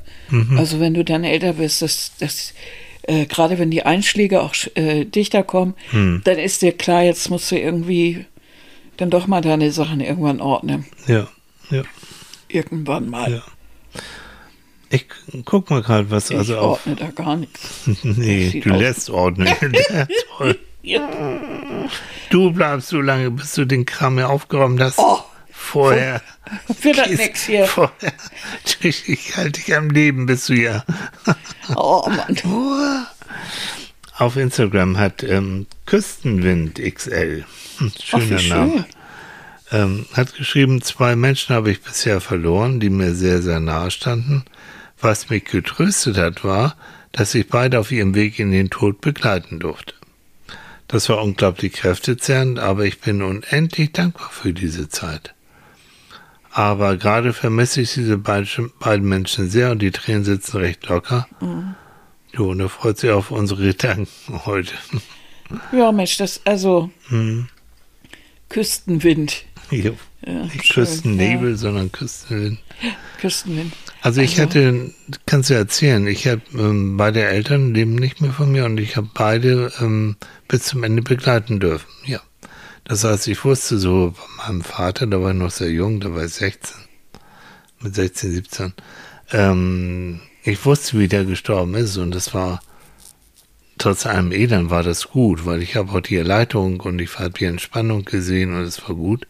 Also 0.56 0.80
wenn 0.80 0.94
du 0.94 1.04
dann 1.04 1.22
älter 1.22 1.52
bist, 1.52 1.82
dass, 1.82 2.12
dass 2.18 2.52
äh, 3.08 3.26
gerade 3.26 3.58
wenn 3.58 3.70
die 3.72 3.82
Einschläge 3.84 4.40
auch 4.42 4.54
äh, 4.76 5.04
dichter 5.04 5.42
kommen, 5.42 5.74
dann 5.92 6.38
ist 6.38 6.62
dir 6.62 6.72
klar, 6.72 7.02
jetzt 7.02 7.28
musst 7.30 7.50
du 7.50 7.58
irgendwie 7.58 8.24
dann 8.96 9.10
doch 9.10 9.26
mal 9.26 9.40
deine 9.40 9.72
Sachen 9.72 10.00
irgendwann 10.00 10.40
ordnen. 10.40 10.86
Ja, 11.06 11.26
ja, 11.70 11.82
Irgendwann 12.48 13.08
mal. 13.10 13.30
ja. 13.32 13.42
Ich 14.90 15.06
guck 15.44 15.68
mal 15.70 15.82
gerade, 15.82 16.10
was 16.10 16.30
Ich 16.30 16.36
also 16.36 16.56
auf. 16.58 16.86
ordne 16.86 16.96
da 16.96 17.10
gar 17.10 17.36
nichts. 17.36 17.82
Nee, 18.02 18.60
du 18.64 18.72
aus- 18.72 18.80
lässt 18.80 19.10
ordnen. 19.10 19.48
Toll. 20.38 20.58
Du 22.30 22.50
bleibst 22.52 22.88
so 22.88 23.00
lange, 23.00 23.30
bis 23.30 23.52
du 23.54 23.64
den 23.66 23.84
Kram 23.84 24.18
ja 24.18 24.28
aufgeräumt 24.28 24.80
hast. 24.80 24.98
Oh. 24.98 25.18
Vorher. 25.68 26.22
Wird 26.80 26.96
das 26.96 27.10
nix 27.10 27.44
hier. 27.44 27.66
Vorher. 27.66 28.12
Ich 28.80 29.36
halte 29.36 29.60
dich 29.60 29.76
am 29.76 29.90
Leben, 29.90 30.24
bis 30.24 30.46
du 30.46 30.54
ja. 30.54 30.82
Oh 31.76 32.08
Mann. 32.08 33.06
Auf 34.16 34.36
Instagram 34.36 34.96
hat 34.96 35.22
ähm, 35.22 35.66
Küstenwind 35.84 36.80
XL, 36.82 37.44
hm, 37.76 37.92
Ach, 37.94 38.02
schöner 38.02 38.40
wie 38.40 38.48
Name, 38.48 38.72
schön. 38.72 38.86
ähm, 39.72 40.06
hat 40.14 40.34
geschrieben, 40.36 40.80
zwei 40.80 41.14
Menschen 41.16 41.54
habe 41.54 41.70
ich 41.70 41.82
bisher 41.82 42.22
verloren, 42.22 42.80
die 42.80 42.88
mir 42.88 43.14
sehr, 43.14 43.42
sehr 43.42 43.60
nahe 43.60 43.90
standen. 43.90 44.44
Was 45.00 45.28
mich 45.28 45.44
getröstet 45.44 46.16
hat, 46.16 46.44
war, 46.44 46.76
dass 47.12 47.34
ich 47.34 47.46
beide 47.48 47.78
auf 47.78 47.92
ihrem 47.92 48.14
Weg 48.14 48.38
in 48.38 48.50
den 48.50 48.70
Tod 48.70 49.02
begleiten 49.02 49.60
durfte. 49.60 49.92
Das 50.88 51.10
war 51.10 51.22
unglaublich 51.22 51.74
kräftezehrend, 51.74 52.58
aber 52.58 52.86
ich 52.86 53.00
bin 53.00 53.20
unendlich 53.20 53.92
dankbar 53.92 54.30
für 54.30 54.54
diese 54.54 54.88
Zeit. 54.88 55.34
Aber 56.50 56.96
gerade 56.96 57.32
vermisse 57.32 57.80
ich 57.82 57.94
diese 57.94 58.18
beiden, 58.18 58.72
beiden 58.80 59.08
Menschen 59.08 59.48
sehr 59.50 59.70
und 59.70 59.80
die 59.80 59.90
Tränen 59.90 60.24
sitzen 60.24 60.56
recht 60.58 60.86
locker. 60.88 61.28
Jo, 62.32 62.50
und 62.50 62.60
er 62.60 62.68
freut 62.68 62.98
sich 62.98 63.10
auf 63.10 63.30
unsere 63.30 63.62
Gedanken 63.62 64.08
heute. 64.46 64.72
Ja, 65.72 65.92
Mensch, 65.92 66.16
das, 66.18 66.40
also 66.44 66.90
Hm. 67.08 67.48
Küstenwind. 68.48 69.44
Jo. 69.70 69.96
Ja, 70.26 70.44
Nicht 70.44 70.64
schön, 70.66 70.84
Küstennebel, 70.84 71.56
sondern 71.56 71.92
Küstenwind. 71.92 72.58
Küstenwind. 73.20 73.72
Also 74.02 74.20
ich 74.20 74.32
Also- 74.40 74.42
hatte, 74.42 74.90
kannst 75.26 75.50
du 75.50 75.54
erzählen, 75.54 76.06
ich 76.06 76.26
habe 76.26 76.40
ähm, 76.54 76.96
beide 76.96 77.24
Eltern 77.24 77.74
leben 77.74 77.94
nicht 77.94 78.20
mehr 78.20 78.32
von 78.32 78.50
mir 78.50 78.64
und 78.64 78.78
ich 78.78 78.96
habe 78.96 79.08
beide 79.14 79.72
ähm, 79.80 80.16
bis 80.48 80.64
zum 80.64 80.82
Ende 80.84 81.02
begleiten 81.02 81.60
dürfen. 81.60 81.86
Ja. 82.04 82.20
Das 82.88 83.04
heißt, 83.04 83.28
ich 83.28 83.44
wusste 83.44 83.78
so 83.78 84.14
von 84.16 84.36
meinem 84.36 84.62
Vater, 84.62 85.06
da 85.06 85.20
war 85.20 85.30
ich 85.30 85.36
noch 85.36 85.50
sehr 85.50 85.70
jung, 85.70 86.00
da 86.00 86.14
war 86.14 86.24
ich 86.24 86.32
16, 86.32 86.76
mit 87.80 87.94
16, 87.94 88.32
17. 88.32 88.72
Ähm, 89.32 90.20
ich 90.42 90.64
wusste, 90.64 90.98
wie 90.98 91.06
der 91.06 91.26
gestorben 91.26 91.74
ist 91.74 91.98
und 91.98 92.14
das 92.14 92.32
war 92.32 92.60
trotz 93.76 94.06
allem 94.06 94.32
Elend 94.32 94.70
war 94.70 94.82
das 94.82 95.08
gut, 95.08 95.44
weil 95.44 95.62
ich 95.62 95.76
habe 95.76 95.92
auch 95.92 96.00
die 96.00 96.16
Erleichterung 96.16 96.80
und 96.80 96.98
ich 96.98 97.18
habe 97.18 97.30
die 97.30 97.44
Entspannung 97.44 98.04
gesehen 98.04 98.54
und 98.54 98.62
es 98.62 98.82
war 98.88 98.96
gut. 98.96 99.28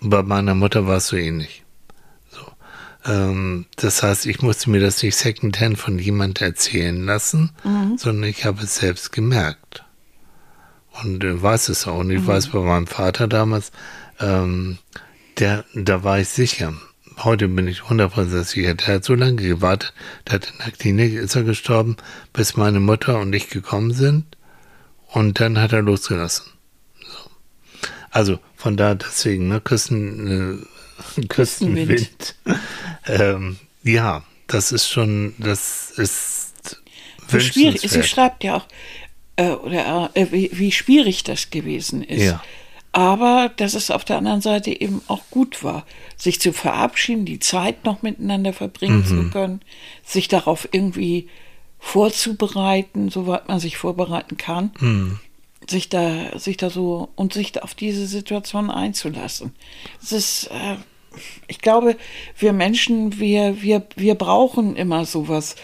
Und 0.00 0.10
bei 0.10 0.22
meiner 0.22 0.54
Mutter 0.54 0.86
war 0.86 0.96
es 0.96 1.06
so 1.06 1.16
ähnlich. 1.16 1.64
Ähm, 3.06 3.66
das 3.76 4.02
heißt, 4.02 4.26
ich 4.26 4.42
musste 4.42 4.70
mir 4.70 4.80
das 4.80 5.02
nicht 5.02 5.16
secondhand 5.16 5.78
von 5.78 5.98
jemand 5.98 6.40
erzählen 6.40 7.04
lassen, 7.04 7.50
sondern 7.96 8.28
ich 8.28 8.44
habe 8.44 8.62
es 8.64 8.76
selbst 8.76 9.12
gemerkt. 9.12 9.84
Und 11.02 11.22
weiß 11.42 11.68
es 11.68 11.86
auch. 11.86 11.98
Und 11.98 12.10
ich 12.10 12.26
weiß 12.26 12.48
bei 12.48 12.60
meinem 12.60 12.86
Vater 12.86 13.28
damals, 13.28 13.72
ähm, 14.20 14.78
der, 15.38 15.64
da 15.74 16.02
war 16.02 16.18
ich 16.18 16.28
sicher. 16.28 16.74
Heute 17.18 17.48
bin 17.48 17.68
ich 17.68 17.80
100% 17.80 18.44
sicher. 18.44 18.74
Der 18.74 18.94
hat 18.94 19.04
so 19.04 19.14
lange 19.14 19.36
gewartet, 19.36 19.92
der 20.26 20.34
hat 20.34 20.52
in 20.52 20.58
der 20.64 20.72
Klinik, 20.72 21.14
ist 21.14 21.36
er 21.36 21.42
gestorben, 21.44 21.96
bis 22.32 22.56
meine 22.56 22.80
Mutter 22.80 23.18
und 23.18 23.32
ich 23.32 23.48
gekommen 23.48 23.92
sind. 23.92 24.24
Und 25.06 25.40
dann 25.40 25.60
hat 25.60 25.72
er 25.72 25.82
losgelassen. 25.82 26.46
So. 27.00 27.30
Also 28.10 28.38
von 28.56 28.76
da 28.76 28.94
deswegen, 28.94 29.48
ne, 29.48 29.60
Küsten, 29.60 30.66
äh, 31.16 31.26
Küstenwind. 31.28 32.34
ähm, 33.06 33.56
ja, 33.82 34.22
das 34.48 34.72
ist 34.72 34.88
schon, 34.88 35.34
das 35.38 35.90
ist 35.92 36.80
so 37.28 37.40
schwierig. 37.40 37.82
Sie 37.82 38.02
schreibt 38.02 38.42
ja 38.44 38.56
auch, 38.56 38.66
äh, 39.38 39.52
oder 39.52 40.10
äh, 40.14 40.26
wie, 40.30 40.50
wie, 40.52 40.72
schwierig 40.72 41.24
das 41.24 41.50
gewesen 41.50 42.02
ist. 42.02 42.24
Ja. 42.24 42.42
Aber 42.92 43.50
dass 43.56 43.74
es 43.74 43.90
auf 43.90 44.04
der 44.04 44.18
anderen 44.18 44.40
Seite 44.40 44.70
eben 44.78 45.00
auch 45.06 45.22
gut 45.30 45.62
war, 45.62 45.86
sich 46.16 46.40
zu 46.40 46.52
verabschieden, 46.52 47.24
die 47.24 47.38
Zeit 47.38 47.84
noch 47.84 48.02
miteinander 48.02 48.52
verbringen 48.52 49.00
mhm. 49.00 49.04
zu 49.06 49.30
können, 49.30 49.60
sich 50.04 50.26
darauf 50.26 50.68
irgendwie 50.72 51.28
vorzubereiten, 51.78 53.08
soweit 53.08 53.46
man 53.46 53.60
sich 53.60 53.76
vorbereiten 53.76 54.36
kann. 54.36 54.72
Mhm 54.80 55.20
sich 55.70 55.90
da, 55.90 56.38
sich 56.38 56.56
da 56.56 56.70
so 56.70 57.10
und 57.14 57.34
sich 57.34 57.62
auf 57.62 57.74
diese 57.74 58.06
Situation 58.06 58.70
einzulassen. 58.70 59.52
Es 60.02 60.12
ist, 60.12 60.44
äh, 60.46 60.76
ich 61.46 61.60
glaube, 61.60 61.96
wir 62.38 62.54
Menschen, 62.54 63.18
wir, 63.18 63.60
wir, 63.60 63.86
wir 63.94 64.14
brauchen 64.14 64.76
immer 64.76 65.04
sowas, 65.04 65.56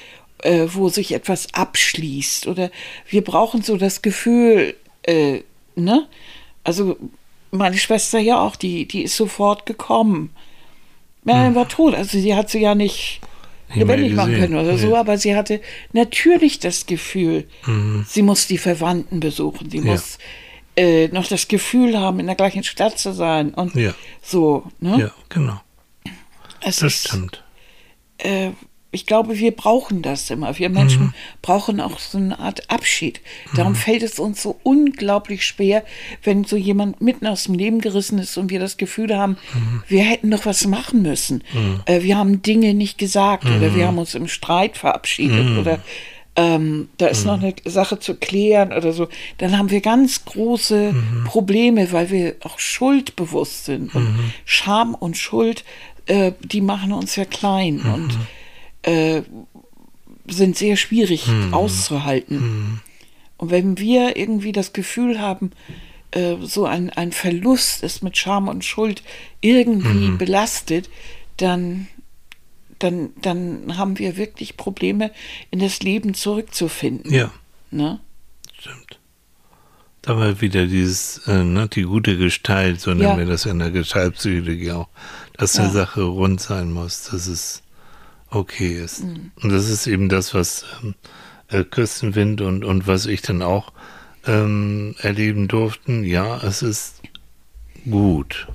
äh, 0.44 0.66
wo 0.68 0.88
sich 0.88 1.12
etwas 1.12 1.52
abschließt 1.52 2.46
oder 2.46 2.70
wir 3.08 3.24
brauchen 3.24 3.62
so 3.62 3.76
das 3.76 4.02
Gefühl, 4.02 4.76
äh, 5.02 5.40
ne? 5.74 6.06
Also 6.62 6.96
meine 7.50 7.76
Schwester 7.76 8.18
ja 8.18 8.40
auch, 8.40 8.56
die, 8.56 8.86
die 8.86 9.02
ist 9.02 9.16
sofort 9.16 9.66
gekommen. 9.66 10.30
Marion 11.24 11.48
hm. 11.48 11.54
war 11.54 11.68
tot, 11.68 11.94
also 11.94 12.18
sie 12.18 12.34
hat 12.34 12.50
sie 12.50 12.60
ja 12.60 12.74
nicht 12.74 13.20
lebendig 13.74 14.14
machen 14.14 14.34
können 14.34 14.56
oder 14.56 14.78
so, 14.78 14.96
aber 14.96 15.18
sie 15.18 15.34
hatte 15.34 15.60
natürlich 15.92 16.58
das 16.60 16.86
Gefühl, 16.86 17.48
mhm. 17.66 18.04
sie 18.06 18.22
muss 18.22 18.46
die 18.46 18.58
Verwandten 18.58 19.20
besuchen, 19.20 19.70
sie 19.70 19.78
ja. 19.78 19.84
muss 19.84 20.18
äh, 20.76 21.08
noch 21.08 21.26
das 21.26 21.48
Gefühl 21.48 21.98
haben, 21.98 22.20
in 22.20 22.26
der 22.26 22.34
gleichen 22.34 22.62
Stadt 22.62 22.98
zu 22.98 23.12
sein 23.12 23.54
und 23.54 23.74
ja. 23.74 23.94
so. 24.22 24.70
Ne? 24.80 24.98
Ja, 25.00 25.14
genau. 25.28 25.60
Es 26.60 26.76
das 26.76 26.94
ist, 26.94 27.08
stimmt. 27.08 27.42
Äh, 28.18 28.50
ich 28.94 29.06
glaube, 29.06 29.38
wir 29.38 29.50
brauchen 29.50 30.02
das 30.02 30.30
immer. 30.30 30.58
Wir 30.58 30.70
Menschen 30.70 31.02
mhm. 31.02 31.14
brauchen 31.42 31.80
auch 31.80 31.98
so 31.98 32.18
eine 32.18 32.38
Art 32.38 32.70
Abschied. 32.70 33.20
Darum 33.56 33.72
mhm. 33.72 33.76
fällt 33.76 34.02
es 34.02 34.18
uns 34.18 34.42
so 34.42 34.58
unglaublich 34.62 35.44
schwer, 35.44 35.84
wenn 36.22 36.44
so 36.44 36.56
jemand 36.56 37.00
mitten 37.00 37.26
aus 37.26 37.44
dem 37.44 37.54
Leben 37.54 37.80
gerissen 37.80 38.18
ist 38.18 38.36
und 38.38 38.50
wir 38.50 38.60
das 38.60 38.76
Gefühl 38.76 39.16
haben, 39.16 39.36
mhm. 39.52 39.82
wir 39.88 40.02
hätten 40.02 40.28
noch 40.28 40.46
was 40.46 40.66
machen 40.66 41.02
müssen. 41.02 41.42
Mhm. 41.52 41.80
Äh, 41.86 42.02
wir 42.02 42.16
haben 42.16 42.42
Dinge 42.42 42.74
nicht 42.74 42.98
gesagt 42.98 43.44
oder 43.44 43.74
wir 43.74 43.84
mhm. 43.84 43.88
haben 43.88 43.98
uns 43.98 44.14
im 44.14 44.28
Streit 44.28 44.76
verabschiedet 44.76 45.34
Mhm. 45.34 45.58
oder 45.58 45.80
ähm, 46.36 46.88
da 46.96 47.06
ist 47.06 47.24
noch 47.24 47.40
eine 47.40 47.54
Sache 47.64 48.00
zu 48.00 48.16
klären 48.16 48.72
oder 48.72 48.92
so, 48.92 49.08
dann 49.38 49.56
haben 49.56 49.70
wir 49.70 49.80
ganz 49.80 50.24
große. 50.24 50.94
Probleme, 51.26 51.92
weil 51.92 52.10
wir 52.10 52.36
auch 52.40 52.58
schuldbewusst 52.58 53.66
sind. 53.66 53.94
Und 53.94 54.32
Scham 54.44 54.94
und 54.94 55.16
Schuld, 55.16 55.64
äh, 56.06 56.32
die 56.42 56.60
machen 56.60 56.92
uns 56.92 57.16
ja 57.16 57.24
klein. 57.24 57.80
Und 57.80 58.18
äh, 58.84 59.22
sind 60.26 60.56
sehr 60.56 60.76
schwierig 60.76 61.26
Mhm. 61.28 61.52
auszuhalten. 61.54 62.36
Mhm. 62.40 62.80
Und 63.36 63.50
wenn 63.50 63.78
wir 63.78 64.16
irgendwie 64.16 64.52
das 64.52 64.72
Gefühl 64.72 65.20
haben, 65.20 65.50
äh, 66.12 66.36
so 66.42 66.64
ein, 66.66 66.90
ein 66.90 67.12
Verlust 67.12 67.82
ist 67.82 68.02
mit 68.02 68.16
Scham 68.16 68.48
und 68.48 68.64
Schuld 68.64 69.02
irgendwie 69.40 70.08
Mhm. 70.10 70.18
belastet, 70.18 70.88
dann, 71.36 71.88
dann, 72.78 73.10
dann 73.20 73.76
haben 73.76 73.98
wir 73.98 74.16
wirklich 74.16 74.56
Probleme, 74.56 75.10
in 75.50 75.58
das 75.58 75.80
Leben 75.80 76.14
zurückzufinden. 76.14 77.12
Ja, 77.12 77.30
Ne? 77.70 77.98
stimmt. 78.58 78.98
Da 80.02 80.16
war 80.18 80.40
wieder 80.40 80.66
dieses, 80.66 81.18
äh, 81.26 81.42
ne, 81.42 81.66
die 81.66 81.82
gute 81.82 82.16
Gestalt, 82.18 82.80
so 82.80 82.90
nennen 82.90 83.02
Ja. 83.02 83.18
wir 83.18 83.26
das 83.26 83.46
in 83.46 83.58
der 83.58 83.70
Gestaltpsychologie 83.70 84.70
auch, 84.72 84.88
dass 85.38 85.56
Ja. 85.56 85.66
die 85.66 85.72
Sache 85.72 86.02
rund 86.02 86.40
sein 86.40 86.70
muss, 86.72 87.04
dass 87.10 87.26
es 87.26 87.62
okay 88.34 88.82
ist. 88.82 89.04
Mhm. 89.04 89.32
Und 89.42 89.50
das 89.50 89.68
ist 89.68 89.86
eben 89.86 90.08
das, 90.08 90.34
was 90.34 90.64
ähm, 90.82 90.94
äh, 91.48 91.64
Küstenwind 91.64 92.40
und, 92.40 92.64
und 92.64 92.86
was 92.86 93.06
ich 93.06 93.22
dann 93.22 93.42
auch 93.42 93.72
ähm, 94.26 94.94
erleben 94.98 95.48
durften. 95.48 96.04
Ja, 96.04 96.42
es 96.42 96.62
ist 96.62 97.02
gut. 97.88 98.48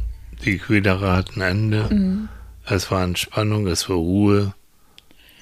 Die 0.45 0.57
Quälerei 0.57 1.17
hat 1.17 1.35
ein 1.35 1.41
Ende. 1.41 1.93
Mhm. 1.93 2.29
Es 2.65 2.91
war 2.91 3.03
Entspannung, 3.03 3.67
es 3.67 3.89
war 3.89 3.97
Ruhe. 3.97 4.53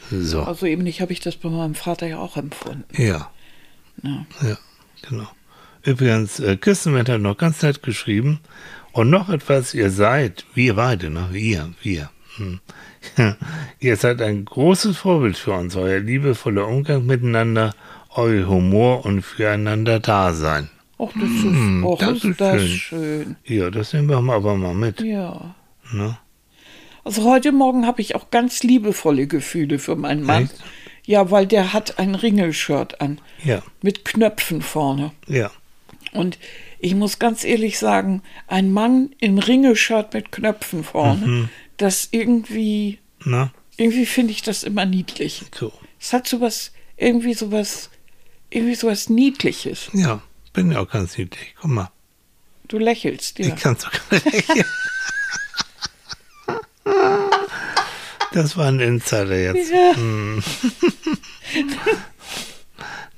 So. 0.10 0.44
Also 0.44 0.66
ähnlich 0.66 1.02
habe 1.02 1.12
ich 1.12 1.20
das 1.20 1.36
bei 1.36 1.50
meinem 1.50 1.76
Vater 1.76 2.08
ja 2.08 2.20
auch 2.20 2.38
empfunden. 2.38 2.86
Ja. 2.96 3.30
Ja. 4.04 4.26
Ja, 4.42 4.58
genau. 5.08 5.28
Übrigens, 5.84 6.40
äh, 6.40 6.58
Küstenwind 6.58 7.10
hat 7.10 7.22
noch 7.22 7.38
ganz 7.38 7.62
nett 7.62 7.84
geschrieben. 7.84 8.40
Und 8.92 9.10
noch 9.10 9.30
etwas, 9.30 9.74
ihr 9.74 9.92
seid, 9.92 10.46
wir 10.54 10.76
beide, 10.76 11.10
ne? 11.10 11.28
Wir, 11.32 11.74
wir. 11.82 12.10
Hm. 12.38 12.60
Ihr 13.80 13.96
seid 13.98 14.22
ein 14.22 14.46
großes 14.46 14.98
Vorbild 14.98 15.38
für 15.38 15.54
uns, 15.54 15.76
euer 15.76 16.00
liebevoller 16.00 16.68
Umgang 16.68 17.06
miteinander, 17.06 17.74
euer 18.16 18.48
Humor 18.48 19.06
und 19.06 19.22
füreinander 19.22 20.00
Dasein. 20.00 20.70
Och, 21.00 21.12
das 21.14 21.30
ist, 21.30 21.44
Hm, 21.44 21.86
och, 21.86 22.00
das 22.00 22.24
ist 22.24 22.42
das 22.42 22.62
schön. 22.64 22.78
schön. 22.78 23.36
Ja, 23.46 23.70
das 23.70 23.94
nehmen 23.94 24.10
wir 24.10 24.18
aber 24.18 24.56
mal 24.56 24.74
mit. 24.74 25.00
Ja. 25.02 25.54
Ne? 25.94 26.18
Also 27.04 27.24
heute 27.24 27.52
Morgen 27.52 27.86
habe 27.86 28.02
ich 28.02 28.16
auch 28.16 28.32
ganz 28.32 28.64
liebevolle 28.64 29.28
Gefühle 29.28 29.78
für 29.80 29.96
meinen 29.96 30.24
Mann. 30.24 30.46
Echt? 30.46 30.56
Ja, 31.06 31.30
weil 31.32 31.46
der 31.46 31.72
hat 31.72 32.00
ein 32.00 32.16
Ringelshirt 32.16 33.00
an 33.00 33.20
Ja, 33.44 33.62
mit 33.82 34.04
Knöpfen 34.06 34.62
vorne. 34.62 35.12
ja. 35.28 35.52
Und 36.14 36.40
ich 36.80 36.96
muss 36.96 37.20
ganz 37.20 37.44
ehrlich 37.44 37.78
sagen, 37.80 38.24
ein 38.48 38.72
Mann 38.72 39.10
im 39.20 39.38
Ringelshirt 39.38 40.14
mit 40.14 40.32
Knöpfen 40.32 40.84
vorne, 40.84 41.26
Mhm. 41.28 41.50
Das 41.78 42.10
irgendwie, 42.12 43.00
Na, 43.24 43.52
irgendwie 43.78 44.06
finde 44.06 44.32
ich 44.34 44.42
das 44.42 44.64
immer 44.64 44.86
niedlich. 44.86 45.46
so. 45.58 45.72
Es 46.00 46.14
hat 46.14 46.28
sowas, 46.28 46.72
irgendwie 46.96 47.34
sowas, 47.34 47.90
irgendwie 48.50 48.76
sowas 48.76 49.10
Niedliches. 49.10 49.90
Ja, 49.94 50.22
bin 50.54 50.72
ja 50.72 50.80
auch 50.80 50.90
ganz 50.90 51.18
niedlich. 51.18 51.56
Guck 51.60 51.72
mal. 51.72 51.92
Du 52.68 52.78
lächelst, 52.78 53.40
ja. 53.40 53.48
Ich 53.48 53.56
kann 53.56 53.76
sogar 53.78 54.02
lächeln. 54.32 54.66
Das 58.34 58.58
war 58.58 58.68
ein 58.68 58.80
Insider 58.80 59.38
jetzt. 59.38 59.72
Ja. 59.72 59.96
Hm. 59.96 60.44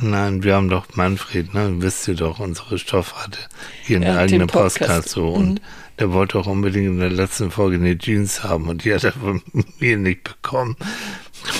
Nein, 0.02 0.44
wir 0.44 0.56
haben 0.56 0.70
doch 0.70 0.96
Manfred, 0.96 1.54
ne? 1.54 1.74
Wisst 1.80 2.08
ihr 2.08 2.16
doch, 2.16 2.40
unsere 2.40 2.78
Stoffrate 2.80 3.38
hier 3.84 3.98
in 3.98 4.04
Ja, 4.04 4.14
der 4.14 4.22
eigenen 4.22 4.48
Podcast. 4.48 4.80
Podcast 4.80 5.10
so. 5.10 5.28
Und 5.28 5.56
Mhm. 5.56 5.60
der 6.00 6.14
wollte 6.14 6.40
auch 6.40 6.48
unbedingt 6.48 6.88
in 6.88 7.00
der 7.00 7.10
letzten 7.10 7.52
Folge 7.52 7.76
eine 7.76 7.98
Jeans 7.98 8.44
haben 8.44 8.70
und 8.70 8.86
die 8.86 8.94
hat 8.94 9.04
er 9.04 9.12
von 9.12 9.42
mir 9.80 9.98
nicht 9.98 10.24
bekommen. 10.24 10.78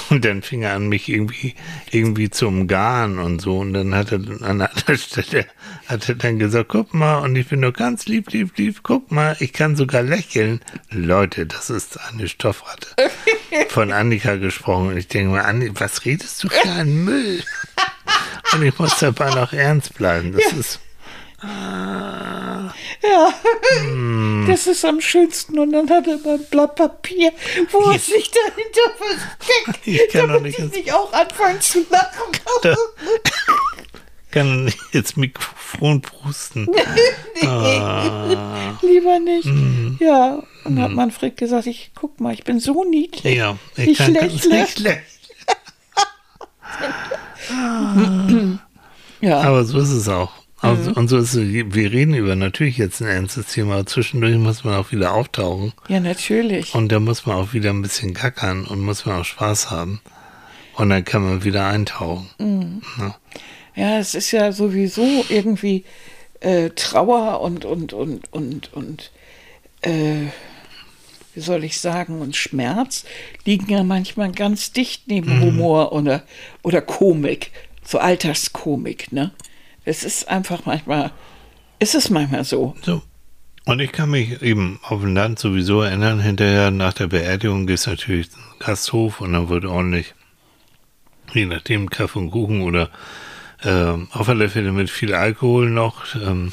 Und 0.10 0.26
dann 0.26 0.42
fing 0.42 0.62
er 0.64 0.74
an, 0.74 0.88
mich 0.90 1.08
irgendwie, 1.10 1.56
irgendwie 1.92 2.30
zu 2.30 2.48
umgarnen 2.48 3.20
und 3.20 3.40
so. 3.42 3.60
Und 3.60 3.74
dann 3.74 3.94
hat 3.96 4.12
er 4.12 4.20
an 4.20 4.42
einer 4.44 4.70
anderen 4.70 4.98
Stelle, 4.98 5.46
hat 5.88 6.08
er 6.10 6.16
dann 6.16 6.38
gesagt, 6.40 6.70
guck 6.70 6.94
mal, 6.94 7.18
und 7.20 7.36
ich 7.38 7.48
bin 7.48 7.60
nur 7.62 7.72
ganz 7.74 8.06
lieb, 8.06 8.32
lieb, 8.32 8.58
lieb, 8.58 8.80
guck 8.84 9.10
mal, 9.12 9.36
ich 9.40 9.54
kann 9.54 9.76
sogar 9.78 10.02
lächeln. 10.02 10.60
Leute, 10.92 11.46
das 11.46 11.70
ist 11.70 11.98
eine 12.10 12.28
Stoffratte. 12.28 12.88
Von 13.70 13.92
Annika 13.94 14.36
gesprochen. 14.36 14.88
Und 14.90 14.98
ich 14.98 15.08
denke 15.08 15.32
mal, 15.32 15.42
Anni, 15.44 15.72
was 15.74 16.04
redest 16.06 16.44
du 16.44 16.50
für 16.50 16.70
einen 16.70 17.04
Müll? 17.04 17.44
Und 18.54 18.64
ich 18.64 18.78
muss 18.80 18.98
dabei 19.00 19.30
noch 19.30 19.54
ernst 19.54 19.94
bleiben. 19.96 20.34
Das 20.34 20.52
ist, 20.54 20.80
Ja, 21.42 23.34
Hm. 23.82 24.46
das 24.48 24.68
ist 24.68 24.84
am 24.86 25.00
schönsten. 25.02 25.58
Und 25.60 25.72
dann 25.72 25.90
hat 25.90 26.08
er 26.08 26.18
mal 26.18 26.36
ein 26.36 26.46
Blatt 26.50 26.76
Papier, 26.76 27.32
wo 27.72 27.80
er 27.92 28.00
sich 28.00 28.30
dahinter 28.32 28.92
versteckt, 28.98 29.80
Ich 29.88 30.10
kann 30.12 30.28
damit 30.30 30.44
nicht 30.44 30.60
ich 30.60 30.72
nicht 30.72 30.94
auch 30.94 31.12
anfangen 31.14 31.62
zu 31.62 31.80
lachen 31.90 32.32
Da- 32.62 32.76
kann. 34.32 34.66
nicht 34.66 34.78
ins 34.92 35.16
Mikrofon 35.16 36.02
prusten. 36.02 36.68
Ah, 37.42 38.78
Lieber 38.82 39.18
nicht. 39.20 39.46
Hm. 39.46 39.98
Ja, 40.02 40.44
und 40.66 40.82
hat 40.82 40.92
Manfred 40.92 41.38
gesagt, 41.38 41.68
ich 41.68 41.92
guck 41.96 42.20
mal, 42.20 42.34
ich 42.34 42.44
bin 42.44 42.60
so 42.60 42.84
niedlich. 42.84 43.36
ja, 43.38 43.58
ich, 43.78 43.88
Ich 43.92 43.98
kann 43.98 44.14
ganz 44.14 44.44
lächle. 44.44 44.62
nicht 44.62 44.80
lächeln. 44.80 45.04
Ja, 49.22 49.42
Aber 49.42 49.66
so 49.66 49.80
ist 49.80 49.90
es 49.92 50.08
auch. 50.08 50.32
Also, 50.62 50.92
Mhm. 50.92 50.98
Und 50.98 51.08
so 51.08 51.18
ist 51.18 51.34
es, 51.36 51.42
wir 51.42 51.92
reden 51.92 52.14
über 52.14 52.36
natürlich 52.36 52.78
jetzt 52.78 53.02
ein 53.02 53.08
ernstes 53.08 53.48
Thema, 53.48 53.76
aber 53.76 53.86
zwischendurch 53.86 54.38
muss 54.38 54.64
man 54.64 54.76
auch 54.76 54.92
wieder 54.92 55.14
auftauchen. 55.14 55.74
ja, 55.88 56.00
natürlich. 56.00 56.76
Und 56.76 56.92
da 56.92 57.00
muss 57.00 57.26
man 57.26 57.38
auch 57.38 57.54
wieder 57.54 57.70
ein 57.70 57.82
bisschen 57.82 58.14
gackern 58.14 58.66
und 58.66 58.82
muss 58.82 59.06
man 59.06 59.22
auch 59.22 59.26
Spaß 59.26 59.72
haben. 59.72 60.02
Und 60.76 60.90
dann 60.90 61.04
kann 61.06 61.24
man 61.24 61.44
wieder 61.44 61.66
eintauchen. 61.68 62.30
Mhm. 62.40 62.82
Ja. 62.98 63.16
Ja, 63.76 64.00
es 64.00 64.16
ist 64.16 64.32
ja 64.32 64.52
sowieso 64.52 65.24
irgendwie 65.30 65.86
äh, 66.42 66.70
Trauer 66.72 67.40
und, 67.42 67.64
und, 67.64 67.94
und, 67.94 68.32
und, 68.34 68.74
und, 68.74 69.12
äh, 69.82 70.28
wie 71.34 71.42
soll 71.42 71.64
ich 71.64 71.80
sagen, 71.80 72.22
und 72.22 72.36
Schmerz 72.36 73.06
liegen 73.46 73.70
ja 73.72 73.84
manchmal 73.84 74.32
ganz 74.32 74.72
dicht 74.72 75.04
neben 75.08 75.38
Mhm. 75.38 75.42
Humor 75.42 75.92
oder, 75.94 76.24
oder 76.64 76.82
Komik, 76.82 77.52
so 77.84 78.00
Alltagskomik, 78.00 79.12
ne? 79.12 79.32
Es 79.86 80.04
ist 80.04 80.28
einfach 80.28 80.66
manchmal, 80.66 81.12
ist 81.80 81.96
es 81.96 82.10
manchmal 82.10 82.44
so. 82.44 82.76
So. 82.84 83.02
Und 83.66 83.80
ich 83.80 83.92
kann 83.92 84.10
mich 84.10 84.42
eben 84.42 84.80
auf 84.84 85.02
dem 85.02 85.16
Land 85.16 85.40
sowieso 85.40 85.82
erinnern, 85.82 86.20
hinterher 86.20 86.72
nach 86.72 86.94
der 86.94 87.08
Beerdigung 87.08 87.68
ist 87.70 87.88
natürlich 87.88 88.28
ein 88.36 88.60
Gasthof 88.60 89.22
und 89.22 89.34
dann 89.34 89.50
wird 89.50 89.66
ordentlich, 89.66 90.16
je 91.34 91.46
nachdem, 91.46 91.90
Kaffee 91.90 92.20
und 92.20 92.32
Kuchen 92.32 92.62
oder 92.62 92.90
äh, 93.62 94.50
Fälle 94.50 94.72
mit 94.72 94.90
viel 94.90 95.14
Alkohol 95.14 95.70
noch, 95.70 96.16
ähm, 96.16 96.52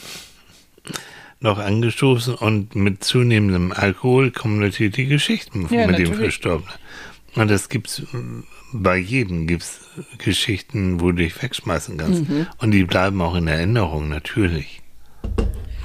noch 1.41 1.59
angestoßen 1.59 2.34
und 2.34 2.74
mit 2.74 3.05
zunehmendem 3.05 3.72
Alkohol 3.72 4.30
kommen 4.30 4.61
natürlich 4.61 4.95
die 4.95 5.07
Geschichten 5.07 5.68
Ja, 5.70 5.87
mit 5.87 5.99
dem 5.99 6.11
natürlich. 6.11 6.16
Verstorbenen. 6.16 6.74
Und 7.34 7.51
das 7.51 7.68
gibt's 7.68 8.03
bei 8.72 8.97
jedem 8.97 9.47
gibt's 9.47 9.80
Geschichten, 10.18 11.01
wo 11.01 11.11
du 11.11 11.18
dich 11.18 11.41
wegschmeißen 11.41 11.97
kannst. 11.99 12.28
Mhm. 12.28 12.47
Und 12.59 12.70
die 12.72 12.84
bleiben 12.84 13.20
auch 13.20 13.34
in 13.34 13.47
Erinnerung, 13.47 14.09
natürlich. 14.09 14.82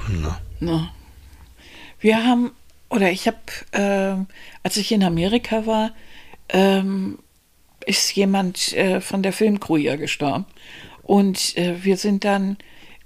Na. 0.08 0.40
Ne? 0.60 0.88
Wir 2.00 2.24
haben, 2.24 2.50
oder 2.88 3.10
ich 3.10 3.26
habe, 3.26 3.38
ähm, 3.72 4.26
als 4.62 4.76
ich 4.76 4.90
in 4.92 5.04
Amerika 5.04 5.66
war, 5.66 5.92
ähm, 6.48 7.18
ist 7.86 8.14
jemand 8.14 8.72
äh, 8.72 9.00
von 9.00 9.22
der 9.22 9.32
Filmcrew 9.32 9.76
ja 9.76 9.96
gestorben. 9.96 10.46
Und 11.02 11.56
äh, 11.56 11.84
wir 11.84 11.96
sind 11.96 12.24
dann 12.24 12.56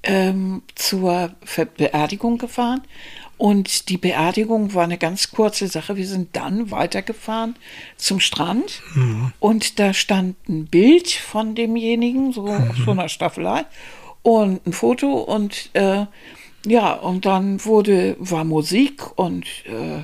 ähm, 0.06 0.62
zur 0.74 1.34
Beerdigung 1.76 2.38
gefahren. 2.38 2.82
Und 3.38 3.90
die 3.90 3.98
Beerdigung 3.98 4.72
war 4.72 4.84
eine 4.84 4.96
ganz 4.96 5.30
kurze 5.30 5.68
Sache. 5.68 5.96
Wir 5.96 6.06
sind 6.06 6.34
dann 6.34 6.70
weitergefahren 6.70 7.56
zum 7.96 8.18
Strand. 8.20 8.80
Und 9.40 9.78
da 9.78 9.92
stand 9.92 10.36
ein 10.48 10.66
Bild 10.66 11.10
von 11.10 11.54
demjenigen, 11.54 12.32
so 12.32 12.46
auf 12.46 12.76
so 12.84 12.92
einer 12.92 13.10
Staffelei. 13.10 13.66
Und 14.22 14.66
ein 14.66 14.72
Foto. 14.72 15.18
Und 15.18 15.68
äh, 15.74 16.06
ja, 16.64 16.94
und 16.94 17.26
dann 17.26 17.62
wurde, 17.64 18.16
war 18.18 18.44
Musik 18.44 19.18
und 19.18 19.44
äh, 19.66 20.00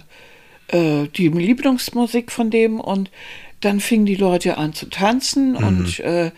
äh, 0.76 1.08
die 1.08 1.28
Lieblingsmusik 1.28 2.30
von 2.30 2.50
dem 2.50 2.80
und 2.80 3.10
dann 3.64 3.80
fingen 3.80 4.06
die 4.06 4.16
Leute 4.16 4.58
an 4.58 4.74
zu 4.74 4.90
tanzen 4.90 5.56
und 5.56 6.00
äh, 6.00 6.30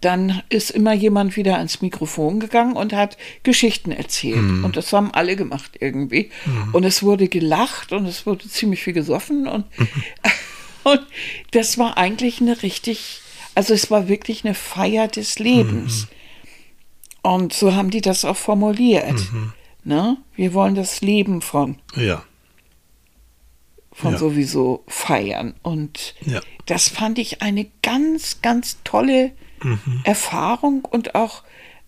dann 0.00 0.42
ist 0.48 0.70
immer 0.70 0.92
jemand 0.92 1.36
wieder 1.36 1.56
ans 1.56 1.80
Mikrofon 1.80 2.40
gegangen 2.40 2.74
und 2.74 2.92
hat 2.92 3.16
Geschichten 3.44 3.92
erzählt. 3.92 4.38
Und 4.64 4.76
das 4.76 4.92
haben 4.92 5.10
alle 5.12 5.36
gemacht 5.36 5.76
irgendwie. 5.80 6.30
Und 6.72 6.84
es 6.84 7.02
wurde 7.02 7.28
gelacht 7.28 7.92
und 7.92 8.04
es 8.06 8.26
wurde 8.26 8.48
ziemlich 8.48 8.82
viel 8.82 8.92
gesoffen 8.92 9.46
und, 9.46 9.64
und 10.84 11.00
das 11.52 11.78
war 11.78 11.96
eigentlich 11.96 12.40
eine 12.40 12.62
richtig, 12.62 13.20
also 13.54 13.72
es 13.74 13.90
war 13.90 14.08
wirklich 14.08 14.44
eine 14.44 14.54
Feier 14.54 15.06
des 15.08 15.38
Lebens. 15.38 16.08
Und 17.22 17.52
so 17.52 17.74
haben 17.74 17.90
die 17.90 18.00
das 18.00 18.24
auch 18.24 18.36
formuliert. 18.36 19.20
Ne? 19.84 20.16
Wir 20.34 20.52
wollen 20.54 20.74
das 20.74 21.00
Leben 21.00 21.40
von, 21.42 21.76
Ja. 21.94 22.24
Von 23.92 24.12
Ja. 24.12 24.18
sowieso 24.18 24.82
feiern. 24.88 25.54
Und 25.62 26.14
Ja. 26.24 26.40
das 26.66 26.88
fand 26.88 27.18
ich 27.18 27.42
eine 27.42 27.66
ganz, 27.82 28.40
ganz 28.42 28.78
tolle 28.84 29.32
Mhm. 29.62 30.00
Erfahrung 30.04 30.84
und 30.84 31.14
auch, 31.14 31.42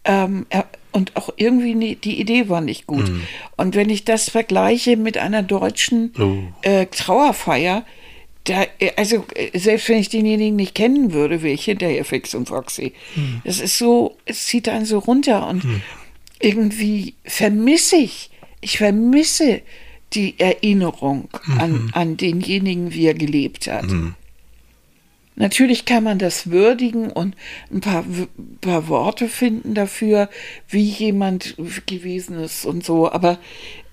ähm, 0.05 0.47
er- 0.51 0.69
und 0.93 1.17
auch 1.17 1.31
irgendwie 1.37 1.75
ne, 1.75 1.97
die 1.97 2.21
Idee 2.21 2.49
war 2.49 2.61
nicht 2.61 2.87
gut. 2.87 3.09
Mhm. 3.09 3.23
Und 3.57 3.75
wenn 3.75 3.91
ich 3.91 4.05
das 4.05 4.29
vergleiche 4.31 4.97
mit 4.97 5.19
einer 5.19 5.43
deutschen 5.43 6.13
Oh. 6.19 6.37
äh, 6.63 6.87
Trauerfeier, 6.87 7.85
da, 8.45 8.63
äh, 8.79 8.93
also 8.97 9.25
äh, 9.35 9.59
selbst 9.59 9.89
wenn 9.89 9.99
ich 9.99 10.09
denjenigen 10.11 10.55
nicht 10.55 10.75
kennen 10.77 11.13
würde, 11.15 11.43
wäre 11.43 11.55
ich 11.55 11.65
hinterher 11.65 12.05
fix 12.05 12.35
und 12.35 12.49
foxy. 12.49 12.93
Mhm. 13.17 13.41
Das 13.45 13.59
ist 13.59 13.77
so, 13.79 14.17
es 14.27 14.45
zieht 14.47 14.69
einen 14.69 14.85
so 14.85 14.99
runter 15.01 15.49
und 15.49 15.65
irgendwie 16.39 17.15
vermisse 17.25 17.97
ich, 17.97 18.31
ich 18.61 18.79
vermisse 18.79 19.63
die 20.15 20.39
Erinnerung 20.39 21.29
an, 21.59 21.91
an 21.93 22.17
denjenigen, 22.17 22.93
wie 22.93 23.07
er 23.07 23.15
gelebt 23.15 23.67
hat. 23.67 23.87
Natürlich 25.37 25.85
kann 25.85 26.05
man 26.05 26.21
das 26.21 26.51
würdigen 26.51 27.11
und 27.11 27.35
ein 27.73 27.81
paar, 27.81 28.05
paar 28.61 28.87
Worte 28.87 29.29
finden 29.29 29.75
dafür, 29.75 30.29
wie 30.69 30.85
jemand 30.85 31.57
gewesen 31.87 32.39
ist 32.39 32.65
und 32.65 32.85
so. 32.85 33.11
Aber 33.11 33.39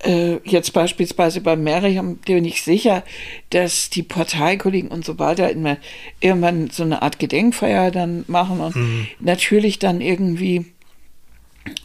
äh, 0.04 0.36
jetzt 0.44 0.72
beispielsweise 0.74 1.42
bei 1.42 1.56
Miriam 1.56 2.18
bin 2.18 2.46
ich 2.46 2.62
sicher, 2.62 3.04
dass 3.50 3.90
die 3.90 4.04
Parteikollegen 4.04 4.92
und 4.92 5.04
so 5.04 5.18
weiter 5.18 5.50
immer 5.50 5.78
irgendwann 6.20 6.70
so 6.70 6.84
eine 6.84 7.02
Art 7.02 7.18
Gedenkfeier 7.18 7.90
dann 7.90 8.24
machen 8.28 8.60
und 8.60 8.76
natürlich 9.20 9.80
dann 9.80 10.00
irgendwie 10.00 10.68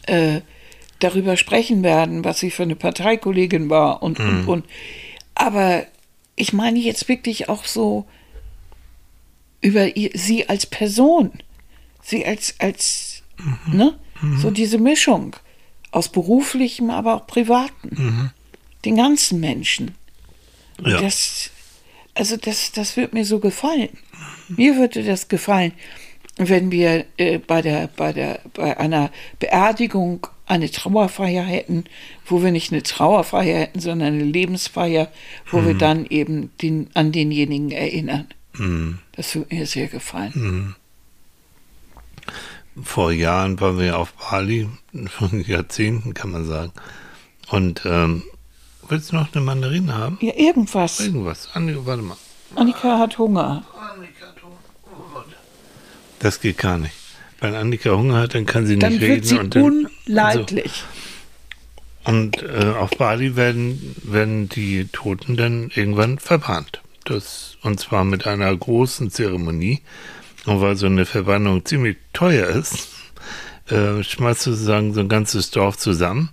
äh, 0.05 0.41
darüber 0.99 1.37
sprechen 1.37 1.83
werden, 1.83 2.23
was 2.23 2.39
sie 2.39 2.51
für 2.51 2.63
eine 2.63 2.75
Parteikollegin 2.75 3.69
war 3.69 4.01
und, 4.01 4.19
und, 4.19 4.47
und. 4.47 4.65
Aber 5.35 5.85
ich 6.35 6.53
meine 6.53 6.79
jetzt 6.79 7.07
wirklich 7.07 7.49
auch 7.49 7.65
so 7.65 8.05
über 9.61 9.95
ihr, 9.95 10.11
sie 10.13 10.49
als 10.49 10.65
Person, 10.65 11.31
sie 12.01 12.25
als, 12.25 12.55
als, 12.59 13.23
ne, 13.67 13.97
so 14.37 14.51
diese 14.51 14.77
Mischung 14.77 15.35
aus 15.91 16.09
beruflichem, 16.09 16.89
aber 16.89 17.15
auch 17.15 17.27
privaten, 17.27 18.31
den 18.85 18.95
ganzen 18.95 19.39
Menschen. 19.39 19.95
Ja. 20.83 21.01
das, 21.01 21.49
also 22.13 22.37
das, 22.37 22.71
das 22.71 22.97
wird 22.97 23.13
mir 23.13 23.25
so 23.25 23.39
gefallen. 23.39 23.89
Mir 24.47 24.75
würde 24.77 25.03
das 25.03 25.27
gefallen, 25.27 25.73
wenn 26.37 26.71
wir 26.71 27.05
äh, 27.17 27.39
bei 27.39 27.61
der, 27.61 27.87
bei 27.95 28.13
der, 28.13 28.41
bei 28.53 28.77
einer 28.77 29.11
Beerdigung 29.39 30.27
eine 30.47 30.71
Trauerfeier 30.71 31.43
hätten, 31.43 31.83
wo 32.25 32.41
wir 32.41 32.51
nicht 32.51 32.71
eine 32.71 32.81
Trauerfeier 32.81 33.59
hätten, 33.59 33.79
sondern 33.79 34.13
eine 34.13 34.23
Lebensfeier, 34.23 35.11
wo 35.51 35.65
wir 35.65 35.73
dann 35.73 36.05
eben 36.05 36.51
den, 36.61 36.89
an 36.93 37.11
denjenigen 37.11 37.71
erinnern. 37.71 38.27
Das 39.11 39.35
würde 39.35 39.53
mir 39.53 39.65
sehr 39.67 39.87
gefallen. 39.87 40.75
Vor 42.81 43.11
Jahren 43.11 43.59
waren 43.59 43.79
wir 43.79 43.97
auf 43.97 44.13
Bali, 44.13 44.67
schon 45.17 45.43
Jahrzehnten 45.43 46.13
kann 46.13 46.31
man 46.31 46.45
sagen. 46.45 46.71
Und 47.49 47.83
ähm, 47.85 48.23
willst 48.87 49.11
du 49.11 49.15
noch 49.15 49.33
eine 49.33 49.43
Mandarine 49.43 49.95
haben? 49.95 50.17
Ja, 50.21 50.33
irgendwas. 50.35 50.99
Irgendwas. 50.99 51.49
Annika, 51.53 51.85
warte 51.85 52.03
mal. 52.03 52.17
Annika 52.55 52.99
hat 52.99 53.17
Hunger. 53.17 53.63
Das 56.19 56.41
geht 56.41 56.57
gar 56.57 56.77
nicht. 56.77 56.93
Wenn 57.39 57.53
Annika 57.55 57.91
Hunger 57.91 58.17
hat, 58.19 58.35
dann 58.35 58.45
kann 58.45 58.65
sie 58.65 58.75
nicht 58.75 58.83
Dann 58.83 58.93
reden. 58.93 59.07
wird 59.15 59.25
sie 59.25 59.37
und 59.37 59.55
dann, 59.55 59.87
unleidlich. 60.07 60.83
So. 62.05 62.11
Und 62.11 62.41
äh, 62.41 62.73
auf 62.77 62.91
Bali 62.91 63.35
werden, 63.35 63.95
werden 64.03 64.47
die 64.49 64.87
Toten 64.91 65.35
dann 65.35 65.69
irgendwann 65.75 66.19
verbrannt. 66.19 66.81
Das, 67.03 67.57
und 67.63 67.79
zwar 67.79 68.05
mit 68.05 68.25
einer 68.27 68.55
großen 68.55 69.11
Zeremonie. 69.11 69.81
Und 70.45 70.61
weil 70.61 70.77
so 70.77 70.85
eine 70.85 71.05
Verbrennung 71.05 71.65
ziemlich 71.65 71.97
teuer 72.13 72.47
ist, 72.47 72.87
äh, 73.69 74.01
schmeißt 74.01 74.45
du 74.45 74.51
sozusagen 74.51 74.93
so 74.93 75.01
ein 75.01 75.09
ganzes 75.09 75.51
Dorf 75.51 75.77
zusammen. 75.77 76.29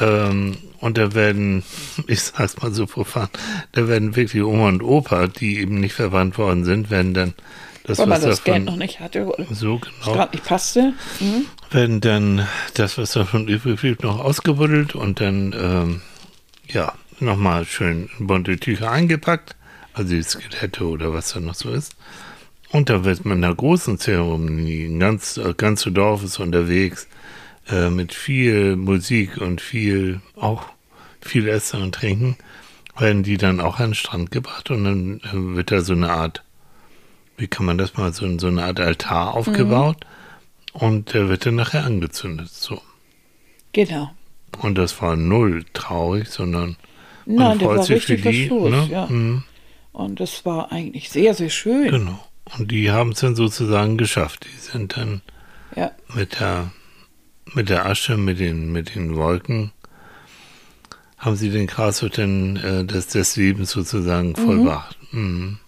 Ähm, 0.00 0.58
und 0.80 0.98
da 0.98 1.14
werden, 1.14 1.62
ich 2.06 2.22
sag's 2.22 2.60
mal 2.60 2.72
so 2.72 2.86
profan, 2.86 3.28
da 3.72 3.88
werden 3.88 4.16
wirklich 4.16 4.42
Oma 4.42 4.68
und 4.68 4.82
Opa, 4.82 5.26
die 5.26 5.58
eben 5.58 5.80
nicht 5.80 5.94
verbrannt 5.94 6.38
worden 6.38 6.64
sind, 6.64 6.90
werden 6.90 7.14
dann 7.14 7.34
das, 7.84 7.98
Weil 7.98 8.06
man 8.06 8.16
was 8.16 8.24
das 8.24 8.38
davon 8.38 8.52
Geld 8.52 8.64
noch 8.64 8.76
nicht 8.76 8.98
hatte 8.98 9.26
oder 9.26 9.46
so 9.54 9.78
genau 9.78 10.14
gerade 10.14 10.36
nicht 10.36 10.44
passte. 10.44 10.92
Mhm. 11.20 11.46
werden 11.70 12.00
dann 12.00 12.48
das, 12.74 12.98
was 12.98 13.12
davon 13.12 13.46
übrig 13.46 13.80
blieb, 13.80 14.02
noch 14.02 14.18
ausgebuddelt 14.18 14.96
und 14.96 15.20
dann, 15.20 15.54
ähm, 15.56 16.00
ja, 16.68 16.94
nochmal 17.20 17.64
schön 17.64 18.10
in 18.18 18.26
bunte 18.26 18.58
Tücher 18.58 18.90
eingepackt, 18.90 19.54
also 19.94 20.10
die 20.10 20.22
Skelette 20.22 20.84
oder 20.84 21.12
was 21.12 21.32
da 21.32 21.38
noch 21.38 21.54
so 21.54 21.70
ist. 21.70 21.94
Und 22.72 22.90
da 22.90 23.04
wird 23.04 23.24
mit 23.24 23.36
einer 23.36 23.54
großen 23.54 23.98
Zeremonie, 23.98 24.86
ein 24.86 24.98
ganz, 24.98 25.34
das 25.34 25.56
ganze 25.56 25.92
Dorf 25.92 26.24
ist 26.24 26.40
unterwegs, 26.40 27.06
äh, 27.68 27.90
mit 27.90 28.12
viel 28.14 28.76
Musik 28.76 29.38
und 29.38 29.60
viel, 29.60 30.20
auch 30.36 30.64
viel 31.20 31.48
Essen 31.48 31.82
und 31.82 31.94
Trinken, 31.94 32.36
werden 32.98 33.22
die 33.22 33.36
dann 33.36 33.60
auch 33.60 33.78
an 33.78 33.90
den 33.90 33.94
Strand 33.94 34.30
gebracht 34.30 34.70
und 34.70 34.84
dann 34.84 35.20
äh, 35.20 35.56
wird 35.56 35.70
da 35.70 35.80
so 35.82 35.92
eine 35.92 36.10
Art, 36.10 36.42
wie 37.36 37.46
kann 37.48 37.66
man 37.66 37.76
das 37.78 37.96
mal, 37.96 38.12
so, 38.12 38.38
so 38.38 38.46
eine 38.46 38.64
Art 38.64 38.80
Altar 38.80 39.34
aufgebaut. 39.34 39.98
Und 40.72 41.14
der 41.14 41.28
wird 41.30 41.46
dann 41.46 41.54
nachher 41.54 41.84
angezündet. 41.84 42.48
So. 42.50 42.80
Genau. 43.72 44.10
Und 44.60 44.76
das 44.76 45.00
war 45.00 45.16
null 45.16 45.64
traurig, 45.72 46.28
sondern 46.28 46.76
man 47.24 47.36
Nein, 47.36 47.58
der 47.58 47.68
freut 47.68 47.76
war 47.78 47.84
sich 47.84 48.04
für 48.04 48.16
die. 48.16 48.22
verstoßt, 48.48 48.70
Ne? 48.70 48.88
ja. 48.90 49.06
Mhm, 49.06 49.42
Und 49.92 50.20
das 50.20 50.44
war 50.44 50.70
eigentlich 50.72 51.08
sehr, 51.10 51.32
sehr 51.34 51.48
schön. 51.50 51.90
genau. 51.90 52.26
Und 52.58 52.70
die 52.70 52.90
haben 52.90 53.10
es 53.12 53.20
dann 53.20 53.34
sozusagen 53.34 53.96
geschafft. 53.98 54.44
Die 54.46 54.58
sind 54.58 54.96
dann 54.96 55.22
Ja. 55.74 55.90
mit 56.14 56.40
der, 56.40 56.70
mit 57.54 57.68
der 57.68 57.86
Asche, 57.86 58.16
mit 58.16 58.40
den, 58.40 58.72
mit 58.72 58.94
den 58.94 59.16
Wolken, 59.16 59.72
haben 61.18 61.36
sie 61.36 61.50
den 61.50 61.66
Grashütten 61.66 62.56
äh, 62.56 62.84
des, 62.84 63.08
des 63.08 63.36
Lebens 63.36 63.70
sozusagen 63.70 64.36
vollbracht. 64.36 64.98
Mhm. 65.12 65.58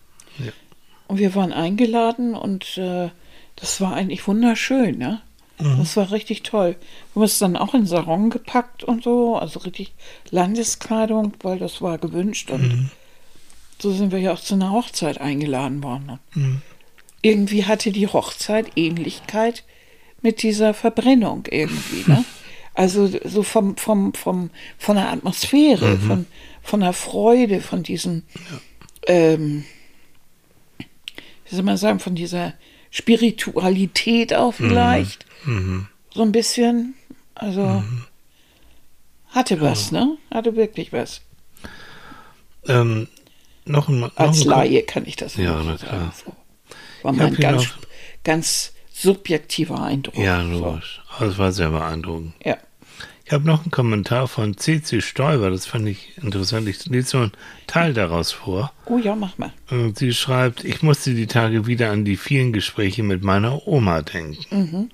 Und 1.06 1.18
wir 1.18 1.34
waren 1.34 1.52
eingeladen 1.52 2.34
und 2.34 2.76
äh, 2.76 3.08
das 3.56 3.80
war 3.80 3.94
eigentlich 3.94 4.26
wunderschön, 4.26 4.98
ne? 4.98 5.22
Das 5.60 5.96
war 5.96 6.12
richtig 6.12 6.44
toll. 6.44 6.76
Du 7.14 7.22
hast 7.22 7.42
dann 7.42 7.56
auch 7.56 7.74
in 7.74 7.84
Sarong 7.84 8.30
gepackt 8.30 8.84
und 8.84 9.02
so, 9.02 9.36
also 9.36 9.58
richtig 9.58 9.92
Landeskleidung, 10.30 11.32
weil 11.40 11.58
das 11.58 11.82
war 11.82 11.98
gewünscht. 11.98 12.52
Und 12.52 12.90
so 13.80 13.90
sind 13.90 14.12
wir 14.12 14.20
ja 14.20 14.32
auch 14.32 14.40
zu 14.40 14.54
einer 14.54 14.70
Hochzeit 14.70 15.20
eingeladen 15.20 15.82
worden. 15.82 16.20
Ne? 16.34 16.60
Irgendwie 17.22 17.64
hatte 17.64 17.90
die 17.90 18.06
Hochzeit 18.06 18.70
Ähnlichkeit 18.76 19.64
mit 20.22 20.42
dieser 20.42 20.74
Verbrennung 20.74 21.44
irgendwie. 21.50 22.10
Ne? 22.10 22.24
Also 22.74 23.10
so 23.24 23.42
vom, 23.42 23.76
vom, 23.76 24.14
vom, 24.14 24.50
von 24.78 24.96
der 24.96 25.10
Atmosphäre, 25.10 25.98
von, 25.98 26.26
von 26.62 26.80
der 26.80 26.92
Freude, 26.92 27.60
von 27.60 27.82
diesem, 27.82 28.22
ähm, 29.06 29.64
wie 30.78 31.54
soll 31.54 31.64
man 31.64 31.76
sagen, 31.76 31.98
von 31.98 32.14
dieser 32.14 32.54
Spiritualität 32.90 34.34
auch 34.34 34.54
vielleicht. 34.54 35.26
So 36.14 36.22
ein 36.22 36.32
bisschen. 36.32 36.94
Also 37.34 37.82
hatte 39.30 39.60
was, 39.60 39.92
ne? 39.92 40.16
Hatte 40.30 40.56
wirklich 40.56 40.92
was. 40.92 41.20
Ähm, 42.66 43.08
noch 43.64 43.88
ein, 43.88 44.00
noch 44.00 44.16
Als 44.16 44.44
Laie 44.44 44.82
kann 44.82 45.06
ich 45.06 45.16
das 45.16 45.36
Ja, 45.36 45.62
na 45.64 45.76
sagen. 45.76 46.12
So. 46.24 46.32
War 47.02 47.12
mein 47.12 47.34
ganz, 47.34 47.68
ganz 48.24 48.72
subjektiver 49.02 49.80
Eindruck. 49.82 50.16
Ja, 50.16 50.42
So. 50.44 50.50
logisch. 50.50 51.00
Aber 51.16 51.26
es 51.26 51.38
war 51.38 51.52
sehr 51.52 51.70
beeindruckend. 51.70 52.32
Ja. 52.44 52.56
Ich 53.24 53.32
habe 53.32 53.44
noch 53.46 53.60
einen 53.62 53.70
Kommentar 53.70 54.26
von 54.26 54.56
CC 54.56 55.02
Stoiber, 55.02 55.50
das 55.50 55.66
fand 55.66 55.86
ich 55.86 56.16
interessant. 56.16 56.66
Ich 56.66 56.86
lese 56.86 57.08
so 57.10 57.18
einen 57.18 57.32
Teil 57.66 57.92
daraus 57.92 58.32
vor. 58.32 58.72
Oh 58.86 58.96
ja, 58.96 59.14
mach 59.14 59.36
mal. 59.36 59.52
Und 59.70 59.98
sie 59.98 60.14
schreibt, 60.14 60.64
ich 60.64 60.82
musste 60.82 61.12
die 61.12 61.26
Tage 61.26 61.66
wieder 61.66 61.90
an 61.90 62.06
die 62.06 62.16
vielen 62.16 62.54
Gespräche 62.54 63.02
mit 63.02 63.22
meiner 63.22 63.66
Oma 63.68 64.00
denken. 64.00 64.90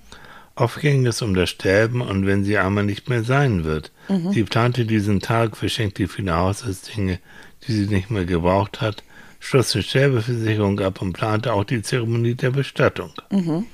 Oft 0.56 0.80
ging 0.80 1.06
es 1.06 1.22
um 1.22 1.34
das 1.34 1.50
Sterben 1.50 2.00
und 2.00 2.26
wenn 2.26 2.42
sie 2.42 2.58
einmal 2.58 2.84
nicht 2.84 3.08
mehr 3.08 3.22
sein 3.22 3.62
wird. 3.62 3.92
Sie 4.32 4.42
plante 4.42 4.84
diesen 4.84 5.20
Tag, 5.20 5.56
verschenkte 5.56 6.08
viele 6.08 6.34
Haushaltsdinge, 6.34 7.20
die 7.66 7.72
sie 7.72 7.86
nicht 7.86 8.10
mehr 8.10 8.24
gebraucht 8.24 8.80
hat, 8.80 9.04
schloss 9.38 9.74
eine 9.76 9.84
Sterbeversicherung 9.84 10.80
ab 10.80 11.00
und 11.02 11.12
plante 11.12 11.52
auch 11.52 11.64
die 11.64 11.82
Zeremonie 11.82 12.34
der 12.34 12.50
Bestattung. 12.50 13.12
Oft 13.30 13.64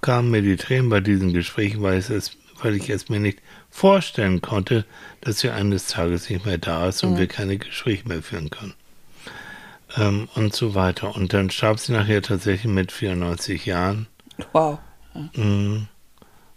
kamen 0.00 0.30
mir 0.30 0.42
die 0.42 0.56
Tränen 0.56 0.88
bei 0.88 1.00
diesen 1.00 1.32
Gesprächen, 1.32 1.82
weil, 1.82 1.98
es 1.98 2.10
es, 2.10 2.36
weil 2.62 2.74
ich 2.74 2.90
es 2.90 3.08
mir 3.08 3.20
nicht 3.20 3.38
vorstellen 3.70 4.40
konnte, 4.40 4.84
dass 5.20 5.40
sie 5.40 5.50
eines 5.50 5.86
Tages 5.86 6.28
nicht 6.28 6.44
mehr 6.44 6.58
da 6.58 6.88
ist 6.88 7.04
und 7.04 7.16
wir 7.16 7.26
keine 7.28 7.58
Gespräche 7.58 8.08
mehr 8.08 8.22
führen 8.22 8.50
können. 8.50 8.74
Ähm, 9.96 10.28
und 10.34 10.54
so 10.54 10.74
weiter. 10.74 11.14
Und 11.14 11.32
dann 11.32 11.50
starb 11.50 11.78
sie 11.78 11.92
nachher 11.92 12.22
tatsächlich 12.22 12.72
mit 12.72 12.92
94 12.92 13.64
Jahren. 13.66 14.06
Wow. 14.52 14.78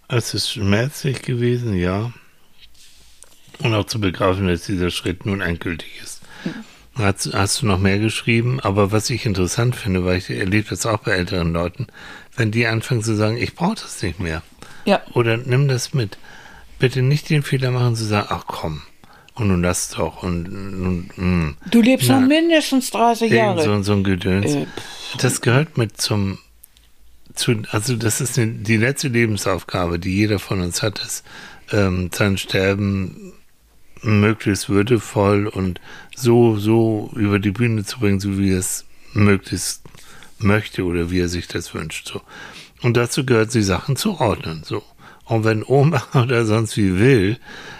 Es 0.07 0.33
ist 0.33 0.51
schmerzlich 0.51 1.21
gewesen, 1.21 1.75
ja. 1.75 2.11
Und 3.59 3.73
auch 3.73 3.85
zu 3.85 4.01
begreifen, 4.01 4.47
dass 4.47 4.65
dieser 4.65 4.89
Schritt 4.89 5.25
nun 5.25 5.41
endgültig 5.41 6.01
ist. 6.01 6.21
Hast, 6.95 7.33
hast 7.33 7.61
du 7.61 7.67
noch 7.67 7.79
mehr 7.79 7.99
geschrieben? 7.99 8.59
Aber 8.59 8.91
was 8.91 9.09
ich 9.09 9.25
interessant 9.25 9.75
finde, 9.75 10.03
weil 10.03 10.17
ich 10.17 10.29
erlebe 10.29 10.69
das 10.69 10.85
auch 10.85 10.99
bei 10.99 11.11
älteren 11.11 11.53
Leuten, 11.53 11.87
wenn 12.35 12.51
die 12.51 12.65
anfangen 12.67 13.03
zu 13.03 13.15
sagen, 13.15 13.37
ich 13.37 13.55
brauche 13.55 13.75
das 13.75 14.01
nicht 14.01 14.19
mehr. 14.19 14.41
Ja. 14.85 15.01
Oder 15.13 15.37
nimm 15.37 15.67
das 15.67 15.93
mit. 15.93 16.17
Bitte 16.79 17.01
nicht 17.01 17.29
den 17.29 17.43
Fehler 17.43 17.71
machen 17.71 17.95
zu 17.95 18.05
sagen, 18.05 18.27
ach 18.29 18.45
komm, 18.47 18.81
und 19.35 19.47
nun 19.47 19.61
lass 19.61 19.89
doch 19.89 20.23
und, 20.23 20.47
und 20.47 21.17
mm. 21.17 21.57
Du 21.69 21.81
lebst 21.81 22.09
Na, 22.09 22.19
noch 22.19 22.27
mindestens 22.27 22.91
30 22.91 23.31
Irgend 23.31 23.37
Jahre. 23.37 23.63
so, 23.63 23.83
so 23.83 23.93
ein 23.93 24.03
Gedöns. 24.03 24.53
Äh, 24.53 24.65
das 25.19 25.41
gehört 25.41 25.77
mit 25.77 26.01
zum, 26.01 26.39
zu, 27.35 27.61
also 27.71 27.95
das 27.95 28.21
ist 28.21 28.37
eine, 28.37 28.53
die 28.53 28.77
letzte 28.77 29.07
Lebensaufgabe, 29.07 29.99
die 29.99 30.15
jeder 30.15 30.39
von 30.39 30.61
uns 30.61 30.81
hat, 30.81 30.99
ist, 30.99 31.23
ähm, 31.71 32.09
sein 32.13 32.37
Sterben 32.37 33.33
möglichst 34.01 34.69
würdevoll 34.69 35.47
und 35.47 35.79
so, 36.15 36.57
so 36.57 37.11
über 37.15 37.39
die 37.39 37.51
Bühne 37.51 37.85
zu 37.85 37.99
bringen, 37.99 38.19
so 38.19 38.37
wie 38.37 38.51
es 38.51 38.85
möglichst 39.13 39.83
möchte 40.43 40.83
oder 40.83 41.11
wie 41.11 41.19
er 41.19 41.29
sich 41.29 41.47
das 41.47 41.73
wünscht. 41.73 42.07
So. 42.07 42.21
Und 42.81 42.97
dazu 42.97 43.25
gehört, 43.25 43.53
die 43.53 43.61
Sachen 43.61 43.95
zu 43.95 44.19
ordnen. 44.19 44.63
So. 44.63 44.83
Und 45.25 45.43
wenn 45.43 45.63
Oma 45.63 46.03
oder 46.13 46.45
sonst 46.45 46.77
wie 46.77 46.99
will, 46.99 47.37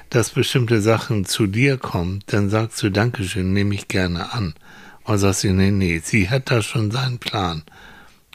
dass 0.09 0.31
bestimmte 0.31 0.81
Sachen 0.81 1.25
zu 1.25 1.47
dir 1.47 1.77
kommen, 1.77 2.23
dann 2.27 2.49
sagst 2.49 2.81
du 2.83 2.89
Dankeschön, 2.89 3.53
nehme 3.53 3.75
ich 3.75 3.87
gerne 3.87 4.33
an. 4.33 4.53
Und 5.03 5.17
sagst 5.17 5.43
du, 5.43 5.51
nee, 5.51 5.71
nee, 5.71 6.01
sie 6.03 6.29
hat 6.29 6.51
da 6.51 6.61
schon 6.61 6.91
seinen 6.91 7.17
Plan. 7.17 7.63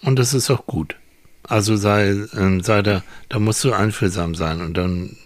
Und 0.03 0.19
das 0.19 0.35
ist 0.35 0.51
auch 0.51 0.67
gut. 0.67 0.97
Also 1.43 1.77
sei, 1.77 2.17
ähm, 2.37 2.61
sei 2.63 2.83
da, 2.83 3.03
da 3.29 3.39
musst 3.39 3.63
du 3.63 3.73
einfühlsam 3.73 4.35
sein 4.35 4.61
und 4.61 4.77
dann, 4.77 5.17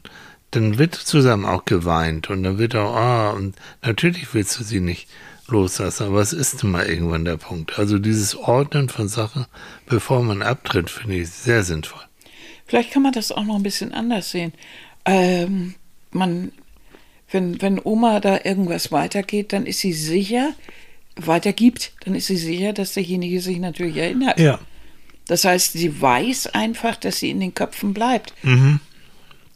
dann 0.51 0.78
wird 0.78 0.94
zusammen 0.94 1.46
auch 1.46 1.64
geweint 1.64 2.28
und 2.28 2.42
dann 2.42 2.59
wird 2.59 2.76
auch, 2.76 2.94
ah, 2.94 3.30
und 3.30 3.57
natürlich 3.82 4.34
willst 4.34 4.59
du 4.59 4.64
sie 4.64 4.80
nicht 4.80 5.09
loslassen, 5.51 6.07
aber 6.07 6.20
es 6.20 6.32
ist 6.32 6.62
mal 6.64 6.86
irgendwann 6.86 7.24
der 7.24 7.36
Punkt. 7.36 7.78
Also 7.78 7.98
dieses 7.98 8.36
Ordnen 8.36 8.88
von 8.88 9.09
Sachen, 9.09 9.46
bevor 9.86 10.22
man 10.22 10.42
abtritt, 10.42 10.90
finde 10.90 11.16
ich 11.16 11.30
sehr 11.30 11.62
sinnvoll. 11.64 12.03
Vielleicht 12.66 12.92
kann 12.92 13.03
man 13.03 13.12
das 13.12 13.32
auch 13.32 13.44
noch 13.44 13.57
ein 13.57 13.62
bisschen 13.62 13.92
anders 13.92 14.30
sehen. 14.30 14.53
Ähm, 15.05 15.74
man, 16.12 16.53
wenn, 17.30 17.61
wenn 17.61 17.80
Oma 17.82 18.20
da 18.20 18.40
irgendwas 18.44 18.92
weitergeht, 18.92 19.53
dann 19.53 19.66
ist 19.66 19.80
sie 19.80 19.92
sicher, 19.92 20.53
weitergibt, 21.16 21.92
dann 22.05 22.14
ist 22.14 22.28
sie 22.28 22.36
sicher, 22.36 22.72
dass 22.72 22.94
derjenige 22.94 23.40
sich 23.40 23.59
natürlich 23.59 23.96
erinnert. 23.96 24.38
Ja. 24.38 24.61
Das 25.26 25.44
heißt, 25.44 25.72
sie 25.72 26.01
weiß 26.01 26.48
einfach, 26.55 26.96
dass 26.96 27.18
sie 27.18 27.30
in 27.30 27.40
den 27.40 27.55
Köpfen 27.55 27.94
bleibt. 27.94 28.34
Mhm. 28.42 28.80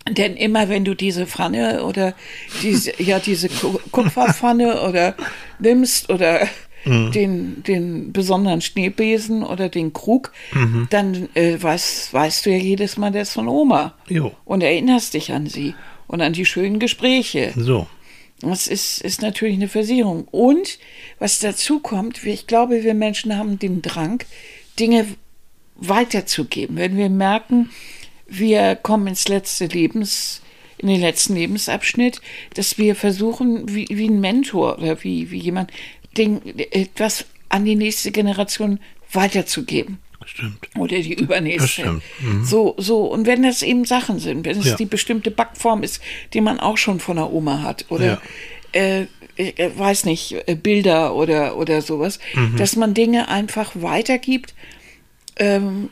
Denn 0.09 0.37
immer 0.37 0.69
wenn 0.69 0.85
du 0.85 0.95
diese 0.95 1.27
Pfanne 1.27 1.83
oder 1.85 2.15
diese, 2.63 2.93
ja, 3.03 3.19
diese 3.21 3.49
Ku- 3.49 3.81
Kupferpfanne 3.91 4.83
oder 4.83 5.15
nimmst 5.59 6.11
oder 6.11 6.47
Mhm. 6.87 7.13
den, 7.13 7.63
den 7.63 8.13
besonderen 8.13 8.61
Schneebesen 8.61 9.43
oder 9.43 9.71
den 9.71 9.95
Krug, 9.95 10.33
Mhm. 10.53 10.87
dann 10.91 11.29
äh, 11.35 11.57
weißt, 11.59 12.13
weißt 12.13 12.45
du 12.45 12.51
ja 12.51 12.59
jedes 12.59 12.99
Mal, 12.99 13.11
der 13.11 13.23
ist 13.23 13.33
von 13.33 13.49
Oma. 13.49 13.95
Jo. 14.07 14.33
Und 14.45 14.63
erinnerst 14.63 15.15
dich 15.15 15.33
an 15.33 15.47
sie 15.47 15.75
und 16.09 16.21
an 16.21 16.35
die 16.35 16.45
schönen 16.45 16.79
Gespräche. 16.79 17.55
So. 17.57 17.87
Das 18.41 18.67
ist, 18.67 19.01
ist 19.01 19.23
natürlich 19.23 19.55
eine 19.55 19.69
Versicherung. 19.69 20.29
Und 20.31 20.79
was 21.19 21.39
dazu 21.39 21.81
kommt, 21.81 22.23
ich 22.27 22.47
glaube, 22.47 22.85
wir 22.85 22.93
Menschen 22.93 23.35
haben 23.39 23.59
den 23.59 23.81
Drang, 23.81 24.23
Dinge 24.79 25.07
weiterzugeben. 25.77 26.77
Wenn 26.77 26.97
wir 26.97 27.09
merken, 27.09 27.71
wir 28.27 28.77
kommen 28.77 29.07
ins 29.07 29.29
letzte 29.29 29.67
Lebens, 29.67 30.43
in 30.85 30.91
den 30.91 31.01
letzten 31.01 31.35
Lebensabschnitt, 31.35 32.21
dass 32.55 32.77
wir 32.79 32.95
versuchen, 32.95 33.75
wie, 33.75 33.87
wie 33.91 34.07
ein 34.09 34.21
Mentor 34.21 34.79
oder 34.79 35.03
wie, 35.03 35.31
wie 35.31 35.39
jemand, 35.39 35.71
den, 36.17 36.41
etwas 36.71 37.25
an 37.49 37.65
die 37.65 37.75
nächste 37.75 38.11
Generation 38.13 38.79
weiterzugeben 39.13 39.99
Stimmt. 40.27 40.59
oder 40.79 40.99
die 41.01 41.15
übernächste. 41.15 42.01
Mhm. 42.21 42.45
So, 42.45 42.75
so, 42.77 43.07
und 43.07 43.27
wenn 43.27 43.43
das 43.43 43.63
eben 43.63 43.85
Sachen 43.85 44.19
sind, 44.19 44.45
wenn 44.45 44.59
es 44.59 44.67
Ja. 44.67 44.77
die 44.77 44.85
bestimmte 44.87 45.31
Backform 45.31 45.83
ist, 45.83 46.01
die 46.35 46.41
man 46.41 46.61
auch 46.61 46.77
schon 46.77 47.01
von 47.01 47.17
der 47.17 47.33
Oma 47.33 47.63
hat, 47.63 47.87
oder 47.89 48.21
Ja. 48.75 48.81
äh, 48.81 49.07
ich 49.37 49.59
äh, 49.59 49.77
weiß 49.77 50.05
nicht, 50.05 50.37
äh, 50.47 50.55
Bilder 50.55 51.15
oder, 51.15 51.57
oder 51.57 51.81
sowas, 51.83 52.19
Mhm. 52.35 52.57
dass 52.57 52.77
man 52.77 52.93
Dinge 52.95 53.29
einfach 53.29 53.73
weitergibt, 53.75 54.55
ähm, 55.37 55.91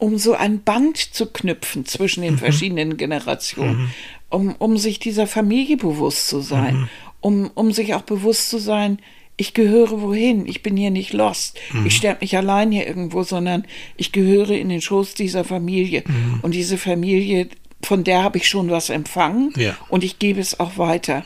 um 0.00 0.18
so 0.18 0.34
ein 0.34 0.62
Band 0.62 0.96
zu 0.96 1.26
knüpfen 1.26 1.84
zwischen 1.86 2.20
Mhm. 2.22 2.26
den 2.26 2.38
verschiedenen 2.38 2.96
Generationen, 2.96 3.90
um, 4.30 4.54
um 4.58 4.76
sich 4.76 4.98
dieser 4.98 5.26
Familie 5.26 5.76
bewusst 5.76 6.26
zu 6.28 6.40
sein, 6.40 6.74
Mhm. 6.76 6.88
um, 7.20 7.50
um 7.54 7.72
sich 7.72 7.94
auch 7.94 8.02
bewusst 8.02 8.50
zu 8.50 8.58
sein, 8.58 8.98
ich 9.36 9.54
gehöre 9.54 10.02
wohin, 10.02 10.46
ich 10.46 10.62
bin 10.62 10.76
hier 10.76 10.90
nicht 10.90 11.12
lost, 11.12 11.58
Mhm. 11.72 11.86
ich 11.86 11.96
sterbe 11.96 12.20
nicht 12.22 12.36
allein 12.36 12.72
hier 12.72 12.86
irgendwo, 12.86 13.22
sondern 13.22 13.64
ich 13.96 14.10
gehöre 14.12 14.50
in 14.50 14.68
den 14.68 14.80
Schoß 14.82 15.14
dieser 15.14 15.44
Familie. 15.44 16.02
Mhm. 16.06 16.40
Und 16.42 16.54
diese 16.54 16.76
Familie, 16.76 17.48
von 17.82 18.04
der 18.04 18.22
habe 18.22 18.36
ich 18.36 18.46
schon 18.48 18.70
was 18.70 18.90
empfangen 18.90 19.52
Ja. 19.56 19.76
und 19.88 20.04
ich 20.04 20.18
gebe 20.18 20.40
es 20.40 20.60
auch 20.60 20.76
weiter. 20.76 21.24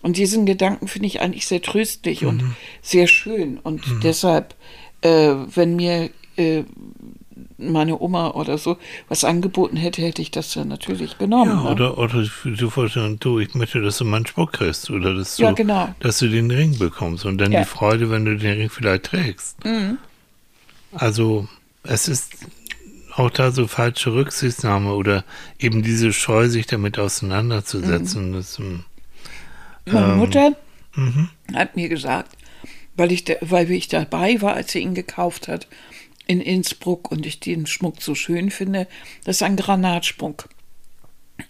Und 0.00 0.16
diesen 0.16 0.46
Gedanken 0.46 0.88
finde 0.88 1.06
ich 1.08 1.20
eigentlich 1.20 1.46
sehr 1.46 1.60
tröstlich 1.60 2.24
und 2.24 2.42
Mhm. 2.42 2.56
sehr 2.80 3.06
schön. 3.06 3.58
Und 3.58 3.82
deshalb, 4.02 4.54
äh, 5.02 5.34
wenn 5.54 5.76
mir 5.76 6.08
äh, 6.36 6.62
meine 7.60 8.00
Oma 8.00 8.30
oder 8.30 8.58
so 8.58 8.76
was 9.08 9.24
angeboten 9.24 9.76
hätte, 9.76 10.02
hätte 10.02 10.22
ich 10.22 10.30
das 10.30 10.52
dann 10.54 10.68
natürlich 10.68 11.18
genommen. 11.18 11.50
Ja, 11.50 11.62
ne? 11.64 11.70
oder, 11.70 11.98
oder 11.98 12.24
du 12.44 12.70
vorstellen, 12.70 13.18
du, 13.20 13.38
ich 13.38 13.54
möchte, 13.54 13.80
dass 13.80 13.98
du 13.98 14.04
meinen 14.04 14.26
Spruch 14.26 14.50
kriegst 14.52 14.90
oder 14.90 15.14
dass 15.14 15.36
du, 15.36 15.42
Ja, 15.44 15.52
genau. 15.52 15.94
dass 16.00 16.18
du 16.18 16.28
den 16.28 16.50
Ring 16.50 16.78
bekommst 16.78 17.24
und 17.24 17.38
dann 17.38 17.52
Ja. 17.52 17.60
Mhm. 17.60 17.64
die 17.64 17.68
Freude, 17.68 18.10
wenn 18.10 18.24
du 18.24 18.36
den 18.36 18.58
Ring 18.58 18.70
vielleicht 18.70 19.04
trägst. 19.04 19.56
Also 20.92 21.48
es 21.82 22.08
ist 22.08 22.32
auch 23.14 23.30
da 23.30 23.50
so 23.50 23.66
falsche 23.66 24.12
Rücksichtnahme 24.12 24.92
oder 24.94 25.24
eben 25.58 25.82
diese 25.82 26.12
Scheu, 26.12 26.48
sich 26.48 26.66
damit 26.66 26.98
auseinanderzusetzen. 26.98 28.32
Das, 28.32 28.58
ähm, 28.58 28.84
Meine 29.86 30.12
Ähm, 30.12 30.18
Mutter 30.18 30.52
mhm. 30.94 31.28
hat 31.54 31.76
mir 31.76 31.88
gesagt, 31.88 32.36
weil 32.96 33.12
ich, 33.12 33.24
da, 33.24 33.34
weil 33.40 33.70
ich 33.70 33.88
dabei 33.88 34.40
war, 34.42 34.54
als 34.54 34.72
sie 34.72 34.80
ihn 34.80 34.94
gekauft 34.94 35.48
hat, 35.48 35.66
in 36.30 36.40
Innsbruck 36.40 37.10
und 37.10 37.26
ich 37.26 37.40
den 37.40 37.66
Schmuck 37.66 38.00
so 38.00 38.14
schön 38.14 38.52
finde. 38.52 38.86
Das 39.24 39.38
ist 39.38 39.42
ein 39.42 39.56
Granatsprung. 39.56 40.42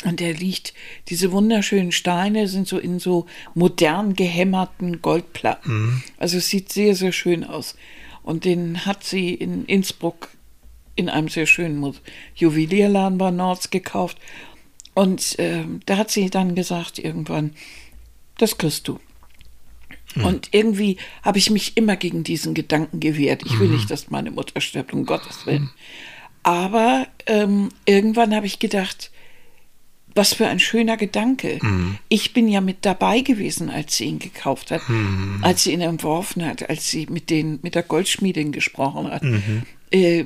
Und 0.07 0.21
der 0.21 0.33
liegt, 0.33 0.73
diese 1.09 1.33
wunderschönen 1.33 1.93
Steine 1.93 2.49
sind 2.49 2.67
so 2.67 2.79
in 2.79 2.99
so 2.99 3.27
modern 3.55 4.15
gehämmerten 4.15 5.03
Goldplatten. 5.03 6.03
Also 6.17 6.39
es 6.39 6.49
sieht 6.49 6.73
sehr, 6.73 6.95
sehr 6.95 7.13
schön 7.13 7.45
aus. 7.45 7.77
Und 8.23 8.47
den 8.47 8.87
hat 8.87 9.05
sie 9.05 9.35
in 9.35 9.67
Innsbruck 9.67 10.31
in 10.95 11.11
einem 11.11 11.29
sehr 11.29 11.47
schönen 11.47 11.95
Juwelierladen 12.35 13.19
bei 13.19 13.31
Nords 13.31 13.69
gekauft. 13.69 14.17
Und 14.95 15.37
ähm, 15.37 15.81
da 15.85 15.99
hat 15.99 16.11
sie 16.11 16.31
dann 16.31 16.55
gesagt 16.55 16.99
irgendwann, 16.99 17.53
das 18.39 18.57
kriegst 18.57 18.89
du. 18.89 18.99
Und 20.17 20.49
irgendwie 20.53 20.97
habe 21.23 21.39
ich 21.39 21.51
mich 21.51 21.77
immer 21.77 21.97
gegen 21.97 22.25
diesen 22.25 22.55
Gedanken 22.55 23.01
gewehrt. 23.01 23.43
Ich 23.47 23.59
will 23.61 23.69
nicht, 23.69 23.91
dass 23.91 24.11
meine 24.11 24.31
Mutter 24.31 24.61
stirbt, 24.61 24.93
um 24.93 25.07
Gottes 25.07 25.47
Willen. 25.47 25.71
Aber 26.43 27.07
ähm, 27.27 27.69
irgendwann 27.85 28.35
habe 28.35 28.47
ich 28.47 28.59
gedacht, 28.59 29.11
was 30.15 30.33
für 30.35 30.49
ein 30.49 30.59
schöner 30.59 30.97
Gedanke. 30.97 31.61
Ich 32.09 32.33
bin 32.33 32.49
ja 32.49 32.61
mit 32.61 32.85
dabei 32.85 33.21
gewesen, 33.21 33.71
als 33.71 33.97
sie 33.97 34.07
ihn 34.07 34.19
gekauft 34.19 34.71
hat, 34.73 34.83
als 35.43 35.63
sie 35.65 35.73
ihn 35.73 35.83
entworfen 35.83 36.45
hat, 36.45 36.69
als 36.69 36.91
sie 36.91 37.07
mit, 37.07 37.31
den, 37.31 37.61
mit 37.63 37.77
der 37.77 37.85
Goldschmiedin 37.85 38.51
gesprochen 38.51 39.11
hat. 39.11 39.23
Äh, 39.93 40.25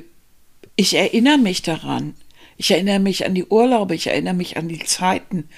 ich 0.75 0.95
erinnere 0.95 1.37
mich 1.37 1.61
daran. 1.61 2.15
Ich 2.57 2.71
erinnere 2.71 2.99
mich 2.99 3.25
an 3.25 3.35
die 3.35 3.45
Urlaube, 3.45 3.95
ich 3.95 4.07
erinnere 4.07 4.33
mich 4.33 4.57
an 4.57 4.67
die 4.69 4.79
Zeiten, 4.79 5.49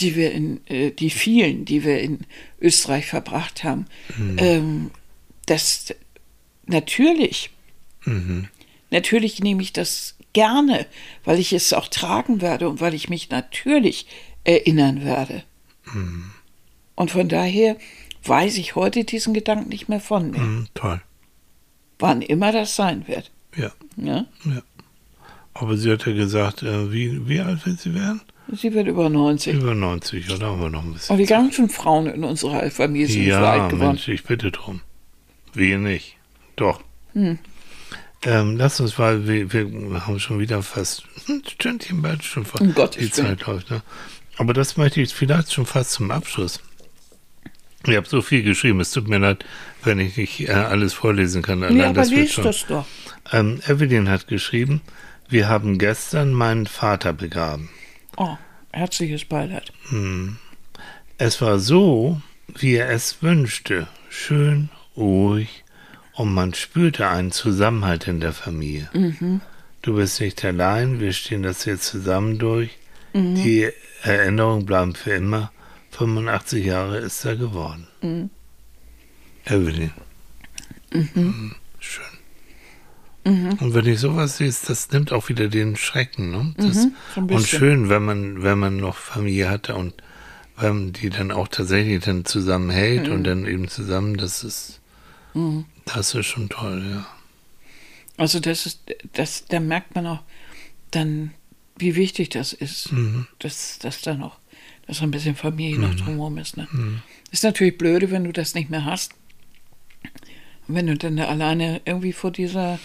die 0.00 0.16
wir 0.16 0.32
in, 0.32 0.60
äh, 0.66 0.90
die 0.90 1.10
vielen, 1.10 1.64
die 1.64 1.84
wir 1.84 2.00
in 2.00 2.20
Österreich 2.60 3.06
verbracht 3.06 3.64
haben. 3.64 3.86
Ähm, 4.38 4.90
das 5.46 5.94
natürlich, 6.66 7.50
natürlich 8.90 9.40
nehme 9.40 9.62
ich 9.62 9.72
das 9.72 10.16
gerne, 10.32 10.86
weil 11.24 11.38
ich 11.38 11.52
es 11.52 11.72
auch 11.72 11.88
tragen 11.88 12.40
werde 12.40 12.68
und 12.68 12.80
weil 12.80 12.94
ich 12.94 13.08
mich 13.08 13.30
natürlich 13.30 14.06
erinnern 14.44 15.04
werde. 15.04 15.42
Und 16.94 17.10
von 17.10 17.28
daher 17.28 17.76
weiß 18.24 18.58
ich 18.58 18.74
heute 18.76 19.04
diesen 19.04 19.32
Gedanken 19.32 19.70
nicht 19.70 19.88
mehr 19.88 20.00
von 20.00 20.30
mir, 20.30 20.38
Mhm, 20.40 20.68
toll. 20.74 21.00
wann 21.98 22.20
immer 22.22 22.52
das 22.52 22.76
sein 22.76 23.08
wird. 23.08 23.30
Ja. 23.56 23.72
Ja? 23.96 24.26
ja. 24.44 24.62
Aber 25.54 25.76
sie 25.76 25.90
hat 25.90 26.04
ja 26.06 26.12
gesagt, 26.12 26.62
äh, 26.62 26.92
wie, 26.92 27.26
wie 27.26 27.40
alt 27.40 27.64
wird 27.66 27.80
sie 27.80 27.94
werden? 27.94 28.20
Sie 28.52 28.72
wird 28.72 28.86
über 28.88 29.08
90. 29.10 29.54
Über 29.54 29.74
90, 29.74 30.30
oder 30.30 30.46
haben 30.48 30.60
wir 30.60 30.70
noch 30.70 30.84
ein 30.84 30.94
bisschen? 30.94 31.12
Und 31.14 31.18
die 31.18 31.26
ganzen 31.26 31.68
Frauen 31.68 32.06
in 32.06 32.24
unserer 32.24 32.70
Familie 32.70 33.06
sind 33.06 33.24
so 33.24 33.28
Ja, 33.30 33.52
alt 33.52 33.70
geworden. 33.70 33.88
Mensch, 33.88 34.08
ich 34.08 34.24
bitte 34.24 34.50
drum. 34.50 34.80
Wir 35.52 35.78
nicht. 35.78 36.16
Doch. 36.56 36.80
Hm. 37.12 37.38
Ähm, 38.24 38.56
lass 38.56 38.80
uns 38.80 38.98
mal, 38.98 39.28
wir, 39.28 39.52
wir 39.52 40.06
haben 40.06 40.18
schon 40.18 40.40
wieder 40.40 40.62
fast 40.62 41.04
ein 41.28 41.42
Stündchen 41.46 42.02
bald 42.02 42.24
schon 42.24 42.44
vor. 42.44 42.60
Um 42.60 42.74
Gottes 42.74 43.02
Die 43.04 43.10
Zeit 43.10 43.46
läuft, 43.46 43.70
ne? 43.70 43.82
Aber 44.38 44.54
das 44.54 44.76
möchte 44.76 45.00
ich 45.00 45.12
vielleicht 45.12 45.52
schon 45.52 45.66
fast 45.66 45.92
zum 45.92 46.10
Abschluss. 46.10 46.60
Ich 47.86 47.96
habe 47.96 48.08
so 48.08 48.22
viel 48.22 48.42
geschrieben, 48.42 48.80
es 48.80 48.90
tut 48.90 49.08
mir 49.08 49.18
leid, 49.18 49.44
wenn 49.84 50.00
ich 50.00 50.16
nicht 50.16 50.48
äh, 50.48 50.52
alles 50.52 50.94
vorlesen 50.94 51.42
kann. 51.42 51.60
Nee, 51.60 51.66
Allein 51.66 51.84
aber 51.84 51.94
das 51.94 52.10
wird 52.10 52.20
lies 52.22 52.32
schon. 52.32 52.44
das 52.44 52.66
doch. 52.66 52.86
Ähm, 53.30 53.60
Evelyn 53.68 54.08
hat 54.08 54.26
geschrieben, 54.26 54.80
wir 55.28 55.48
haben 55.48 55.78
gestern 55.78 56.32
meinen 56.32 56.66
Vater 56.66 57.12
begraben. 57.12 57.68
Oh, 58.20 58.36
herzliches 58.72 59.24
Beileid. 59.24 59.72
Es 61.18 61.40
war 61.40 61.60
so, 61.60 62.20
wie 62.48 62.74
er 62.74 62.90
es 62.90 63.22
wünschte, 63.22 63.86
schön, 64.08 64.70
ruhig 64.96 65.64
und 66.14 66.34
man 66.34 66.52
spürte 66.52 67.08
einen 67.08 67.30
Zusammenhalt 67.30 68.08
in 68.08 68.18
der 68.18 68.32
Familie. 68.32 68.90
Du 69.82 69.94
bist 69.94 70.20
nicht 70.20 70.44
allein, 70.44 70.98
wir 70.98 71.12
stehen 71.12 71.44
das 71.44 71.64
jetzt 71.64 71.86
zusammen 71.86 72.38
durch. 72.38 72.76
Die 73.14 73.70
Erinnerungen 74.02 74.66
bleiben 74.66 74.94
für 74.96 75.12
immer. 75.12 75.52
85 75.92 76.64
Jahre 76.64 76.98
ist 76.98 77.24
er 77.24 77.36
geworden. 77.36 77.86
Evelyn. 79.44 79.92
Mhm. 80.92 81.54
Schön. 81.78 82.17
Und 83.28 83.74
wenn 83.74 83.86
ich 83.86 84.00
sowas 84.00 84.38
sehe, 84.38 84.52
das 84.66 84.90
nimmt 84.90 85.12
auch 85.12 85.28
wieder 85.28 85.48
den 85.48 85.76
Schrecken. 85.76 86.30
Ne? 86.30 86.54
Das, 86.56 86.86
so 87.14 87.20
ein 87.20 87.28
und 87.28 87.46
schön, 87.46 87.88
wenn 87.88 88.04
man, 88.04 88.42
wenn 88.42 88.58
man 88.58 88.76
noch 88.78 88.96
Familie 88.96 89.50
hatte 89.50 89.74
und 89.74 89.94
wenn 90.56 90.92
die 90.92 91.10
dann 91.10 91.30
auch 91.30 91.48
tatsächlich 91.48 92.04
dann 92.04 92.24
zusammenhält 92.24 93.08
und 93.08 93.24
dann 93.24 93.46
eben 93.46 93.68
zusammen, 93.68 94.16
das 94.16 94.42
ist, 94.42 94.80
das 95.84 96.14
ist 96.14 96.26
schon 96.26 96.48
toll, 96.48 96.84
ja. 96.90 97.06
Also 98.16 98.40
das 98.40 98.66
ist, 98.66 98.80
das, 99.12 99.44
da 99.46 99.60
merkt 99.60 99.94
man 99.94 100.06
auch 100.06 100.22
dann, 100.90 101.32
wie 101.76 101.94
wichtig 101.94 102.30
das 102.30 102.52
ist, 102.52 102.90
dass, 103.38 103.78
dass 103.78 104.02
da 104.02 104.14
noch, 104.14 104.38
dass 104.86 105.00
ein 105.02 105.12
bisschen 105.12 105.36
Familie 105.36 105.78
noch 105.78 105.94
drumherum 105.94 106.38
ist. 106.38 106.56
Ne? 106.56 106.66
Ist 107.30 107.44
natürlich 107.44 107.78
blöde, 107.78 108.10
wenn 108.10 108.24
du 108.24 108.32
das 108.32 108.54
nicht 108.54 108.70
mehr 108.70 108.84
hast. 108.84 109.12
Wenn 110.66 110.88
du 110.88 110.96
dann 110.96 111.16
da 111.16 111.26
alleine 111.26 111.80
irgendwie 111.84 112.12
vor 112.12 112.32
dieser, 112.32 112.80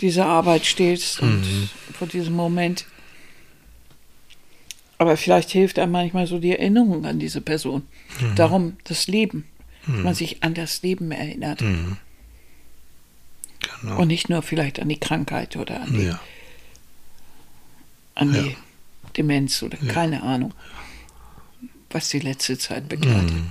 dieser 0.00 0.26
Arbeit 0.26 0.66
stehst 0.66 1.20
und 1.20 1.42
vor 1.96 2.06
diesem 2.06 2.34
Moment. 2.34 2.86
Aber 4.98 5.16
vielleicht 5.16 5.50
hilft 5.50 5.78
einem 5.78 5.92
manchmal 5.92 6.26
so 6.26 6.38
die 6.38 6.52
Erinnerung 6.52 7.04
an 7.04 7.18
diese 7.18 7.40
Person. 7.40 7.82
Darum 8.36 8.76
das 8.84 9.06
Leben, 9.06 9.44
dass 9.86 9.96
man 10.02 10.14
sich 10.14 10.42
an 10.42 10.54
das 10.54 10.82
Leben 10.82 11.10
erinnert. 11.10 11.62
Genau. 13.80 13.98
Und 13.98 14.08
nicht 14.08 14.28
nur 14.28 14.42
vielleicht 14.42 14.80
an 14.80 14.88
die 14.88 15.00
Krankheit 15.00 15.56
oder 15.56 15.80
an 15.80 15.92
die, 15.92 16.04
ja. 16.04 16.20
an 18.14 18.34
Ja. 18.34 18.42
die 18.42 18.56
Demenz 19.16 19.62
oder 19.62 19.78
keine 19.88 20.22
Ahnung, 20.22 20.52
was 21.90 22.08
die 22.08 22.18
letzte 22.20 22.58
Zeit 22.58 22.88
begleitet. 22.88 23.32
Mhm. 23.32 23.50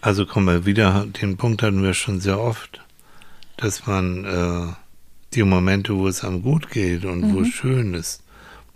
Also 0.00 0.24
kommen 0.26 0.46
wir 0.46 0.66
wieder, 0.66 1.06
den 1.20 1.36
Punkt 1.36 1.62
hatten 1.62 1.82
wir 1.82 1.92
schon 1.94 2.20
sehr 2.20 2.38
oft, 2.38 2.80
dass 3.56 3.86
man 3.86 4.24
äh, 4.24 4.72
die 5.34 5.42
Momente, 5.42 5.96
wo 5.96 6.08
es 6.08 6.24
einem 6.24 6.42
gut 6.42 6.70
geht 6.70 7.04
und 7.04 7.34
wo 7.34 7.40
es 7.40 7.48
schön 7.48 7.94
ist, 7.94 8.22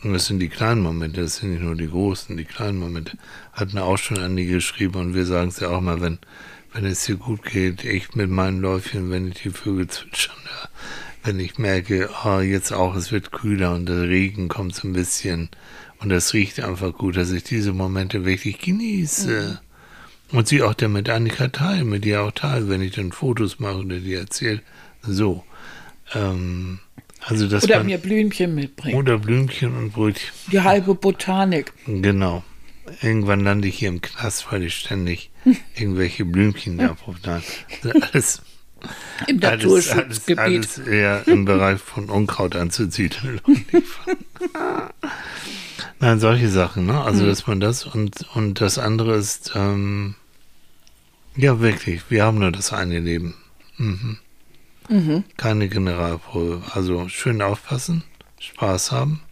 und 0.03 0.15
das 0.15 0.27
sind 0.27 0.39
die 0.39 0.49
kleinen 0.49 0.81
Momente, 0.81 1.21
das 1.21 1.37
sind 1.37 1.51
nicht 1.51 1.63
nur 1.63 1.75
die 1.75 1.89
großen, 1.89 2.37
die 2.37 2.45
kleinen 2.45 2.79
Momente, 2.79 3.19
hatten 3.53 3.79
auch 3.79 3.99
schon 3.99 4.19
Andi 4.19 4.47
geschrieben 4.47 4.97
und 4.97 5.15
wir 5.15 5.27
sagen 5.27 5.49
es 5.49 5.61
ja 5.61 5.69
auch 5.69 5.83
mal, 5.83 6.01
wenn, 6.01 6.19
wenn 6.73 6.87
es 6.87 7.05
dir 7.05 7.17
gut 7.17 7.43
geht, 7.43 7.85
ich 7.85 8.15
mit 8.15 8.31
meinen 8.31 8.61
Läufchen, 8.61 9.11
wenn 9.11 9.29
ich 9.29 9.43
die 9.43 9.51
Vögel 9.51 9.89
zwitschern, 9.89 10.37
ja, 10.45 10.69
wenn 11.23 11.39
ich 11.39 11.59
merke, 11.59 12.09
ah, 12.23 12.41
jetzt 12.41 12.73
auch, 12.73 12.95
es 12.95 13.13
wird 13.13 13.31
kühler 13.31 13.75
und 13.75 13.87
der 13.87 14.09
Regen 14.09 14.49
kommt 14.49 14.75
so 14.75 14.89
ein 14.89 14.95
bisschen 14.95 15.51
und 15.99 16.11
es 16.11 16.33
riecht 16.33 16.61
einfach 16.61 16.95
gut, 16.97 17.17
dass 17.19 17.31
ich 17.31 17.45
diese 17.45 17.75
Momente 17.75 18.25
wirklich 18.25 18.59
genieße. 18.59 19.61
Und 20.33 20.49
sie 20.49 20.63
auch 20.63 20.75
dann 20.75 20.93
mit 20.93 21.09
Annika 21.09 21.49
teilen, 21.49 21.89
mit 21.89 22.07
ihr 22.07 22.23
auch 22.23 22.33
teilen, 22.33 22.69
wenn 22.69 22.83
ich 22.83 22.93
dann 22.93 23.13
Fotos 23.13 23.59
mache 23.59 23.79
oder 23.79 23.99
die 23.99 24.15
erzählt. 24.15 24.63
So. 25.03 25.45
Ähm, 26.15 26.79
also 27.23 27.47
das 27.49 27.65
Oder 27.65 27.85
mir 27.85 27.99
Blümchen 27.99 28.55
mitbringen. 28.55 28.97
oder 28.97 29.19
Blümchen 29.19 29.77
und 29.77 29.93
Brötchen. 29.93 30.31
Die 30.53 30.61
halbe 30.61 30.95
Botanik. 30.95 31.73
Genau. 31.87 32.43
Irgendwann 33.03 33.41
lande 33.41 33.69
ich 33.69 33.79
hier 33.79 33.89
im 33.89 34.01
Knast, 34.01 34.51
weil 34.51 34.63
ich 34.65 34.75
ständig 34.75 35.31
irgendwelche 35.77 36.25
Blümchen 36.25 36.79
da 36.79 36.97
Nein, 37.23 37.43
alles, 38.13 38.43
Im 39.27 39.43
alles, 39.43 39.65
alles, 39.65 39.87
Naturschutzgebiet. 39.87 40.39
alles 40.39 40.79
eher 40.79 41.29
im 41.29 41.45
Bereich 41.45 41.81
von 41.81 42.09
Unkraut 42.09 42.57
anzusiedeln. 42.57 43.41
Nein, 46.01 46.19
solche 46.19 46.49
Sachen, 46.49 46.87
ne? 46.87 47.01
Also, 47.03 47.27
dass 47.27 47.47
man 47.47 47.61
das 47.61 47.85
und, 47.85 48.27
und 48.35 48.61
das 48.61 48.79
andere 48.79 49.17
ist, 49.17 49.53
ähm, 49.55 50.15
ja, 51.37 51.61
wirklich, 51.61 52.11
wir 52.11 52.25
haben 52.25 52.39
nur 52.39 52.53
das 52.53 52.73
eine 52.73 52.99
Leben. 52.99 53.35
Mhm. 53.77 54.19
Keine 55.37 55.69
Generalprobe. 55.69 56.63
Also, 56.75 57.09
schön 57.09 57.41
aufpassen, 57.43 58.03
Spaß 58.41 58.91
haben 58.91 59.23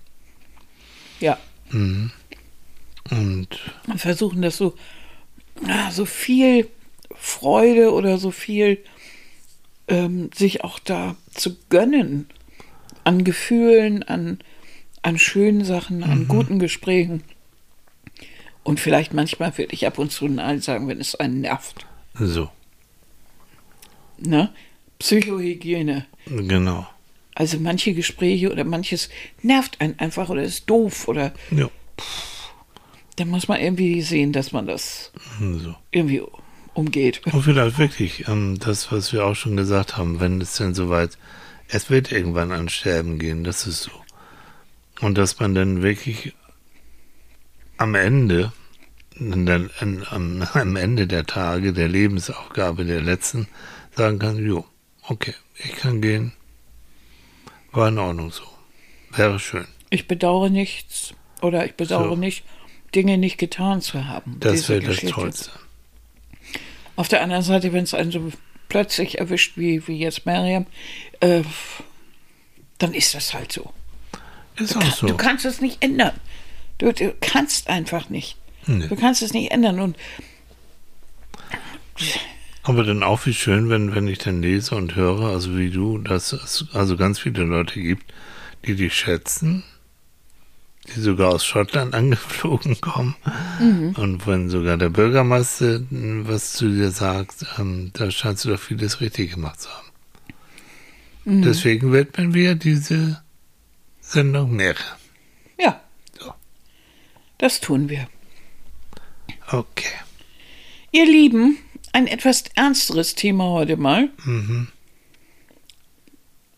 Ja. 1.21 1.37
und 1.73 2.11
Und 3.11 3.51
versuchen 3.97 4.43
das 4.43 4.57
so, 4.57 4.75
so 5.91 6.05
viel 6.05 6.69
Freude 7.17 7.93
oder 7.93 8.19
so 8.19 8.31
viel 8.31 8.79
ähm, 9.89 10.31
sich 10.33 10.63
auch 10.63 10.79
da 10.79 11.17
zu 11.33 11.57
gönnen 11.69 12.29
an 13.03 13.25
Gefühlen, 13.25 14.03
an, 14.05 14.39
an 15.03 15.19
schönen 15.19 15.65
Sachen, 15.65 16.05
an 16.05 16.29
guten 16.29 16.59
Gesprächen. 16.61 17.25
Und 18.63 18.79
vielleicht 18.81 19.15
manchmal 19.15 19.57
wirklich 19.57 19.87
ab 19.87 19.99
und 19.99 20.13
zu 20.13 20.29
Nein 20.29 20.61
sagen, 20.61 20.87
wenn 20.89 21.01
es 21.01 21.15
einen 21.17 21.41
nervt. 21.41 21.87
So, 22.19 22.51
Ne? 24.21 24.53
Psychohygiene. 24.99 26.07
genau. 26.27 26.87
Also 27.35 27.59
manche 27.61 27.95
Gespräche 27.95 28.51
oder 28.51 28.65
manches 28.65 29.09
nervt 29.43 29.81
einen 29.81 29.97
einfach 30.01 30.29
oder 30.29 30.43
ist 30.43 30.69
doof 30.69 31.07
oder 31.07 31.33
Ja, 31.53 31.71
da 33.15 33.25
muss 33.25 33.47
man 33.47 33.61
irgendwie 33.61 34.03
sehen, 34.03 34.33
dass 34.33 34.51
man 34.51 34.67
das 34.67 35.13
so. 35.41 35.75
irgendwie 35.93 36.23
umgeht. 36.75 37.25
Und 37.33 37.43
vielleicht 37.43 37.79
wirklich 37.79 38.27
ähm, 38.27 38.59
das, 38.59 38.91
was 38.91 39.13
wir 39.13 39.25
auch 39.25 39.35
schon 39.37 39.57
gesagt 39.57 39.97
haben, 39.97 40.19
wenn 40.19 40.41
es 40.41 40.57
denn 40.57 40.75
soweit 40.75 41.17
es 41.69 41.91
wird 41.91 42.11
irgendwann 42.11 42.51
an 42.51 42.69
Sterben 42.69 43.19
gehen, 43.21 43.45
das 43.45 43.67
ist 43.69 43.83
so. 43.85 43.91
Und 45.01 45.17
dass 45.17 45.39
man 45.39 45.55
dann 45.55 45.83
wirklich 45.83 46.33
am 47.77 47.95
Ende, 47.95 48.53
dann, 49.21 49.71
an, 49.81 50.07
am, 50.11 50.43
am 50.55 50.77
Ende 50.77 51.07
der 51.07 51.27
Tage, 51.27 51.73
der 51.73 51.89
Lebensaufgabe 51.89 52.85
der 52.85 53.01
letzten, 53.01 53.49
sagen 53.97 54.19
kann, 54.19 54.37
jo, 54.45 54.65
okay, 55.03 55.35
ich 55.57 55.73
kann 55.77 56.01
gehen, 56.01 56.33
war 57.73 57.89
in 57.89 57.99
Ordnung 57.99 58.31
so. 58.31 58.45
Wäre 59.11 59.39
schön. 59.39 59.67
Ich 59.91 60.07
bedauere 60.07 60.51
nichts 60.51 61.15
oder 61.41 61.65
ich 61.65 61.75
bedauere 61.75 62.11
So. 62.11 62.17
nicht, 62.17 62.45
Dinge 62.95 63.19
nicht 63.19 63.39
getan 63.39 63.81
zu 63.81 64.07
haben. 64.07 64.37
Das 64.41 64.69
wäre 64.69 64.81
das. 64.81 64.99
Tollste. 65.01 65.51
Auf 66.97 67.09
der 67.09 67.23
anderen 67.23 67.43
Seite, 67.43 67.73
wenn 67.73 67.85
es 67.85 67.95
einen 67.95 68.11
so 68.11 68.33
plötzlich 68.69 69.19
erwischt 69.19 69.57
wie, 69.57 69.87
wie 69.87 69.99
jetzt 69.99 70.27
Miriam, 70.27 70.67
äh, 71.21 71.43
dann 72.79 72.93
ist 72.95 73.15
das 73.15 73.35
halt 73.35 73.53
so. 73.53 73.73
Ist 74.57 74.75
Du, 74.75 74.79
auch 74.79 74.83
kann, 74.83 74.93
so. 74.93 75.07
du 75.07 75.17
kannst 75.17 75.45
es 75.45 75.61
nicht 75.61 75.83
ändern. 75.83 76.15
Du, 76.79 76.93
du 76.93 77.15
kannst 77.21 77.69
einfach 77.69 78.09
nicht. 78.09 78.37
Nee. 78.69 78.87
Du 78.87 78.97
kannst 78.97 79.23
es 79.23 79.33
nicht 79.33 79.51
ändern. 79.51 79.81
Und 79.81 79.97
Aber 82.63 82.85
dann 82.85 83.03
auch 83.03 83.25
wie 83.27 83.33
schön, 83.35 83.71
wenn, 83.71 83.95
wenn 83.95 84.07
ich 84.07 84.19
dann 84.19 84.43
lese 84.43 84.75
und 84.75 84.95
höre, 84.95 85.29
also 85.31 85.57
wie 85.57 85.71
du, 85.71 85.99
dass 85.99 86.33
es 86.33 86.67
also 86.75 86.97
ganz 86.97 87.19
viele 87.19 87.45
Leute 87.45 87.81
gibt, 87.81 88.13
die 88.67 88.77
dich 88.77 88.95
schätzen, 88.95 89.65
die 90.95 91.01
sogar 91.01 91.31
aus 91.31 91.47
Schottland 91.47 91.95
angeflogen 91.95 92.81
kommen. 92.81 93.17
Und 93.97 94.27
wenn 94.27 94.51
sogar 94.51 94.77
der 94.77 94.91
Bürgermeister 94.91 95.81
was 95.91 96.53
zu 96.53 96.69
dir 96.69 96.91
sagt, 96.91 97.47
ähm, 97.59 97.91
da 97.95 98.11
scheinst 98.11 98.45
du 98.45 98.51
doch 98.51 98.61
vieles 98.61 99.01
richtig 99.01 99.33
gemacht 99.33 99.63
zu 99.63 99.71
haben. 99.71 99.89
Deswegen 101.43 101.93
widmen 101.93 102.33
wir 102.33 102.55
diese 102.55 103.23
Sendung 104.01 104.57
mehr. 104.57 104.77
ja, 105.59 105.81
So. 106.19 106.33
das 107.37 107.61
tun 107.61 107.89
wir. 107.91 108.09
Okay. 109.51 109.95
Ihr 110.93 111.07
Lieben, 111.07 111.59
ein 111.93 112.07
etwas 112.07 112.45
ernsteres 112.55 113.15
Thema 113.15 113.45
heute 113.45 113.77
mal. 113.77 114.11
Mhm. 114.25 114.69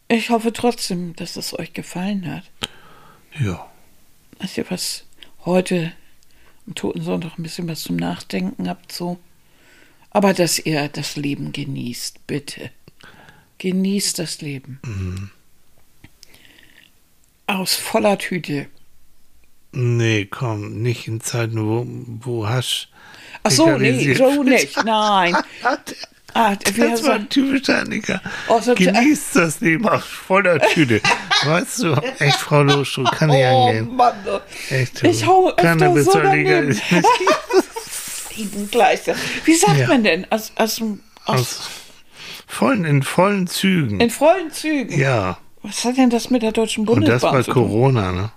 Ich 0.08 0.30
hoffe 0.30 0.52
trotzdem, 0.52 1.14
dass 1.14 1.36
es 1.36 1.56
euch 1.56 1.72
gefallen 1.72 2.32
hat. 2.34 2.44
Ja. 3.38 3.70
Dass 4.40 4.58
ihr 4.58 4.68
was 4.70 5.04
heute 5.44 5.92
am 6.66 6.74
Toten 6.74 7.02
Sonntag 7.02 7.38
ein 7.38 7.44
bisschen 7.44 7.68
was 7.68 7.82
zum 7.82 7.94
Nachdenken 7.96 8.68
habt, 8.68 8.90
so. 8.90 9.20
Aber 10.10 10.34
dass 10.34 10.58
ihr 10.58 10.88
das 10.88 11.14
Leben 11.14 11.52
genießt, 11.52 12.26
bitte. 12.26 12.72
Genießt 13.58 14.18
das 14.18 14.40
Leben. 14.40 15.30
Aus 17.46 17.76
voller 17.76 18.18
Tüte. 18.18 18.66
Nee, 19.72 20.26
komm, 20.26 20.82
nicht 20.82 21.06
in 21.06 21.20
Zeiten, 21.20 21.64
wo, 21.66 21.86
wo 22.26 22.48
Hasch. 22.48 22.88
Ach 23.42 23.50
so, 23.50 23.76
nee, 23.78 24.14
so 24.14 24.42
nicht. 24.42 24.84
Nein. 24.84 25.36
Ah, 26.32 26.54
Das 26.54 27.02
war 27.04 27.14
ein 27.14 27.28
typischer 27.28 27.80
Annika. 27.80 28.20
Oh, 28.46 28.60
so- 28.60 28.72
Genießt 28.76 29.34
das 29.34 29.60
Leben 29.60 29.88
aus 29.88 30.04
voller 30.04 30.60
Tüte. 30.60 31.00
weißt 31.44 31.82
du, 31.82 31.94
echt, 32.20 32.36
Frau 32.36 32.62
Loschuk, 32.62 33.10
kann 33.10 33.30
nicht 33.30 33.44
Oh 33.50 33.66
angehen. 33.66 33.96
Mann, 33.96 34.14
Echt, 34.70 35.02
ich 35.02 35.26
hau 35.26 35.50
öfter 35.50 36.02
so 36.04 36.12
daneben. 36.20 36.68
Wie 39.44 39.54
sagt 39.54 39.78
Ja. 39.78 39.88
man 39.88 40.04
denn? 40.04 40.24
Aus, 40.30 40.52
aus, 40.54 40.80
aus, 40.80 40.88
aus 41.26 41.70
vollen, 42.46 42.84
in 42.84 43.02
vollen 43.02 43.46
Zügen. 43.48 44.00
in 44.00 44.10
vollen 44.10 44.52
Zügen. 44.52 44.96
ja, 44.98 45.38
Was 45.62 45.84
hat 45.84 45.96
denn 45.96 46.10
das 46.10 46.30
mit 46.30 46.42
der 46.42 46.52
Deutschen 46.52 46.86
und 46.88 47.02
das 47.08 47.22
Bundesbahn 47.22 47.42
bei? 47.44 47.52
Corona, 47.52 48.12
ne? 48.12 48.32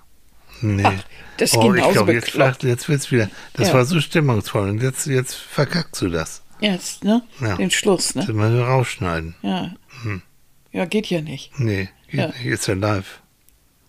Nee. 0.60 0.82
das 1.36 1.50
ist 1.52 1.56
oh, 1.56 1.68
ich 1.70 1.76
genauso 1.76 1.92
glaube, 1.92 2.12
jetzt, 2.14 2.30
flacht- 2.30 2.62
jetzt 2.62 2.88
wird's 2.88 3.10
wieder. 3.10 3.28
Das 3.54 3.68
Ja. 3.68 3.74
war 3.74 3.84
so 3.84 4.00
stimmungsvoll 4.00 4.68
und 4.68 4.82
jetzt, 4.82 5.06
jetzt 5.06 5.34
verkackst 5.34 6.00
du 6.02 6.08
das. 6.08 6.42
Jetzt, 6.60 7.04
ne? 7.04 7.22
Ja. 7.40 7.56
Den 7.56 7.70
Schluss, 7.70 8.12
Das 8.14 8.28
ne? 8.28 8.34
mal 8.34 8.60
rausschneiden. 8.62 9.34
Ja. 9.42 9.74
Ja, 10.72 10.84
geht 10.86 11.06
ja 11.06 11.20
nicht. 11.20 11.58
Nee, 11.58 11.88
geht 12.08 12.20
Ja. 12.20 12.26
nicht, 12.28 12.44
ist 12.46 12.66
ja 12.68 12.74
live. 12.74 13.20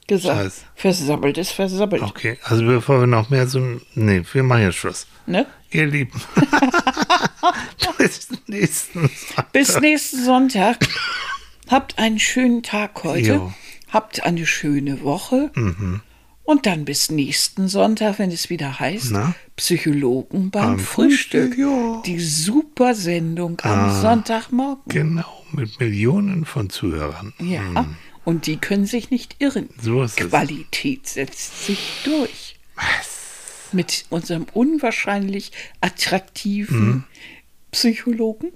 Gesagt. 0.07 0.37
Scheiße. 0.37 0.61
Versabbelt 0.75 1.37
ist 1.39 1.51
versabbelt. 1.51 2.03
Okay, 2.03 2.37
also 2.43 2.63
bevor 2.65 2.99
wir 2.99 3.07
noch 3.07 3.29
mehr 3.31 3.47
so. 3.47 3.79
Nee, 3.95 4.23
wir 4.33 4.43
machen 4.43 4.61
jetzt 4.61 4.75
Schluss. 4.77 5.07
Ne? 5.25 5.47
Ihr 5.71 5.87
Lieben. 5.87 6.21
Bis 7.97 8.27
nächsten 8.47 8.99
Sonntag. 9.09 9.51
Bis 9.51 9.79
nächsten 9.79 10.23
Sonntag. 10.23 10.77
Habt 11.69 11.97
einen 11.97 12.19
schönen 12.19 12.61
Tag 12.61 13.03
heute. 13.03 13.19
Jo. 13.27 13.43
Mhm. 13.45 13.53
Habt 13.91 14.23
eine 14.23 14.45
schöne 14.45 15.01
Woche. 15.01 15.51
Und 16.45 16.67
dann 16.67 16.85
bis 16.85 17.09
nächsten 17.09 17.67
Sonntag, 17.67 18.19
wenn 18.19 18.31
es 18.31 18.49
wieder 18.51 18.79
heißt, 18.79 19.11
Na? 19.11 19.33
Psychologen 19.55 20.51
beim, 20.51 20.75
Beim 20.75 20.79
Frühstück. 20.79 21.55
Frühstück, 21.55 21.57
ja. 21.57 22.01
Die 22.05 22.19
super 22.19 22.93
Sendung 22.93 23.59
am 23.63 23.71
Ah. 23.89 24.01
Sonntagmorgen. 24.01 24.83
Genau, 24.87 25.43
mit 25.51 25.79
Millionen 25.79 26.45
von 26.45 26.69
Zuhörern. 26.69 27.33
Ja. 27.39 27.87
Und 28.25 28.45
die 28.47 28.57
können 28.57 28.85
sich 28.85 29.09
nicht 29.11 29.35
irren. 29.39 29.69
So 29.81 30.03
ist 30.03 30.19
es. 30.19 30.27
Qualität 30.29 31.07
setzt 31.07 31.65
sich 31.65 31.79
durch. 32.03 32.55
Mit 33.71 34.05
unserem 34.09 34.45
unwahrscheinlich 34.53 35.51
attraktiven 35.81 36.87
Mhm. 36.87 37.03
Psychologen 37.71 38.51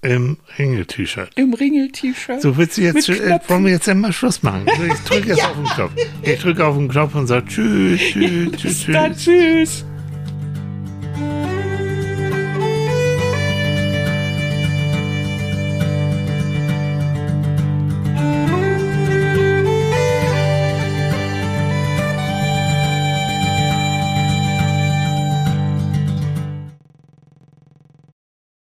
Im 0.00 0.36
Ringel-T-Shirt. 0.58 1.30
im 1.34 1.54
Ringel-T-Shirt. 1.54 2.40
So 2.40 2.56
willst 2.56 2.78
du 2.78 2.82
jetzt, 2.82 3.08
äh, 3.08 3.40
wollen 3.48 3.64
wir 3.64 3.72
jetzt 3.72 3.88
immer 3.88 4.12
Schluss 4.12 4.42
machen? 4.44 4.64
Ich 4.66 5.00
drücke 5.04 5.28
jetzt 5.30 5.44
auf 5.44 5.54
den 5.56 5.64
Knopf. 5.64 5.92
Ich 6.22 6.38
drücke 6.38 6.64
auf 6.64 6.76
den 6.76 6.88
Knopf 6.88 7.14
und 7.16 7.26
sage 7.26 7.46
Tschüss, 7.46 8.00
tschüss, 8.00 8.52
tschüss, 8.56 8.86
Dann 8.92 9.12
tschüss. 9.16 9.24
tschüss. 9.24 9.84